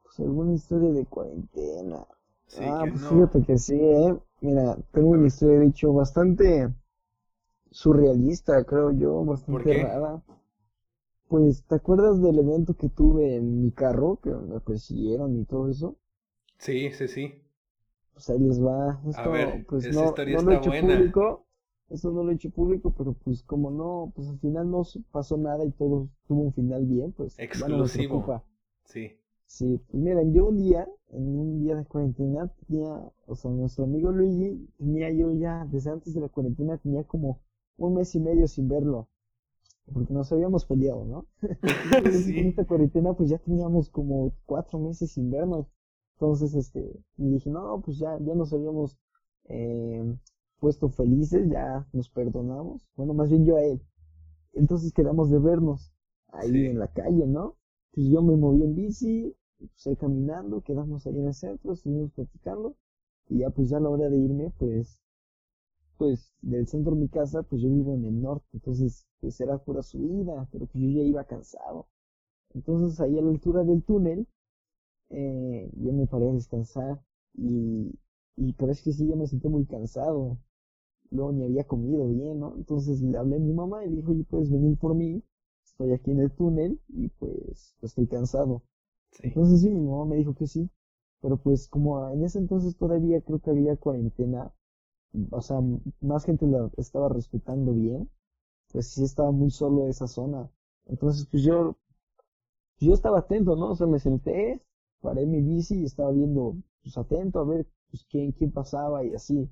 Pues 0.04 0.17
alguna 0.21 0.54
historia 0.54 0.91
de 0.91 1.06
cuarentena. 1.06 2.08
Sí, 2.47 2.63
ah, 2.63 2.86
pues 2.89 3.06
fíjate 3.06 3.43
que 3.43 3.58
sí, 3.58 3.76
eh. 3.78 4.17
Mira, 4.39 4.78
tengo 4.93 5.10
una 5.10 5.28
historia 5.28 5.60
de 5.60 5.67
hecho 5.67 5.91
bastante 5.91 6.69
surrealista, 7.71 8.63
creo 8.63 8.91
yo, 8.91 9.26
bastante 9.26 9.84
rara. 9.84 10.21
Pues, 11.31 11.63
¿te 11.63 11.75
acuerdas 11.75 12.21
del 12.21 12.39
evento 12.39 12.75
que 12.75 12.89
tuve 12.89 13.37
en 13.37 13.63
mi 13.63 13.71
carro? 13.71 14.19
Que 14.21 14.29
me 14.31 14.59
persiguieron 14.59 15.39
y 15.39 15.45
todo 15.45 15.69
eso. 15.69 15.95
Sí, 16.59 16.91
sí, 16.93 17.07
sí. 17.09 17.41
Pues 18.13 18.29
ahí 18.29 18.39
les 18.39 18.61
va. 18.63 19.01
Esto, 19.07 19.21
A 19.21 19.27
ver, 19.27 19.65
pues 19.65 19.85
esa 19.85 19.99
no, 20.01 20.05
historia 20.09 20.35
no 20.35 20.41
lo 20.43 20.51
he 20.51 20.57
hecho 20.57 20.71
público. 20.81 21.45
Eso 21.89 22.11
no 22.11 22.23
lo 22.23 22.31
he 22.31 22.35
hecho 22.35 22.49
público, 22.49 22.93
pero 22.97 23.13
pues 23.13 23.43
como 23.43 23.71
no, 23.71 24.11
pues 24.15 24.27
al 24.27 24.39
final 24.39 24.69
no 24.69 24.83
pasó 25.11 25.37
nada 25.37 25.65
y 25.65 25.71
todo 25.71 26.09
tuvo 26.27 26.41
un 26.43 26.53
final 26.53 26.85
bien, 26.85 27.13
pues. 27.13 27.39
Exclusivo. 27.39 28.19
Bueno, 28.25 28.43
sí. 28.83 29.17
Sí, 29.45 29.79
pues 29.89 30.01
miren, 30.03 30.34
yo 30.34 30.47
un 30.47 30.57
día, 30.57 30.88
en 31.09 31.23
un 31.39 31.63
día 31.63 31.75
de 31.75 31.86
cuarentena, 31.86 32.47
tenía, 32.67 33.11
o 33.27 33.36
sea, 33.36 33.51
nuestro 33.51 33.84
amigo 33.84 34.11
Luigi, 34.11 34.67
tenía 34.77 35.11
yo 35.11 35.32
ya, 35.34 35.65
desde 35.71 35.91
antes 35.91 36.13
de 36.13 36.21
la 36.21 36.29
cuarentena, 36.29 36.77
tenía 36.77 37.03
como 37.03 37.39
un 37.77 37.95
mes 37.95 38.15
y 38.15 38.19
medio 38.19 38.47
sin 38.47 38.67
verlo 38.67 39.07
porque 39.93 40.13
nos 40.13 40.32
habíamos 40.32 40.65
peleado, 40.65 41.05
¿no? 41.05 41.27
sí. 42.11 42.39
En 42.39 42.47
esta 42.47 42.65
cuarentena 42.65 43.13
pues 43.13 43.29
ya 43.29 43.38
teníamos 43.38 43.89
como 43.89 44.34
cuatro 44.45 44.79
meses 44.79 45.11
sin 45.11 45.29
vernos. 45.32 45.67
Entonces, 46.15 46.53
este, 46.53 47.03
y 47.17 47.29
dije, 47.32 47.49
no, 47.49 47.82
pues 47.84 47.97
ya, 47.97 48.15
ya 48.19 48.36
nos 48.36 48.53
habíamos 48.53 48.95
eh, 49.45 50.03
puesto 50.59 50.89
felices, 50.89 51.49
ya 51.49 51.88
nos 51.93 52.09
perdonamos. 52.09 52.88
Bueno, 52.95 53.13
más 53.15 53.29
bien 53.29 53.43
yo 53.45 53.55
a 53.55 53.63
él. 53.63 53.82
Entonces 54.53 54.93
quedamos 54.93 55.32
de 55.32 55.39
vernos 55.39 55.91
ahí 56.27 56.67
en 56.67 56.77
la 56.77 56.88
calle, 56.88 57.25
¿no? 57.25 57.57
Pues 57.91 58.07
yo 58.07 58.21
me 58.21 58.36
moví 58.38 58.63
en 58.63 58.75
bici, 58.75 59.36
pues 59.57 59.88
ahí 59.88 59.95
caminando, 59.95 60.61
quedamos 60.61 61.07
ahí 61.07 61.17
en 61.17 61.27
el 61.27 61.34
centro, 61.34 61.75
seguimos 61.75 62.11
platicando. 62.11 62.75
Y 63.27 63.39
ya 63.39 63.49
pues 63.49 63.69
ya 63.69 63.77
a 63.77 63.79
la 63.79 63.89
hora 63.89 64.09
de 64.09 64.17
irme, 64.17 64.53
pues 64.57 64.99
pues 66.02 66.34
del 66.41 66.68
centro 66.68 66.95
de 66.95 67.02
mi 67.02 67.10
casa, 67.10 67.43
pues 67.43 67.62
yo 67.62 67.70
vivo 67.70 67.93
en 67.93 68.06
el 68.06 68.20
norte, 68.24 68.47
entonces 68.54 69.06
pues 69.20 69.39
era 69.39 69.60
pura 69.60 69.84
subida, 69.84 70.47
pero 70.52 70.66
pues 70.66 70.84
yo 70.84 70.89
ya 70.89 71.04
iba 71.04 71.24
cansado. 71.26 71.88
Entonces 72.56 72.99
ahí 73.02 73.18
a 73.20 73.22
la 73.24 73.32
altura 73.32 73.64
del 73.64 73.84
túnel, 73.84 74.28
eh, 75.10 75.70
yo 75.78 75.93
me 75.93 76.08
paré 76.08 76.30
a 76.30 76.34
descansar 76.34 77.02
y, 77.36 77.91
y 78.38 78.54
pero 78.54 78.72
es 78.72 78.82
que 78.84 78.93
sí, 78.93 79.08
ya 79.08 79.16
me 79.16 79.28
sentí 79.28 79.49
muy 79.49 79.66
cansado. 79.66 80.38
Luego 81.12 81.34
ni 81.34 81.43
había 81.45 81.66
comido 81.66 82.08
bien, 82.10 82.39
¿no? 82.39 82.56
Entonces 82.58 83.02
le 83.02 83.18
hablé 83.18 83.38
a 83.38 83.39
mi 83.39 83.54
mamá 83.54 83.86
y 83.86 83.89
le 83.89 83.97
dijo, 83.97 84.12
oye, 84.12 84.26
puedes 84.26 84.52
venir 84.52 84.78
por 84.78 84.95
mí, 84.95 85.24
estoy 85.66 85.93
aquí 85.93 86.12
en 86.12 86.22
el 86.22 86.32
túnel 86.32 86.80
y 86.89 87.10
pues, 87.10 87.76
pues 87.80 87.91
estoy 87.91 88.08
cansado. 88.08 88.64
Entonces 89.22 89.62
sí, 89.62 89.70
mi 89.70 89.82
mamá 89.88 90.06
me 90.06 90.18
dijo 90.18 90.36
que 90.36 90.47
sí, 90.47 90.70
pero 91.22 91.38
pues 91.38 91.68
como 91.70 92.10
en 92.12 92.24
ese 92.26 92.39
entonces 92.39 92.78
todavía 92.78 93.22
creo 93.22 93.39
que 93.39 93.52
había 93.52 93.78
cuarentena, 93.78 94.54
o 95.32 95.41
sea, 95.41 95.59
más 96.01 96.26
gente 96.26 96.45
la 96.47 96.70
estaba 96.78 97.09
respetando 97.09 97.74
bien, 97.74 98.09
pues 98.72 98.88
sí 98.89 99.03
estaba 99.03 99.32
muy 99.32 99.51
solo 99.51 99.88
esa 99.88 100.07
zona. 100.07 100.49
Entonces 100.86 101.28
pues 101.30 101.43
yo, 101.43 101.78
yo 102.80 102.93
estaba 102.93 103.20
atento, 103.20 103.55
¿no? 103.55 103.72
O 103.72 103.76
sea, 103.76 103.88
me 103.88 103.99
senté, 103.99 104.62
paré 105.01 105.26
mi 105.26 105.41
bici 105.41 105.82
y 105.82 105.86
estaba 105.86 106.12
viendo, 106.12 106.55
pues 106.84 106.97
atento 106.97 107.39
a 107.39 107.45
ver 107.45 107.68
pues 107.89 108.05
quién, 108.09 108.32
quién 108.32 108.51
pasaba 108.51 109.03
y 109.05 109.14
así. 109.14 109.49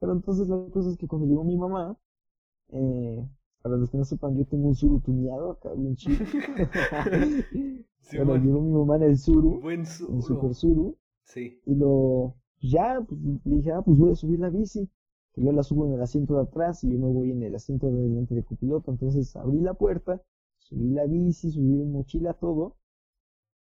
Pero 0.00 0.12
entonces 0.12 0.48
la 0.48 0.56
cosa 0.70 0.90
es 0.90 0.96
que 0.96 1.06
cuando 1.06 1.26
llegó 1.26 1.44
mi 1.44 1.56
mamá, 1.56 1.96
eh, 2.70 3.28
para 3.62 3.76
los 3.76 3.90
que 3.90 3.98
no 3.98 4.04
sepan, 4.04 4.36
yo 4.36 4.46
tengo 4.46 4.68
un 4.68 4.74
suru 4.74 5.00
tuneado 5.00 5.52
acá, 5.52 5.72
bien 5.74 5.96
chido. 5.96 6.18
bueno, 8.12 8.36
llegó 8.36 8.60
mi 8.60 8.72
mamá 8.72 8.96
en 8.96 9.02
el 9.02 9.18
suru, 9.18 9.60
Buen 9.60 9.84
suru. 9.84 10.14
en 10.14 10.22
super 10.22 10.54
suru. 10.54 10.96
Sí. 11.24 11.60
Y 11.66 11.74
lo, 11.74 12.34
ya, 12.60 13.00
pues, 13.06 13.20
le 13.44 13.56
dije, 13.56 13.72
ah, 13.72 13.82
pues 13.82 13.96
voy 13.98 14.12
a 14.12 14.14
subir 14.16 14.40
la 14.40 14.50
bici. 14.50 14.88
Que 15.32 15.44
yo 15.44 15.52
la 15.52 15.62
subo 15.62 15.86
en 15.86 15.92
el 15.94 16.02
asiento 16.02 16.34
de 16.34 16.42
atrás 16.42 16.82
y 16.84 16.90
yo 16.90 16.98
me 16.98 17.12
voy 17.12 17.30
en 17.30 17.42
el 17.42 17.54
asiento 17.54 17.90
de 17.90 18.02
delante 18.02 18.34
de 18.34 18.44
copiloto. 18.44 18.90
Entonces 18.90 19.34
abrí 19.36 19.60
la 19.60 19.74
puerta, 19.74 20.20
subí 20.58 20.90
la 20.90 21.06
bici, 21.06 21.50
subí 21.50 21.64
mi 21.64 21.84
mochila, 21.84 22.34
todo. 22.34 22.76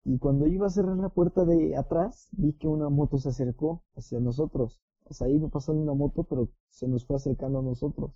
Y 0.04 0.18
cuando 0.18 0.48
iba 0.48 0.68
a 0.68 0.70
cerrar 0.70 0.98
la 0.98 1.10
puerta 1.10 1.46
de 1.46 1.76
atrás, 1.76 2.30
vi 2.32 2.54
que 2.54 2.68
una 2.68 2.90
moto 2.90 3.18
se 3.18 3.30
acercó 3.30 3.84
hacia 3.96 4.20
nosotros. 4.20 4.82
O 5.06 5.14
sea, 5.14 5.30
iba 5.30 5.48
pasando 5.50 5.82
una 5.82 5.94
moto, 5.94 6.24
pero 6.24 6.50
se 6.70 6.88
nos 6.88 7.06
fue 7.06 7.18
acercando 7.18 7.60
a 7.60 7.64
nosotros. 7.64 8.12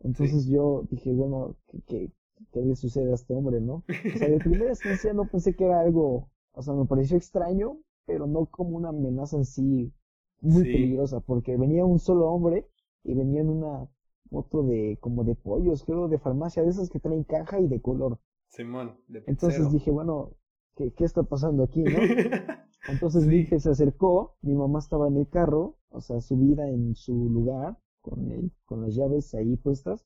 Entonces 0.00 0.46
yo 0.46 0.86
dije, 0.90 1.12
bueno, 1.12 1.56
¿qué, 1.86 2.12
qué, 2.52 2.60
le 2.60 2.76
sucede 2.76 3.10
a 3.12 3.14
este 3.14 3.34
hombre, 3.34 3.60
no? 3.60 3.84
O 4.14 4.18
sea, 4.18 4.28
de 4.28 4.38
primera 4.38 4.70
instancia 4.70 5.12
no 5.12 5.28
pensé 5.28 5.54
que 5.54 5.64
era 5.64 5.80
algo, 5.80 6.28
o 6.52 6.62
sea, 6.62 6.74
me 6.74 6.86
pareció 6.86 7.16
extraño, 7.16 7.78
pero 8.06 8.26
no 8.26 8.46
como 8.46 8.76
una 8.76 8.90
amenaza 8.90 9.36
en 9.36 9.44
sí 9.44 9.92
muy 10.40 10.64
peligrosa, 10.64 11.20
porque 11.20 11.56
venía 11.56 11.84
un 11.84 11.98
solo 11.98 12.28
hombre 12.28 12.66
y 13.04 13.14
venía 13.14 13.40
en 13.40 13.48
una 13.48 13.88
moto 14.30 14.62
de, 14.62 14.98
como 15.00 15.24
de 15.24 15.34
pollos, 15.34 15.84
creo, 15.84 16.08
de 16.08 16.18
farmacia, 16.18 16.62
de 16.62 16.70
esas 16.70 16.90
que 16.90 16.98
traen 16.98 17.24
caja 17.24 17.60
y 17.60 17.68
de 17.68 17.80
color. 17.80 18.18
Simón, 18.48 18.96
de 19.08 19.22
Entonces 19.26 19.70
dije, 19.70 19.90
bueno, 19.90 20.32
¿qué, 20.74 20.92
¿qué 20.92 21.04
está 21.04 21.22
pasando 21.22 21.64
aquí, 21.64 21.82
no? 21.82 21.90
Entonces 22.88 23.26
vi 23.26 23.46
que 23.46 23.60
se 23.60 23.70
acercó, 23.70 24.36
mi 24.42 24.54
mamá 24.54 24.80
estaba 24.80 25.06
en 25.06 25.16
el 25.16 25.28
carro, 25.28 25.76
o 25.90 26.00
sea, 26.00 26.20
subida 26.20 26.68
en 26.68 26.94
su 26.96 27.30
lugar, 27.30 27.78
con, 28.00 28.30
el, 28.32 28.50
con 28.64 28.82
las 28.82 28.94
llaves 28.94 29.34
ahí 29.34 29.56
puestas, 29.56 30.04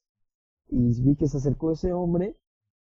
y 0.69 1.01
vi 1.03 1.17
que 1.17 1.29
se 1.29 1.39
acercó 1.39 1.73
ese 1.73 1.93
hombre 1.93 2.37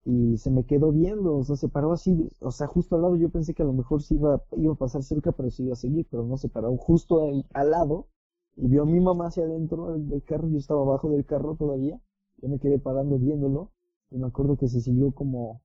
y 0.05 0.38
se 0.38 0.51
me 0.51 0.64
quedó 0.64 0.92
viendo, 0.92 1.36
o 1.36 1.44
sea, 1.44 1.57
se 1.57 1.68
paró 1.68 1.92
así, 1.92 2.28
o 2.40 2.51
sea, 2.51 2.66
justo 2.66 2.96
al 2.96 3.03
lado, 3.03 3.16
yo 3.16 3.28
pensé 3.28 3.55
que 3.55 3.62
a 3.62 3.66
lo 3.66 3.72
mejor 3.72 4.03
sí 4.03 4.14
iba, 4.14 4.42
iba 4.57 4.72
a 4.72 4.76
pasar 4.76 5.03
cerca, 5.03 5.32
pero 5.32 5.51
se 5.51 5.64
iba 5.64 5.74
a 5.74 5.76
seguir, 5.76 6.07
pero 6.11 6.24
no 6.24 6.36
se 6.36 6.48
paró, 6.48 6.74
justo 6.76 7.20
al 7.53 7.70
lado, 7.70 8.09
y 8.57 8.68
vio 8.68 8.82
a 8.82 8.86
mi 8.86 9.01
mamá 9.01 9.26
hacia 9.26 9.44
adentro 9.44 9.98
del 9.98 10.22
carro, 10.24 10.48
yo 10.48 10.59
estaba 10.59 10.82
abajo 10.82 11.11
del 11.11 11.26
carro 11.26 11.55
todavía, 11.57 12.01
yo 12.38 12.48
me 12.48 12.59
quedé 12.59 12.78
parando 12.78 13.18
viéndolo, 13.18 13.72
y 14.11 14.18
me 14.18 14.26
acuerdo 14.26 14.57
que 14.57 14.68
se 14.68 14.80
siguió 14.80 15.12
como, 15.12 15.62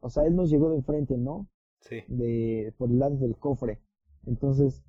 o 0.00 0.10
sea, 0.10 0.24
él 0.24 0.34
nos 0.34 0.50
llegó 0.50 0.70
de 0.70 0.76
enfrente, 0.76 1.16
¿no? 1.16 1.48
Sí. 1.80 2.00
De, 2.08 2.74
por 2.78 2.90
el 2.90 2.98
lado 2.98 3.16
del 3.16 3.36
cofre. 3.36 3.80
Entonces, 4.26 4.82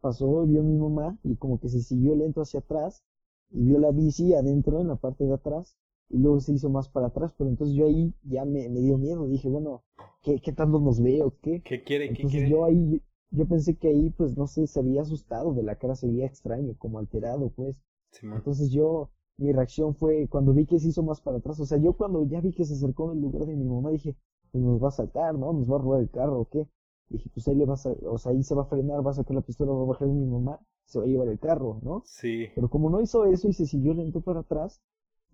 pasó, 0.00 0.46
vio 0.46 0.60
a 0.60 0.64
mi 0.64 0.76
mamá, 0.76 1.18
y 1.24 1.36
como 1.36 1.58
que 1.58 1.68
se 1.68 1.80
siguió 1.80 2.14
lento 2.14 2.40
hacia 2.40 2.60
atrás, 2.60 3.02
y 3.50 3.64
vio 3.64 3.78
la 3.78 3.90
bici 3.90 4.32
adentro, 4.34 4.80
en 4.80 4.88
la 4.88 4.96
parte 4.96 5.24
de 5.24 5.34
atrás, 5.34 5.76
y 6.10 6.18
luego 6.18 6.40
se 6.40 6.52
hizo 6.52 6.70
más 6.70 6.88
para 6.88 7.08
atrás, 7.08 7.34
pero 7.36 7.50
entonces 7.50 7.76
yo 7.76 7.86
ahí 7.86 8.14
ya 8.22 8.44
me, 8.44 8.68
me 8.68 8.80
dio 8.80 8.98
miedo, 8.98 9.26
dije, 9.28 9.48
bueno, 9.48 9.84
¿qué, 10.22 10.40
qué 10.40 10.52
tanto 10.52 10.80
nos 10.80 11.00
veo? 11.02 11.36
¿Qué? 11.42 11.62
¿Qué 11.62 11.82
quiere? 11.84 12.06
Entonces 12.06 12.42
¿Qué 12.42 12.46
quiere? 12.46 12.50
yo 12.50 12.64
ahí, 12.64 13.02
yo 13.30 13.46
pensé 13.46 13.76
que 13.76 13.88
ahí, 13.88 14.10
pues, 14.10 14.36
no 14.36 14.46
sé, 14.46 14.66
se 14.66 14.80
había 14.80 15.02
asustado, 15.02 15.54
de 15.54 15.62
la 15.62 15.76
cara 15.76 15.94
se 15.94 16.06
veía 16.08 16.26
extraño, 16.26 16.74
como 16.78 16.98
alterado, 16.98 17.50
pues. 17.50 17.76
entonces 18.22 18.70
yo, 18.70 19.10
mi 19.36 19.52
reacción 19.52 19.94
fue, 19.94 20.28
cuando 20.28 20.52
vi 20.54 20.66
que 20.66 20.78
se 20.78 20.88
hizo 20.88 21.02
más 21.02 21.20
para 21.20 21.38
atrás, 21.38 21.60
o 21.60 21.66
sea, 21.66 21.78
yo 21.78 21.92
cuando 21.94 22.24
ya 22.26 22.40
vi 22.40 22.52
que 22.52 22.64
se 22.64 22.74
acercó 22.74 23.10
en 23.12 23.18
el 23.18 23.22
lugar 23.22 23.46
de 23.46 23.56
mi 23.56 23.64
mamá, 23.64 23.90
dije, 23.90 24.16
pues 24.50 24.64
nos 24.64 24.82
va 24.82 24.88
a 24.88 24.90
saltar, 24.92 25.34
¿no? 25.38 25.52
Nos 25.52 25.70
va 25.70 25.76
a 25.76 25.78
robar 25.80 26.00
el 26.00 26.10
carro, 26.10 26.40
¿o 26.40 26.44
qué? 26.48 26.66
Dije, 27.08 27.30
pues 27.32 27.46
ahí 27.48 27.54
le 27.54 27.64
vas 27.66 27.86
a, 27.86 27.92
o 28.06 28.18
sea, 28.18 28.32
ahí 28.32 28.42
se 28.42 28.54
va 28.54 28.62
a 28.62 28.66
frenar, 28.66 29.06
va 29.06 29.10
a 29.12 29.14
sacar 29.14 29.34
la 29.34 29.42
pistola, 29.42 29.72
va 29.72 29.82
a 29.82 29.86
bajar 29.86 30.08
mi 30.08 30.26
mamá, 30.26 30.58
se 30.84 30.98
va 30.98 31.04
a 31.04 31.08
llevar 31.08 31.28
el 31.28 31.38
carro, 31.38 31.80
¿no? 31.82 32.02
Sí. 32.04 32.48
Pero 32.54 32.68
como 32.68 32.90
no 32.90 33.00
hizo 33.00 33.24
eso 33.26 33.48
y 33.48 33.52
se 33.52 33.66
siguió 33.66 33.94
lento 33.94 34.20
para 34.20 34.40
atrás, 34.40 34.80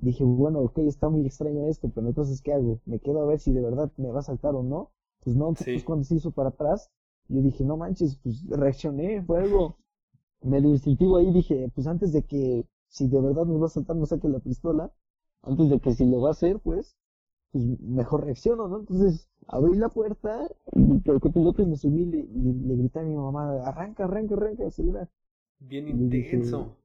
dije, 0.05 0.25
bueno, 0.25 0.61
ok, 0.61 0.79
está 0.79 1.09
muy 1.09 1.27
extraño 1.27 1.67
esto, 1.69 1.91
pero 1.95 2.07
entonces, 2.09 2.41
¿qué 2.43 2.53
hago? 2.53 2.81
¿Me 2.85 3.01
quedo 3.01 3.23
a 3.23 3.27
ver 3.27 3.41
si 3.41 3.53
de 3.53 3.63
verdad 3.63 3.91
me 3.97 4.11
va 4.11 4.21
a 4.21 4.23
saltar 4.23 4.55
o 4.55 4.63
no? 4.63 4.93
Pues 5.21 5.37
no, 5.37 5.49
entonces 5.49 5.85
cuando 5.85 6.05
se 6.05 6.17
hizo 6.17 6.31
para 6.31 6.51
atrás, 6.51 6.91
yo 7.29 7.41
dije, 7.41 7.65
no 7.65 7.77
manches, 7.77 8.19
pues 8.23 8.47
reaccioné, 8.49 9.23
fue 9.23 9.41
algo 9.41 9.79
lo 10.43 10.69
instintivo 10.69 11.17
ahí, 11.17 11.33
dije, 11.33 11.71
pues 11.75 11.87
antes 11.87 12.13
de 12.13 12.23
que, 12.23 12.67
si 12.89 13.09
de 13.09 13.21
verdad 13.21 13.47
nos 13.47 13.61
va 13.61 13.67
a 13.67 13.71
saltar, 13.71 13.97
no 13.97 14.07
saque 14.07 14.29
la 14.29 14.41
pistola, 14.41 14.93
antes 15.43 15.71
de 15.71 15.81
que 15.81 15.93
si 15.93 16.05
lo 16.05 16.21
va 16.21 16.29
a 16.29 16.33
hacer, 16.33 16.61
pues, 16.61 16.97
pues 17.51 17.65
mejor 17.81 18.25
reacciono, 18.25 18.69
¿no? 18.69 18.81
Entonces, 18.81 19.29
abrí 19.47 19.77
la 19.77 19.89
puerta, 19.89 20.49
pero 21.05 21.21
que 21.21 21.65
me 21.65 21.77
subí 21.77 22.03
y 22.03 22.07
le, 22.07 22.77
grité 22.77 23.01
a 23.01 23.03
mi 23.03 23.17
mamá, 23.17 23.63
arranca, 23.65 24.05
arranca, 24.05 24.35
arranca, 24.35 24.67
acelera. 24.67 25.09
Bien 25.61 25.89
intenso. 25.89 26.77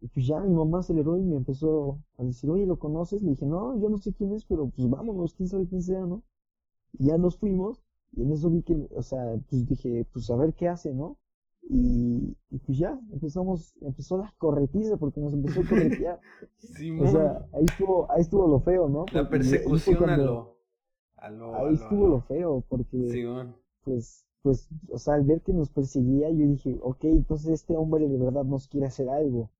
Y 0.00 0.08
pues 0.08 0.26
ya 0.26 0.40
mi 0.40 0.54
mamá 0.54 0.78
aceleró 0.78 1.18
y 1.18 1.22
me 1.22 1.36
empezó 1.36 1.98
a 2.18 2.22
decir, 2.22 2.48
oye, 2.50 2.66
¿lo 2.66 2.78
conoces? 2.78 3.22
Le 3.22 3.30
dije, 3.30 3.46
no, 3.46 3.78
yo 3.80 3.88
no 3.88 3.98
sé 3.98 4.12
quién 4.12 4.32
es, 4.32 4.44
pero 4.44 4.68
pues 4.68 4.88
vámonos, 4.88 5.34
quién 5.34 5.48
sabe 5.48 5.66
quién 5.66 5.82
sea, 5.82 6.06
¿no? 6.06 6.22
Y 6.92 7.06
ya 7.06 7.18
nos 7.18 7.36
fuimos, 7.36 7.82
y 8.12 8.22
en 8.22 8.32
eso 8.32 8.48
vi 8.48 8.62
que, 8.62 8.88
o 8.94 9.02
sea, 9.02 9.36
pues 9.50 9.66
dije, 9.66 10.06
pues 10.12 10.30
a 10.30 10.36
ver 10.36 10.54
qué 10.54 10.68
hace, 10.68 10.94
¿no? 10.94 11.18
Y, 11.62 12.36
y 12.50 12.58
pues 12.58 12.78
ya, 12.78 12.98
empezamos, 13.12 13.74
empezó 13.80 14.18
la 14.18 14.32
corretiza 14.38 14.96
porque 14.96 15.20
nos 15.20 15.34
empezó 15.34 15.60
a 15.60 15.68
corretear. 15.68 16.20
o 17.00 17.06
sea, 17.08 17.46
ahí 17.52 17.64
estuvo, 17.64 18.10
ahí 18.10 18.20
estuvo 18.20 18.46
lo 18.46 18.60
feo, 18.60 18.88
¿no? 18.88 19.04
la 19.12 19.28
persecución 19.28 20.08
a 20.08 20.16
lo, 20.16 20.58
a 21.16 21.28
lo, 21.28 21.54
Ahí 21.56 21.74
estuvo 21.74 22.06
lo, 22.06 22.20
feo, 22.20 22.64
porque, 22.68 23.50
pues, 23.82 24.24
pues, 24.42 24.68
o 24.90 24.98
sea, 24.98 25.14
al 25.14 25.24
ver 25.24 25.42
que 25.42 25.52
nos 25.52 25.70
perseguía, 25.70 26.30
yo 26.30 26.46
dije, 26.46 26.78
ok, 26.80 27.04
entonces 27.04 27.50
este 27.50 27.76
hombre 27.76 28.08
de 28.08 28.16
verdad 28.16 28.44
nos 28.44 28.68
quiere 28.68 28.86
hacer 28.86 29.08
algo 29.08 29.50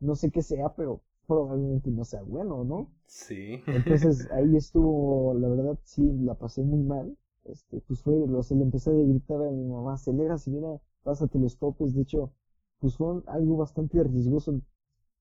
no 0.00 0.14
sé 0.14 0.30
qué 0.30 0.42
sea, 0.42 0.74
pero 0.74 1.02
probablemente 1.26 1.90
no 1.90 2.04
sea 2.04 2.22
bueno, 2.22 2.64
¿no? 2.64 2.90
Sí. 3.06 3.60
Entonces 3.66 4.28
ahí 4.32 4.56
estuvo, 4.56 5.34
la 5.34 5.48
verdad 5.48 5.78
sí, 5.84 6.02
la 6.22 6.34
pasé 6.34 6.62
muy 6.62 6.82
mal. 6.82 7.16
Este, 7.44 7.80
pues 7.82 8.02
fue, 8.02 8.14
lo, 8.26 8.42
se 8.42 8.56
le 8.56 8.62
empecé 8.64 8.90
a 8.90 8.94
gritar 8.94 9.40
a 9.42 9.50
mi 9.50 9.64
mamá, 9.64 9.94
acelera, 9.94 10.36
señora, 10.38 10.80
pásate 11.04 11.38
los 11.38 11.56
topes. 11.58 11.94
De 11.94 12.02
hecho, 12.02 12.32
pues 12.80 12.96
fue 12.96 13.22
algo 13.26 13.56
bastante 13.56 14.02
riesgoso 14.02 14.60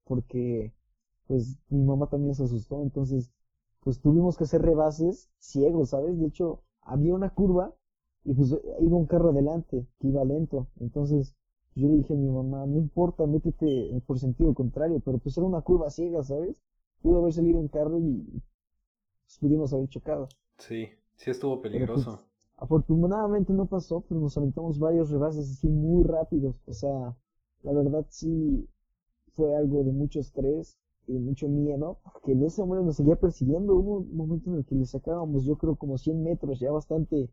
porque, 0.06 0.74
pues, 1.28 1.58
mi 1.70 1.84
mamá 1.84 2.08
también 2.10 2.36
se 2.36 2.44
asustó. 2.44 2.82
Entonces, 2.84 3.32
pues 3.82 4.00
tuvimos 4.02 4.38
que 4.38 4.46
hacer 4.46 4.62
rebases 4.64 5.30
ciegos, 5.40 5.90
¿sabes? 5.92 6.20
De 6.20 6.28
hecho, 6.28 6.64
había 6.82 7.14
una 7.16 7.30
curva 7.32 7.76
y 8.24 8.34
pues 8.34 8.52
iba 8.80 8.98
un 8.98 9.06
carro 9.06 9.30
adelante 9.30 9.88
que 10.00 10.08
iba 10.08 10.26
lento. 10.26 10.68
Entonces, 10.80 11.36
yo 11.76 11.90
le 11.90 11.98
dije 11.98 12.14
a 12.14 12.18
mi 12.18 12.30
mamá, 12.30 12.66
no 12.66 12.78
importa, 12.78 13.28
métete 13.28 14.02
por 14.08 14.18
sentido 14.18 14.54
contrario, 14.54 15.02
pero 15.04 15.18
pues 15.18 15.38
era 15.38 15.46
una 15.46 15.62
curva 15.62 15.90
ciega, 15.90 16.24
¿sabes? 16.24 16.62
Pudo 17.02 17.20
haber 17.20 17.34
salido 17.34 17.60
un 17.60 17.68
carro 17.68 18.00
y 18.00 18.24
pues, 19.26 19.38
pudimos 19.40 19.74
haber 19.74 19.90
chocado. 19.90 20.30
Sí, 20.58 20.88
sí 21.18 21.32
estuvo 21.32 21.60
pues, 21.60 21.74
peligroso. 21.74 22.22
afortunadamente 22.56 23.52
no 23.52 23.66
pasó, 23.66 24.02
pero 24.08 24.22
nos 24.22 24.38
aventamos 24.38 24.80
varios 24.80 25.10
rebases 25.10 25.52
así 25.52 25.68
muy 25.68 26.06
rápidos. 26.06 26.56
O 26.66 26.74
sea, 26.74 27.16
la 27.64 27.74
verdad 27.74 28.06
sí 28.10 28.68
fue 29.34 29.54
algo 29.56 29.84
de 29.84 29.92
mucho 29.92 30.22
estrés 30.22 30.78
y 31.08 31.14
mucho 31.20 31.50
miedo, 31.50 32.00
que 32.24 32.32
en 32.32 32.44
ese 32.44 32.62
momento 32.64 32.86
nos 32.86 32.96
seguía 32.96 33.18
persiguiendo. 33.18 33.76
Hubo 33.76 33.98
un 33.98 34.16
momento 34.16 34.50
en 34.50 34.58
el 34.60 34.66
que 34.66 34.76
le 34.76 34.86
sacábamos, 34.86 35.44
yo 35.44 35.58
creo, 35.58 35.76
como 35.76 35.98
100 35.98 36.24
metros, 36.24 36.60
ya 36.60 36.72
bastante, 36.72 37.30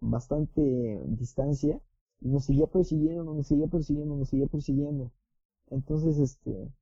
bastante 0.00 1.00
distancia 1.06 1.80
nos 2.24 2.44
seguía 2.44 2.66
persiguiendo, 2.66 3.24
nos 3.34 3.46
seguía 3.46 3.66
persiguiendo, 3.66 4.16
nos 4.16 4.28
seguía 4.28 4.46
persiguiendo. 4.46 5.12
Entonces, 5.70 6.18
este, 6.18 6.72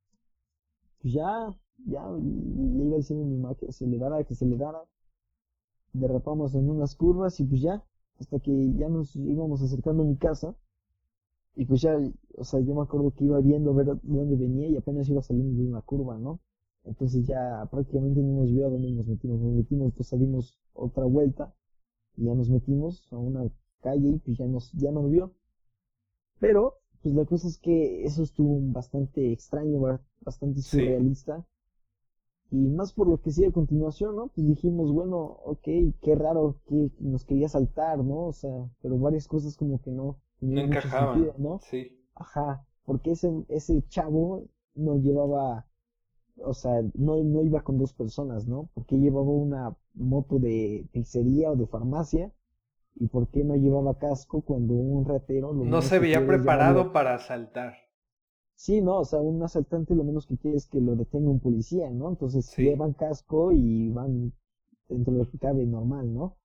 pues 1.01 1.13
ya, 1.13 1.55
ya 1.85 2.09
le 2.11 2.85
iba 2.85 2.97
diciendo 2.97 3.25
a 3.25 3.27
mi 3.27 3.37
mamá 3.37 3.55
que 3.55 3.67
acelerara, 3.67 4.23
que 4.23 4.33
acelerara. 4.33 4.83
Derrapamos 5.93 6.55
en 6.55 6.69
unas 6.69 6.95
curvas 6.95 7.39
y 7.39 7.45
pues 7.45 7.61
ya, 7.61 7.83
hasta 8.19 8.39
que 8.39 8.73
ya 8.73 8.87
nos 8.89 9.15
íbamos 9.15 9.61
acercando 9.61 10.03
a 10.03 10.05
mi 10.05 10.15
casa. 10.17 10.55
Y 11.55 11.65
pues 11.65 11.81
ya, 11.81 11.97
o 12.37 12.43
sea, 12.43 12.59
yo 12.61 12.75
me 12.75 12.81
acuerdo 12.81 13.11
que 13.11 13.25
iba 13.25 13.39
viendo 13.41 13.71
a 13.71 13.73
ver 13.73 13.87
dónde 14.03 14.35
venía 14.35 14.69
y 14.69 14.77
apenas 14.77 15.09
iba 15.09 15.21
saliendo 15.21 15.61
de 15.61 15.67
una 15.67 15.81
curva, 15.81 16.17
¿no? 16.17 16.39
Entonces 16.83 17.27
ya 17.27 17.67
prácticamente 17.69 18.21
no 18.21 18.41
nos 18.41 18.51
vio 18.51 18.67
a 18.67 18.69
dónde 18.69 18.91
nos 18.91 19.07
metimos. 19.07 19.41
Nos 19.41 19.53
metimos, 19.53 19.93
pues 19.93 20.07
salimos 20.07 20.57
otra 20.73 21.05
vuelta 21.05 21.53
y 22.15 22.25
ya 22.25 22.35
nos 22.35 22.49
metimos 22.49 23.07
a 23.11 23.17
una 23.17 23.49
calle 23.81 24.09
y 24.09 24.19
pues 24.19 24.37
ya, 24.37 24.45
ya 24.73 24.91
no 24.91 25.07
vio. 25.07 25.33
Pero, 26.39 26.77
pues 27.01 27.13
la 27.15 27.25
cosa 27.25 27.47
es 27.47 27.57
que 27.57 28.03
eso 28.03 28.23
estuvo 28.23 28.59
bastante 28.71 29.31
extraño, 29.31 29.99
bastante 30.21 30.61
surrealista. 30.61 31.45
Y 32.51 32.67
más 32.67 32.91
por 32.93 33.07
lo 33.07 33.21
que 33.21 33.31
sigue 33.31 33.47
a 33.47 33.51
continuación, 33.51 34.15
¿no? 34.15 34.27
Pues 34.27 34.45
dijimos, 34.45 34.91
bueno, 34.91 35.17
ok, 35.45 35.67
qué 36.01 36.15
raro 36.15 36.57
que 36.67 36.91
nos 36.99 37.23
quería 37.23 37.47
saltar, 37.47 37.99
¿no? 38.03 38.27
O 38.27 38.33
sea, 38.33 38.69
pero 38.81 38.97
varias 38.97 39.27
cosas 39.27 39.55
como 39.55 39.81
que 39.81 39.91
no. 39.91 40.19
No 40.41 40.59
encajaban, 40.59 41.31
¿no? 41.37 41.59
Sí. 41.59 41.97
Ajá, 42.15 42.65
porque 42.83 43.11
ese, 43.11 43.31
ese 43.47 43.83
chavo 43.87 44.43
no 44.75 44.97
llevaba, 44.97 45.67
o 46.43 46.53
sea, 46.53 46.81
no, 46.95 47.23
no 47.23 47.43
iba 47.43 47.61
con 47.63 47.77
dos 47.77 47.93
personas, 47.93 48.47
¿no? 48.47 48.69
Porque 48.73 48.97
llevaba 48.97 49.29
una 49.29 49.77
moto 49.93 50.39
de 50.39 50.87
pizzería 50.91 51.51
o 51.51 51.55
de 51.55 51.67
farmacia 51.67 52.33
y 52.95 53.07
por 53.07 53.27
qué 53.29 53.43
no 53.43 53.55
llevaba 53.55 53.97
casco 53.97 54.41
cuando 54.41 54.73
un 54.73 55.05
ratero... 55.05 55.53
no 55.53 55.81
se 55.81 55.99
veía 55.99 56.25
preparado 56.25 56.91
para 56.91 57.15
asaltar. 57.15 57.73
Sí, 58.55 58.81
no, 58.81 58.99
o 58.99 59.05
sea, 59.05 59.19
un 59.19 59.41
asaltante 59.41 59.95
lo 59.95 60.03
menos 60.03 60.27
que 60.27 60.37
quiere 60.37 60.57
es 60.57 60.67
que 60.67 60.79
lo 60.79 60.95
detenga 60.95 61.31
un 61.31 61.39
policía, 61.39 61.89
¿no? 61.89 62.09
Entonces 62.09 62.55
llevan 62.55 62.93
casco 62.93 63.51
y 63.51 63.89
van 63.89 64.33
dentro 64.87 65.13
de 65.13 65.19
lo 65.19 65.29
que 65.29 65.39
cabe 65.39 65.65
normal, 65.65 66.13
¿no? 66.13 66.37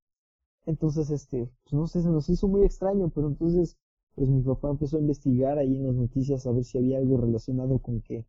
Entonces, 0.64 1.10
este, 1.10 1.50
pues 1.64 1.72
no 1.74 1.86
sé, 1.86 2.02
se 2.02 2.08
nos 2.08 2.28
hizo 2.30 2.48
muy 2.48 2.64
extraño, 2.64 3.10
pero 3.14 3.28
entonces, 3.28 3.76
pues 4.14 4.30
mi 4.30 4.42
papá 4.42 4.70
empezó 4.70 4.96
a 4.96 5.00
investigar 5.00 5.58
ahí 5.58 5.76
en 5.76 5.86
las 5.86 5.94
noticias 5.94 6.46
a 6.46 6.52
ver 6.52 6.64
si 6.64 6.78
había 6.78 6.98
algo 6.98 7.18
relacionado 7.18 7.78
con 7.80 8.00
que 8.00 8.26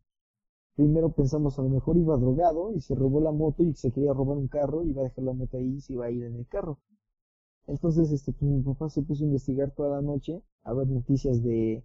primero 0.76 1.10
pensamos 1.10 1.58
a 1.58 1.62
lo 1.62 1.70
mejor 1.70 1.96
iba 1.96 2.16
drogado 2.16 2.72
y 2.72 2.80
se 2.80 2.94
robó 2.94 3.20
la 3.20 3.32
moto 3.32 3.64
y 3.64 3.74
se 3.74 3.90
quería 3.90 4.12
robar 4.12 4.36
un 4.36 4.48
carro, 4.48 4.84
iba 4.84 5.00
a 5.00 5.04
dejar 5.04 5.24
la 5.24 5.32
moto 5.32 5.56
ahí 5.56 5.76
y 5.76 5.80
se 5.80 5.94
iba 5.94 6.04
a 6.06 6.10
ir 6.10 6.24
en 6.24 6.36
el 6.36 6.46
carro. 6.46 6.78
Entonces, 7.68 8.10
este, 8.10 8.32
pues 8.32 8.50
mi 8.50 8.62
papá 8.62 8.88
se 8.88 9.02
puso 9.02 9.22
a 9.22 9.26
investigar 9.26 9.70
toda 9.72 9.96
la 9.96 10.02
noche, 10.02 10.42
a 10.62 10.72
ver 10.72 10.88
noticias 10.88 11.42
de, 11.42 11.84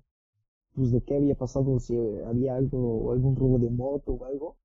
pues 0.73 0.91
de 0.91 1.01
qué 1.03 1.17
había 1.17 1.35
pasado, 1.35 1.79
si 1.79 1.95
había 2.25 2.55
algo, 2.55 3.11
algún 3.11 3.35
robo 3.35 3.59
de 3.59 3.69
moto 3.69 4.13
o 4.13 4.25
algo. 4.25 4.57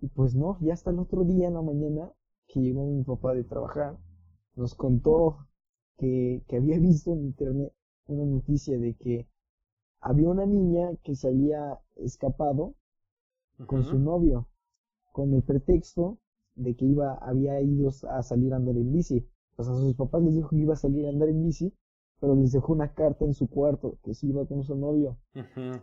Y 0.00 0.08
pues 0.08 0.34
no, 0.34 0.58
ya 0.60 0.74
hasta 0.74 0.90
el 0.90 0.98
otro 0.98 1.24
día 1.24 1.48
en 1.48 1.54
la 1.54 1.62
mañana 1.62 2.12
que 2.48 2.60
llegó 2.60 2.84
mi 2.84 3.04
papá 3.04 3.32
de 3.34 3.44
trabajar, 3.44 3.96
nos 4.56 4.74
contó 4.74 5.46
que, 5.96 6.42
que 6.48 6.56
había 6.56 6.78
visto 6.78 7.12
en 7.12 7.26
internet 7.26 7.72
una 8.06 8.24
noticia 8.24 8.76
de 8.76 8.94
que 8.94 9.28
había 10.00 10.30
una 10.30 10.46
niña 10.46 10.96
que 11.04 11.14
se 11.14 11.28
había 11.28 11.78
escapado 11.96 12.74
con 13.66 13.84
su 13.84 13.98
novio, 13.98 14.48
con 15.12 15.32
el 15.34 15.42
pretexto 15.42 16.18
de 16.56 16.74
que 16.74 16.86
iba, 16.86 17.14
había 17.14 17.60
ido 17.60 17.90
a 18.08 18.22
salir 18.22 18.52
a 18.52 18.56
andar 18.56 18.76
en 18.76 18.92
bici. 18.92 19.28
Sea, 19.64 19.72
a 19.74 19.76
sus 19.76 19.94
papás 19.94 20.22
les 20.22 20.34
dijo 20.34 20.50
que 20.50 20.56
iba 20.56 20.74
a 20.74 20.76
salir 20.76 21.06
a 21.06 21.10
andar 21.10 21.28
en 21.28 21.42
bici 21.42 21.72
pero 22.20 22.34
les 22.34 22.52
dejó 22.52 22.74
una 22.74 22.92
carta 22.92 23.24
en 23.24 23.34
su 23.34 23.48
cuarto 23.48 23.98
que 24.04 24.14
se 24.14 24.26
iba 24.26 24.46
con 24.46 24.62
su 24.62 24.76
novio 24.76 25.16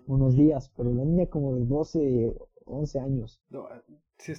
unos 0.05 0.35
días, 0.35 0.71
pero 0.77 0.93
la 0.93 1.03
niña 1.03 1.25
como 1.25 1.55
de 1.55 1.65
12, 1.65 2.35
11 2.65 2.99
años. 2.99 3.41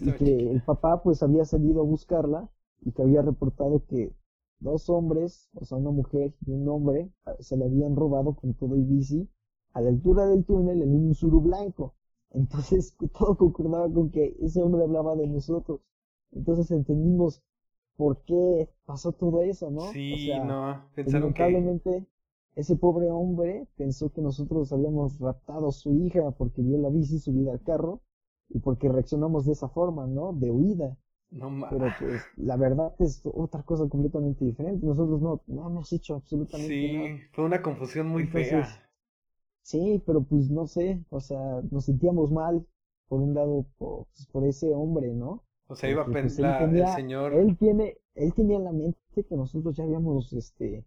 y 0.01 0.13
que 0.13 0.51
el 0.51 0.63
papá 0.63 1.03
pues 1.03 1.23
había 1.23 1.45
salido 1.45 1.81
a 1.81 1.85
buscarla 1.85 2.49
y 2.81 2.93
que 2.93 3.03
había 3.03 3.23
reportado 3.23 3.85
que 3.87 4.15
dos 4.61 4.89
hombres, 4.89 5.51
o 5.55 5.65
sea, 5.65 5.79
una 5.79 5.91
mujer 5.91 6.35
y 6.47 6.53
un 6.53 6.69
hombre, 6.69 7.11
ah, 7.27 7.35
se 7.41 7.57
la 7.57 7.67
habían 7.67 7.97
robado 7.97 8.35
con 8.35 8.55
todo 8.55 8.75
el 8.75 8.85
bici 8.85 9.29
a 9.73 9.81
la 9.81 9.91
altura 9.91 10.27
del 10.27 10.45
túnel 10.45 10.83
en 10.83 10.95
un 10.95 11.15
suru 11.15 11.41
blanco. 11.41 11.95
Entonces 12.31 12.97
todo 13.19 13.37
concordaba 13.37 13.93
con 13.93 14.11
que 14.11 14.37
ese 14.41 14.63
hombre 14.63 14.85
hablaba 14.85 15.17
de 15.17 15.27
nosotros. 15.27 15.81
Entonces 16.31 16.71
entendimos 16.71 17.43
por 17.99 18.23
qué 18.23 18.71
pasó 18.87 19.11
todo 19.13 19.43
eso, 19.43 19.71
¿no? 19.73 19.81
Sí, 19.93 20.31
no, 20.47 20.89
pensaron 20.95 21.35
lamentablemente 21.35 22.07
ese 22.55 22.77
pobre 22.77 23.11
hombre 23.11 23.67
pensó 23.77 24.11
que 24.13 24.23
nosotros 24.23 24.73
habíamos 24.73 25.19
raptado 25.19 25.69
a 25.69 25.73
su 25.73 25.93
hija 25.95 26.31
porque 26.31 26.63
vio 26.63 26.79
la 26.79 26.91
bici 26.91 27.19
subida 27.19 27.53
al 27.53 27.63
carro 27.63 28.01
y 28.51 28.61
porque 28.61 28.89
reaccionamos 28.89 29.47
de 29.47 29.53
esa 29.53 29.69
forma, 29.69 30.07
¿no? 30.07 30.33
De 30.33 30.51
huida. 30.51 30.97
No 31.31 31.51
Pero 31.69 31.87
pues 31.99 32.23
la 32.37 32.57
verdad 32.57 32.95
es 33.01 33.21
otra 33.25 33.63
cosa 33.65 33.87
completamente 33.89 34.45
diferente. 34.45 34.87
Nosotros 34.87 35.21
no, 35.21 35.43
no 35.49 35.69
hemos 35.69 35.93
hecho 35.93 36.15
absolutamente 36.15 36.93
nada. 36.93 37.09
Sí, 37.09 37.23
fue 37.33 37.45
una 37.45 37.61
confusión 37.61 38.07
muy 38.07 38.27
fea. 38.27 38.67
Sí, 39.63 40.03
pero 40.07 40.23
pues 40.23 40.49
no 40.51 40.67
sé, 40.67 41.05
o 41.11 41.21
sea, 41.21 41.61
nos 41.71 41.85
sentíamos 41.85 42.31
mal 42.31 42.65
por 43.09 43.21
un 43.21 43.35
lado 43.35 43.67
por, 43.77 44.07
pues, 44.07 44.27
por 44.29 44.45
ese 44.47 44.73
hombre, 44.73 45.13
¿no? 45.13 45.43
O 45.69 45.77
sea, 45.77 45.91
iba 45.91 46.03
a 46.03 46.07
pues, 46.07 46.15
pensar 46.15 46.75
el 46.75 46.89
señor. 46.89 47.35
Él 47.35 47.57
tiene, 47.57 47.99
él 48.15 48.33
tenía 48.35 48.57
en 48.57 48.65
la 48.65 48.73
mente 48.73 48.99
que 49.15 49.37
nosotros 49.37 49.77
ya 49.77 49.85
habíamos 49.85 50.33
este 50.33 50.85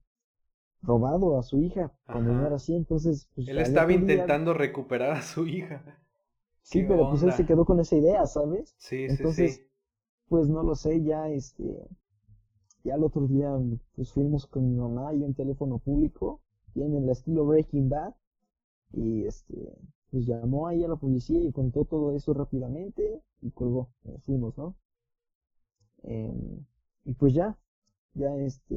robado 0.81 1.37
a 1.37 1.43
su 1.43 1.61
hija 1.61 1.93
cuando 2.05 2.33
no 2.33 2.45
era 2.47 2.55
así, 2.55 2.75
entonces 2.75 3.29
pues, 3.35 3.47
él 3.47 3.59
estaba 3.59 3.93
intentando 3.93 4.53
recuperar 4.53 5.11
a 5.11 5.21
su 5.21 5.45
hija. 5.45 5.83
Sí, 6.63 6.83
pero 6.87 7.09
pues 7.09 7.23
él 7.23 7.31
se 7.33 7.45
quedó 7.45 7.65
con 7.65 7.79
esa 7.79 7.95
idea, 7.95 8.25
¿sabes? 8.25 8.73
Sí, 8.77 9.05
entonces, 9.07 9.55
sí, 9.55 9.61
sí. 9.61 9.67
Pues 10.27 10.47
no 10.47 10.63
lo 10.63 10.75
sé, 10.75 11.03
ya 11.03 11.29
este 11.29 11.87
ya 12.83 12.95
el 12.95 13.03
otro 13.03 13.27
día 13.27 13.51
pues 13.95 14.11
fuimos 14.11 14.47
con 14.47 14.67
mi 14.67 14.75
mamá 14.75 15.13
y 15.13 15.21
un 15.21 15.35
teléfono 15.35 15.77
público, 15.77 16.41
tiene 16.73 16.97
el 16.97 17.09
estilo 17.09 17.45
Breaking 17.45 17.89
Bad 17.89 18.13
y 18.93 19.25
este 19.25 19.77
pues 20.11 20.25
llamó 20.27 20.67
ahí 20.67 20.83
a 20.83 20.87
la 20.89 20.97
policía 20.97 21.39
y 21.41 21.51
contó 21.51 21.85
todo 21.85 22.15
eso 22.15 22.33
rápidamente 22.33 23.21
y 23.41 23.51
colgó, 23.51 23.89
nos 24.03 24.23
fuimos, 24.23 24.57
¿no? 24.57 24.75
Em, 26.03 26.65
y 27.05 27.13
pues 27.13 27.33
ya, 27.33 27.57
ya 28.13 28.35
este, 28.37 28.75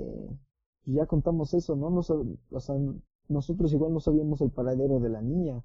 pues 0.85 0.97
ya 0.97 1.07
contamos 1.07 1.55
eso, 1.55 1.76
¿no? 1.76 1.91
Nos, 1.91 2.11
o 2.11 2.61
sea, 2.61 2.76
nosotros 3.28 3.72
igual 3.72 3.93
no 3.93 4.01
sabíamos 4.01 4.41
el 4.43 4.51
paradero 4.51 5.01
de 5.01 5.11
la 5.11 5.22
niña. 5.22 5.62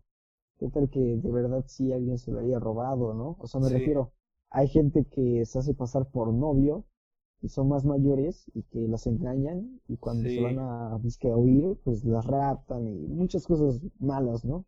¿Qué 0.60 0.70
tal 0.70 0.90
que 0.90 1.00
de 1.00 1.32
verdad 1.32 1.64
sí 1.68 1.92
alguien 1.94 2.18
se 2.20 2.32
lo 2.32 2.40
había 2.40 2.60
robado, 2.60 3.14
¿no? 3.14 3.38
O 3.40 3.48
sea, 3.48 3.62
me 3.62 3.70
refiero, 3.70 4.14
hay 4.52 4.68
gente 4.70 5.06
que 5.06 5.46
se 5.46 5.60
hace 5.60 5.74
pasar 5.74 6.10
por 6.12 6.34
novio 6.34 6.86
y 7.42 7.50
son 7.50 7.70
más 7.70 7.86
mayores 7.86 8.50
y 8.54 8.64
que 8.64 8.88
las 8.88 9.08
engañan 9.08 9.82
y 9.88 9.98
cuando 9.98 10.30
se 10.30 10.42
van 10.42 10.60
a, 10.60 10.96
a 10.96 11.38
huir, 11.38 11.78
pues 11.84 12.04
las 12.06 12.26
raptan 12.26 12.88
y 12.88 13.08
muchas 13.08 13.48
cosas 13.48 13.82
malas, 14.00 14.46
¿no? 14.46 14.66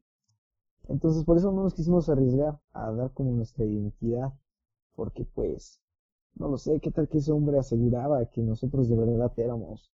Entonces 0.87 1.23
por 1.23 1.37
eso 1.37 1.51
no 1.51 1.63
nos 1.63 1.73
quisimos 1.73 2.09
arriesgar 2.09 2.59
a 2.73 2.91
dar 2.91 3.11
como 3.13 3.31
nuestra 3.31 3.65
identidad, 3.65 4.33
porque 4.95 5.25
pues, 5.25 5.81
no 6.35 6.49
lo 6.49 6.57
sé, 6.57 6.79
qué 6.79 6.91
tal 6.91 7.07
que 7.07 7.19
ese 7.19 7.31
hombre 7.31 7.59
aseguraba 7.59 8.25
que 8.25 8.41
nosotros 8.41 8.89
de 8.89 8.95
verdad 8.97 9.31
éramos. 9.37 9.91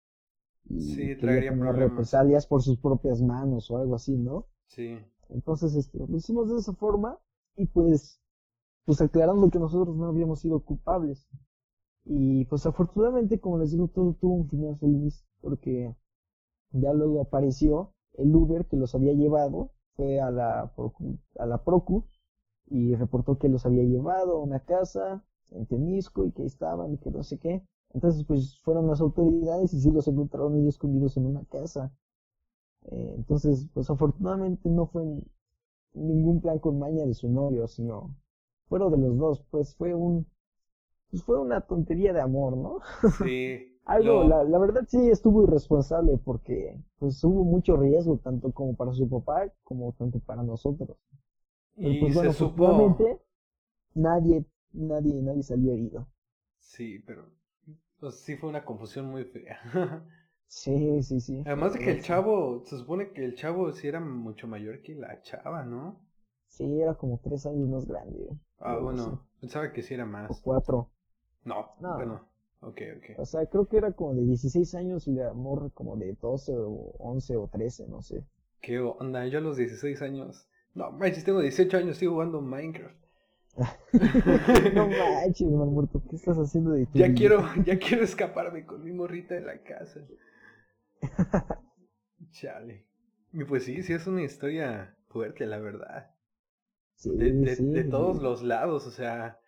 Y 0.69 0.81
sí, 0.81 1.15
traería 1.15 1.51
problemas. 1.51 1.75
represalias 1.75 2.47
por 2.47 2.61
sus 2.61 2.77
propias 2.77 3.21
manos 3.21 3.69
o 3.71 3.77
algo 3.77 3.95
así, 3.95 4.17
¿no? 4.17 4.47
Sí. 4.67 4.99
Entonces, 5.29 5.75
este, 5.75 5.99
lo 5.99 6.15
hicimos 6.17 6.49
de 6.49 6.57
esa 6.57 6.73
forma 6.73 7.17
y 7.55 7.65
pues, 7.65 8.21
pues 8.85 9.01
aclarando 9.01 9.49
que 9.49 9.59
nosotros 9.59 9.95
no 9.95 10.05
habíamos 10.05 10.39
sido 10.39 10.59
culpables. 10.59 11.27
Y 12.05 12.45
pues 12.45 12.65
afortunadamente, 12.65 13.39
como 13.39 13.59
les 13.59 13.71
digo, 13.71 13.87
todo 13.87 14.13
tuvo 14.13 14.33
un 14.33 14.49
final 14.49 14.77
feliz, 14.77 15.23
porque 15.39 15.95
ya 16.71 16.93
luego 16.93 17.21
apareció 17.21 17.93
el 18.13 18.35
Uber 18.35 18.65
que 18.65 18.77
los 18.77 18.95
había 18.95 19.13
llevado 19.13 19.71
fue 19.95 20.19
a 20.19 20.31
la, 20.31 20.71
a 21.39 21.45
la 21.45 21.63
Procu 21.63 22.05
y 22.67 22.95
reportó 22.95 23.37
que 23.37 23.49
los 23.49 23.65
había 23.65 23.83
llevado 23.83 24.37
a 24.37 24.39
una 24.43 24.59
casa 24.61 25.23
en 25.51 25.65
Tenisco 25.65 26.25
y 26.25 26.31
que 26.31 26.43
ahí 26.43 26.47
estaban 26.47 26.93
y 26.93 26.97
que 26.97 27.11
no 27.11 27.23
sé 27.23 27.37
qué. 27.37 27.63
Entonces, 27.93 28.23
pues 28.25 28.59
fueron 28.63 28.87
las 28.87 29.01
autoridades 29.01 29.73
y 29.73 29.81
sí 29.81 29.91
los 29.91 30.07
encontraron 30.07 30.55
ellos 30.55 30.75
escondidos 30.75 31.17
en 31.17 31.25
una 31.25 31.43
casa. 31.45 31.91
Eh, 32.83 33.13
entonces, 33.17 33.67
pues 33.73 33.89
afortunadamente 33.89 34.69
no 34.69 34.87
fue 34.87 35.03
ningún 35.93 36.41
plan 36.41 36.59
con 36.59 36.79
maña 36.79 37.05
de 37.05 37.13
su 37.13 37.29
novio, 37.29 37.67
sino 37.67 38.15
fueron 38.69 38.91
de 38.91 38.97
los 38.97 39.17
dos. 39.17 39.43
Pues 39.51 39.75
fue 39.75 39.93
un, 39.93 40.27
pues 41.09 41.23
fue 41.23 41.39
una 41.39 41.61
tontería 41.61 42.13
de 42.13 42.21
amor, 42.21 42.57
¿no? 42.57 42.79
Sí. 43.21 43.67
Algo, 43.85 44.23
la, 44.23 44.43
la, 44.43 44.59
verdad 44.59 44.85
sí 44.87 45.09
estuvo 45.09 45.43
irresponsable 45.43 46.17
porque 46.23 46.79
pues 46.99 47.23
hubo 47.23 47.43
mucho 47.43 47.75
riesgo 47.75 48.17
tanto 48.17 48.51
como 48.51 48.75
para 48.75 48.93
su 48.93 49.09
papá 49.09 49.51
como 49.63 49.93
tanto 49.93 50.19
para 50.19 50.43
nosotros. 50.43 50.97
y 51.75 51.99
pues 51.99 52.13
bueno, 52.13 52.31
se 52.31 52.37
supo... 52.37 52.97
nadie, 53.95 54.45
nadie, 54.73 55.21
nadie 55.21 55.43
salió 55.43 55.73
herido. 55.73 56.07
Sí, 56.59 56.99
pero 57.05 57.25
pues, 57.99 58.15
sí 58.15 58.37
fue 58.37 58.49
una 58.49 58.63
confusión 58.63 59.07
muy 59.07 59.25
fea. 59.25 59.59
sí, 60.47 61.01
sí, 61.03 61.19
sí. 61.19 61.41
Además 61.45 61.73
de 61.73 61.79
que 61.79 61.91
el 61.91 62.01
chavo, 62.01 62.63
se 62.65 62.77
supone 62.77 63.11
que 63.11 63.25
el 63.25 63.35
chavo 63.35 63.71
sí 63.73 63.87
era 63.87 63.99
mucho 63.99 64.47
mayor 64.47 64.81
que 64.81 64.95
la 64.95 65.21
chava, 65.21 65.63
¿no? 65.63 65.99
Sí, 66.47 66.81
era 66.81 66.93
como 66.95 67.19
tres 67.23 67.45
años 67.45 67.69
más 67.69 67.85
grande. 67.85 68.29
Ah, 68.59 68.77
bueno, 68.77 69.25
pensaba 69.39 69.71
que 69.71 69.81
sí 69.81 69.93
era 69.93 70.05
más. 70.05 70.29
O 70.29 70.41
cuatro. 70.43 70.91
No, 71.45 71.71
no, 71.79 71.95
bueno. 71.95 72.30
Ok, 72.61 72.81
ok. 72.97 73.19
O 73.19 73.25
sea, 73.25 73.45
creo 73.47 73.67
que 73.67 73.77
era 73.77 73.91
como 73.91 74.13
de 74.13 74.23
16 74.23 74.75
años 74.75 75.07
y 75.07 75.13
la 75.13 75.33
morra 75.33 75.69
como 75.73 75.97
de 75.97 76.13
12 76.13 76.53
o 76.57 76.93
11 76.99 77.37
o 77.37 77.47
13, 77.47 77.87
no 77.87 78.01
sé. 78.01 78.23
¿Qué 78.61 78.79
onda? 78.79 79.25
Yo 79.27 79.39
a 79.39 79.41
los 79.41 79.57
16 79.57 80.01
años... 80.03 80.47
No 80.73 80.91
manches, 80.91 81.25
tengo 81.25 81.41
18 81.41 81.77
años, 81.77 81.97
sigo 81.97 82.13
jugando 82.13 82.39
Minecraft. 82.39 82.95
no 84.73 84.87
manches, 84.87 85.49
mal 85.49 85.67
muerto, 85.67 86.01
¿qué 86.09 86.15
estás 86.15 86.37
haciendo 86.37 86.71
de 86.71 86.85
tu 86.85 86.97
Ya 86.97 87.13
quiero, 87.13 87.43
ya 87.65 87.77
quiero 87.77 88.03
escaparme 88.03 88.65
con 88.65 88.83
mi 88.83 88.91
morrita 88.91 89.35
de 89.35 89.41
la 89.41 89.61
casa. 89.63 89.99
Chale. 92.29 92.85
Y 93.33 93.43
pues 93.43 93.65
sí, 93.65 93.81
sí 93.81 93.93
es 93.93 94.07
una 94.07 94.21
historia 94.21 94.95
fuerte, 95.09 95.45
la 95.47 95.57
verdad. 95.57 96.11
de, 97.03 97.33
de, 97.33 97.83
todos 97.85 98.21
los 98.21 98.43
lados, 98.43 98.85
o 98.85 98.91
sea, 98.91 99.40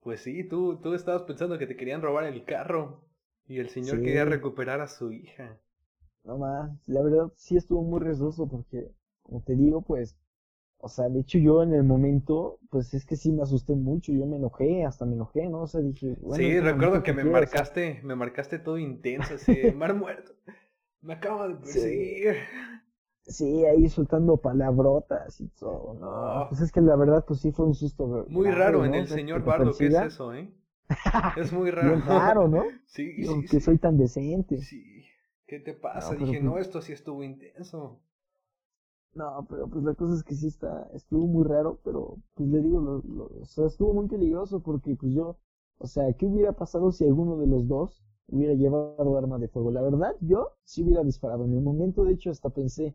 pues 0.00 0.22
sí, 0.22 0.44
tú, 0.44 0.80
tú 0.80 0.94
estabas 0.94 1.22
pensando 1.22 1.58
que 1.58 1.66
te 1.68 1.76
querían 1.76 2.02
robar 2.02 2.24
el 2.24 2.44
carro 2.44 3.04
y 3.46 3.58
el 3.60 3.68
señor 3.70 4.02
quería 4.02 4.24
recuperar 4.24 4.80
a 4.80 4.88
su 4.88 5.12
hija. 5.12 5.60
No 6.22 6.38
más, 6.38 6.70
la 6.86 7.02
verdad 7.02 7.32
sí 7.34 7.56
estuvo 7.56 7.82
muy 7.82 7.98
riesgoso 8.00 8.46
porque, 8.48 8.88
como 9.22 9.42
te 9.42 9.56
digo, 9.56 9.82
pues, 9.82 10.16
o 10.78 10.88
sea, 10.88 11.08
de 11.08 11.20
hecho 11.20 11.38
yo 11.38 11.62
en 11.62 11.74
el 11.74 11.84
momento, 11.84 12.60
pues 12.70 12.94
es 12.94 13.06
que 13.06 13.16
sí 13.16 13.32
me 13.32 13.42
asusté 13.42 13.74
mucho, 13.74 14.12
yo 14.12 14.26
me 14.26 14.36
enojé, 14.36 14.84
hasta 14.84 15.06
me 15.06 15.14
enojé, 15.14 15.48
¿no? 15.48 15.62
O 15.62 15.66
sea, 15.68 15.80
dije, 15.82 16.16
bueno, 16.20 16.48
Sí, 16.48 16.60
recuerdo 16.60 17.02
que 17.02 17.12
me 17.12 17.24
marcaste, 17.24 18.00
me 18.04 18.14
marcaste 18.14 18.58
todo 18.58 18.78
intenso, 18.78 19.34
así, 19.34 19.72
mar 19.72 19.94
muerto. 19.94 20.32
Me 21.02 21.14
acabo 21.14 21.48
de 21.48 21.56
perseguir. 21.66 22.14
Sí, 22.14 22.24
ahí 23.66 23.88
soltando 23.88 24.36
palabrotas 24.38 25.40
y 25.40 25.48
todo, 25.48 25.94
¿no? 25.94 26.48
Pues 26.48 26.60
es 26.62 26.72
que 26.72 26.80
la 26.80 26.96
verdad, 26.96 27.24
pues 27.26 27.40
sí 27.40 27.52
fue 27.52 27.66
un 27.66 27.74
susto. 27.74 28.26
Muy 28.28 28.50
raro 28.50 28.84
en 28.84 28.94
el 28.94 29.08
señor 29.08 29.44
Bardo, 29.44 29.72
¿qué 29.76 29.86
es 29.86 29.94
eso, 29.94 30.34
eh? 30.34 30.52
Es 31.36 31.52
muy 31.52 31.70
raro. 31.70 31.90
Bien 31.90 32.02
raro, 32.06 32.48
¿no? 32.48 32.64
Sí, 32.86 33.22
sí, 33.22 33.44
Que 33.50 33.60
soy 33.60 33.78
tan 33.78 33.98
decente. 33.98 34.56
Sí. 34.58 35.04
¿Qué 35.46 35.60
te 35.60 35.74
pasa? 35.74 36.14
Dije, 36.14 36.40
no, 36.40 36.58
esto 36.58 36.80
sí 36.80 36.92
estuvo 36.92 37.22
intenso. 37.22 38.00
No, 39.14 39.46
pero 39.48 39.68
pues 39.68 39.82
la 39.84 39.94
cosa 39.94 40.14
es 40.14 40.22
que 40.22 40.34
sí 40.34 40.46
está, 40.46 40.88
estuvo 40.92 41.26
muy 41.26 41.44
raro, 41.44 41.80
pero 41.82 42.18
pues 42.34 42.48
le 42.50 42.60
digo, 42.60 42.80
lo, 42.80 43.24
o 43.40 43.44
sea, 43.46 43.66
estuvo 43.66 43.94
muy 43.94 44.06
peligroso 44.06 44.60
porque 44.62 44.94
pues 44.94 45.12
yo, 45.14 45.38
o 45.78 45.86
sea, 45.86 46.12
¿qué 46.12 46.26
hubiera 46.26 46.52
pasado 46.52 46.92
si 46.92 47.04
alguno 47.04 47.36
de 47.38 47.46
los 47.46 47.66
dos 47.66 48.04
hubiera 48.28 48.54
llevado 48.54 49.16
arma 49.16 49.38
de 49.38 49.48
fuego? 49.48 49.70
La 49.70 49.82
verdad, 49.82 50.14
yo 50.20 50.52
sí 50.64 50.82
hubiera 50.84 51.02
disparado. 51.02 51.44
En 51.46 51.54
el 51.54 51.62
momento, 51.62 52.04
de 52.04 52.12
hecho, 52.12 52.30
hasta 52.30 52.50
pensé, 52.50 52.94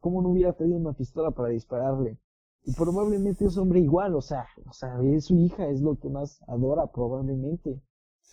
¿cómo 0.00 0.22
no 0.22 0.30
hubiera 0.30 0.52
tenido 0.52 0.78
una 0.78 0.92
pistola 0.92 1.30
para 1.30 1.50
dispararle? 1.50 2.18
Y 2.64 2.72
probablemente 2.74 3.44
es 3.44 3.56
hombre 3.56 3.80
igual, 3.80 4.14
o 4.14 4.20
sea, 4.20 4.46
o 4.66 4.72
sea, 4.72 5.00
es 5.02 5.26
su 5.26 5.36
hija, 5.38 5.68
es 5.68 5.80
lo 5.80 5.98
que 5.98 6.08
más 6.08 6.40
adora 6.46 6.86
probablemente. 6.86 7.80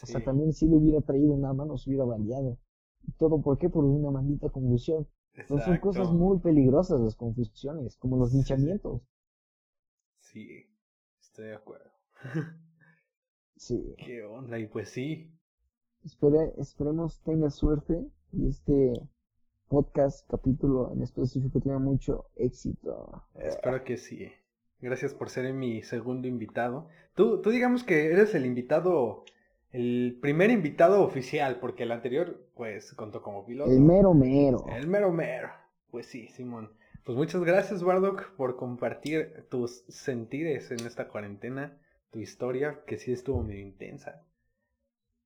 O 0.01 0.05
sea, 0.05 0.23
también 0.23 0.53
si 0.53 0.67
le 0.67 0.77
hubiera 0.77 1.01
traído 1.01 1.33
una 1.33 1.51
mano 1.53 1.77
se 1.77 1.89
hubiera 1.89 2.05
variado. 2.05 2.57
¿Todo 3.17 3.41
por 3.41 3.57
qué? 3.57 3.69
Por 3.69 3.83
una 3.83 4.11
maldita 4.11 4.49
confusión. 4.49 5.07
son 5.47 5.77
cosas 5.79 6.11
muy 6.11 6.39
peligrosas 6.39 7.01
las 7.01 7.15
confusiones, 7.15 7.97
como 7.97 8.17
los 8.17 8.33
linchamientos. 8.33 9.01
Sí, 10.19 10.67
estoy 11.19 11.47
de 11.47 11.55
acuerdo. 11.55 11.89
sí. 13.55 13.95
¿Qué 13.97 14.23
onda? 14.23 14.59
Y 14.59 14.67
pues 14.67 14.89
sí. 14.89 15.33
Espere, 16.03 16.53
esperemos 16.57 17.19
tenga 17.23 17.49
suerte 17.49 18.07
y 18.31 18.47
este 18.47 18.93
podcast, 19.69 20.27
capítulo 20.29 20.91
en 20.91 21.03
específico, 21.03 21.61
tiene 21.61 21.77
mucho 21.77 22.25
éxito. 22.35 23.23
Espero 23.35 23.83
que 23.83 23.97
sí. 23.97 24.31
Gracias 24.81 25.13
por 25.13 25.29
ser 25.29 25.53
mi 25.53 25.83
segundo 25.83 26.27
invitado. 26.27 26.87
Tú, 27.13 27.41
tú 27.41 27.51
digamos 27.51 27.83
que 27.83 28.07
eres 28.07 28.33
el 28.33 28.45
invitado, 28.45 29.23
el 29.71 30.17
primer 30.21 30.49
invitado 30.49 31.03
oficial, 31.03 31.59
porque 31.59 31.83
el 31.83 31.91
anterior, 31.91 32.47
pues, 32.55 32.93
contó 32.93 33.21
como 33.21 33.45
piloto. 33.45 33.71
El 33.71 33.81
mero 33.81 34.13
mero. 34.13 34.65
El 34.75 34.87
mero 34.87 35.11
mero. 35.11 35.49
Pues 35.91 36.07
sí, 36.07 36.27
Simón. 36.29 36.71
Pues 37.03 37.17
muchas 37.17 37.43
gracias, 37.43 37.83
Bardock, 37.83 38.31
por 38.35 38.55
compartir 38.55 39.45
tus 39.49 39.83
sentires 39.87 40.71
en 40.71 40.85
esta 40.85 41.07
cuarentena, 41.07 41.77
tu 42.11 42.19
historia, 42.19 42.81
que 42.87 42.97
sí 42.97 43.11
estuvo 43.11 43.43
medio 43.43 43.61
intensa. 43.61 44.23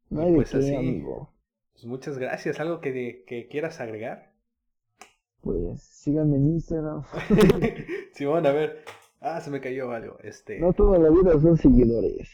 No 0.09 0.21
hay 0.21 0.35
pues 0.35 0.53
así, 0.53 0.75
amigo. 0.75 1.33
Pues 1.73 1.85
muchas 1.85 2.17
gracias. 2.17 2.59
¿Algo 2.59 2.81
que, 2.81 3.23
que 3.25 3.47
quieras 3.47 3.79
agregar? 3.79 4.32
Pues 5.43 5.83
síganme 5.83 6.37
en 6.37 6.47
Instagram. 6.53 7.03
Simón, 8.13 8.45
a 8.45 8.51
ver. 8.51 8.83
Ah, 9.19 9.39
se 9.41 9.51
me 9.51 9.61
cayó 9.61 9.91
algo. 9.91 10.17
Este. 10.23 10.59
No 10.59 10.73
toda 10.73 10.97
la 10.97 11.09
vida 11.09 11.39
son 11.39 11.57
seguidores. 11.57 12.29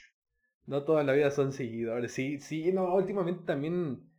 No 0.66 0.84
toda 0.84 1.04
la 1.04 1.14
vida 1.14 1.32
son 1.32 1.52
seguidores. 1.52 2.12
Sí, 2.12 2.40
sí, 2.40 2.72
no, 2.72 2.96
últimamente 2.96 3.44
también 3.44 4.10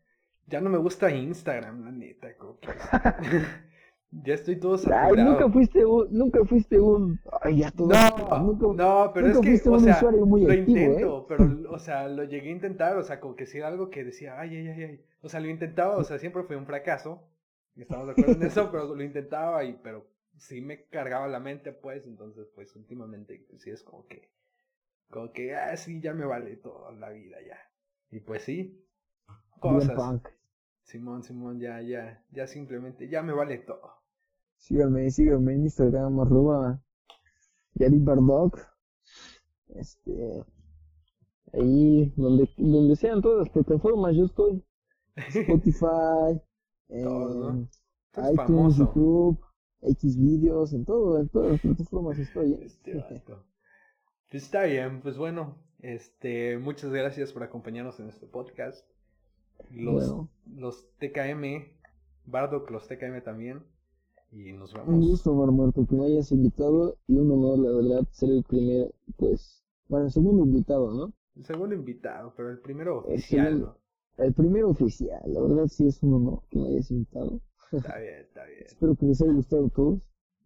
ya 0.51 0.61
no 0.61 0.68
me 0.68 0.78
gusta 0.78 1.14
Instagram, 1.14 1.84
la 1.84 1.93
neta, 1.93 2.28
ya 4.11 4.34
estoy 4.34 4.57
todo 4.57 4.76
saturado. 4.76 5.14
Ay, 5.16 5.24
nunca 5.24 5.49
fuiste 5.49 5.84
un, 5.84 6.09
nunca 6.11 6.45
fuiste 6.45 6.80
un, 6.80 7.20
ay, 7.43 7.59
ya 7.59 7.70
todo. 7.70 7.88
No, 7.88 8.72
no, 8.74 9.11
pero 9.14 9.28
es 9.28 9.38
que, 9.38 9.68
o 9.68 9.78
sea, 9.78 10.03
lo 10.03 10.38
intento, 10.38 11.20
¿eh? 11.20 11.24
pero, 11.28 11.70
o 11.70 11.78
sea, 11.78 12.09
lo 12.09 12.24
llegué 12.24 12.49
a 12.49 12.53
intentar, 12.53 12.97
o 12.97 13.05
sea, 13.05 13.20
como 13.20 13.36
que 13.36 13.47
si 13.47 13.59
era 13.59 13.68
algo 13.68 13.91
que 13.91 14.03
decía, 14.03 14.41
ay, 14.41 14.57
ay, 14.57 14.68
ay, 14.68 14.82
ay, 14.82 15.05
o 15.22 15.28
sea, 15.28 15.38
lo 15.38 15.49
intentaba, 15.49 15.97
o 15.97 16.03
sea, 16.03 16.18
siempre 16.18 16.43
fue 16.43 16.57
un 16.57 16.66
fracaso, 16.66 17.22
Estamos 17.82 18.06
de 18.06 18.12
acuerdo 18.12 18.32
en 18.32 18.42
eso, 18.42 18.70
pero 18.70 18.94
lo 18.94 19.02
intentaba 19.02 19.64
y, 19.64 19.74
pero 19.82 20.06
sí 20.36 20.60
me 20.60 20.84
cargaba 20.84 21.28
la 21.28 21.40
mente, 21.40 21.72
pues, 21.72 22.06
entonces, 22.06 22.48
pues, 22.54 22.74
últimamente, 22.76 23.46
sí 23.58 23.70
es 23.70 23.82
como 23.82 24.06
que, 24.06 24.30
como 25.08 25.32
que, 25.32 25.54
ah, 25.54 25.76
sí, 25.76 26.00
ya 26.00 26.12
me 26.12 26.24
vale 26.24 26.56
toda 26.56 26.92
la 26.92 27.10
vida, 27.10 27.38
ya. 27.46 27.58
Y 28.10 28.20
pues 28.20 28.42
sí, 28.42 28.84
cosas. 29.60 30.20
Simón, 30.82 31.22
Simón, 31.22 31.60
ya, 31.60 31.80
ya, 31.80 32.24
ya 32.30 32.46
simplemente, 32.46 33.08
ya 33.08 33.22
me 33.22 33.32
vale 33.32 33.58
todo. 33.58 33.92
Síganme, 34.56 35.10
síganme 35.10 35.54
en 35.54 35.62
Instagram, 35.62 36.18
arroba 36.20 36.82
Yari 37.74 37.98
Bardock. 37.98 38.58
Este, 39.68 40.44
ahí, 41.52 42.12
donde, 42.16 42.50
donde 42.56 42.96
sean 42.96 43.22
todas 43.22 43.46
las 43.46 43.50
plataformas, 43.50 44.16
yo 44.16 44.24
estoy. 44.24 44.64
Spotify, 45.16 46.40
en 46.91 47.68
iTunes, 48.32 48.76
YouTube, 48.76 49.38
X 49.82 50.18
videos, 50.18 50.72
en 50.72 50.84
todo, 50.84 51.18
en 51.20 51.28
todas 51.28 51.53
las 51.53 51.61
plataformas 51.61 52.18
estoy. 52.18 52.53
¿eh? 52.53 52.59
Este 52.62 53.03
pues 54.30 54.45
está 54.45 54.64
bien, 54.64 55.01
pues 55.03 55.18
bueno, 55.18 55.57
este, 55.80 56.57
muchas 56.59 56.93
gracias 56.93 57.32
por 57.32 57.43
acompañarnos 57.43 57.99
en 57.99 58.09
este 58.09 58.26
podcast. 58.26 58.88
Los, 59.70 60.14
los 60.55 60.88
TKM, 60.99 61.64
Bardock, 62.26 62.70
los 62.70 62.86
TKM 62.86 63.22
también. 63.24 63.64
Y 64.30 64.53
nos 64.53 64.72
vemos. 64.72 64.88
Un 64.88 65.01
gusto, 65.01 65.34
Marmuerto, 65.34 65.84
que 65.84 65.97
me 65.97 66.05
hayas 66.05 66.30
invitado 66.30 66.97
y 67.09 67.16
un 67.16 67.32
honor, 67.32 67.59
la 67.59 67.72
verdad, 67.72 68.09
ser 68.12 68.30
el 68.30 68.45
primer, 68.45 68.95
pues, 69.16 69.64
bueno, 69.88 70.07
el 70.07 70.12
segundo 70.12 70.45
invitado, 70.45 70.95
¿no? 70.95 71.12
El 71.34 71.45
segundo 71.45 71.74
invitado, 71.74 72.32
pero 72.36 72.51
el 72.51 72.61
primero 72.61 72.99
oficial. 72.99 73.47
El 73.47 73.66
primero 74.36 74.70
oficial, 74.70 75.20
la 75.26 75.40
verdad 75.40 75.66
sí 75.66 75.86
es 75.86 76.02
un 76.02 76.14
honor 76.14 76.42
que 76.50 76.58
me 76.58 76.68
hayas 76.68 76.90
invitado. 76.90 77.40
Está 77.72 77.98
bien, 77.98 78.14
está 78.20 78.44
bien. 78.44 78.62
Espero 78.66 78.96
que 78.96 79.06
les 79.06 79.22
haya 79.22 79.32
gustado 79.32 79.66
a 79.66 79.70
todos. 79.70 80.00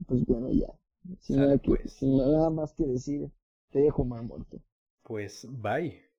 Pues 0.07 0.25
bueno, 0.27 0.51
ya. 0.51 0.73
Sin, 1.21 1.37
nada, 1.37 1.59
que, 1.59 1.69
pues. 1.69 1.93
sin 1.93 2.17
nada 2.17 2.51
más 2.51 2.73
que 2.75 2.87
decir, 2.87 3.31
te 3.71 3.81
dejo 3.81 4.05
mal 4.05 4.25
muerto. 4.25 4.61
Pues 5.03 5.47
bye. 5.51 6.14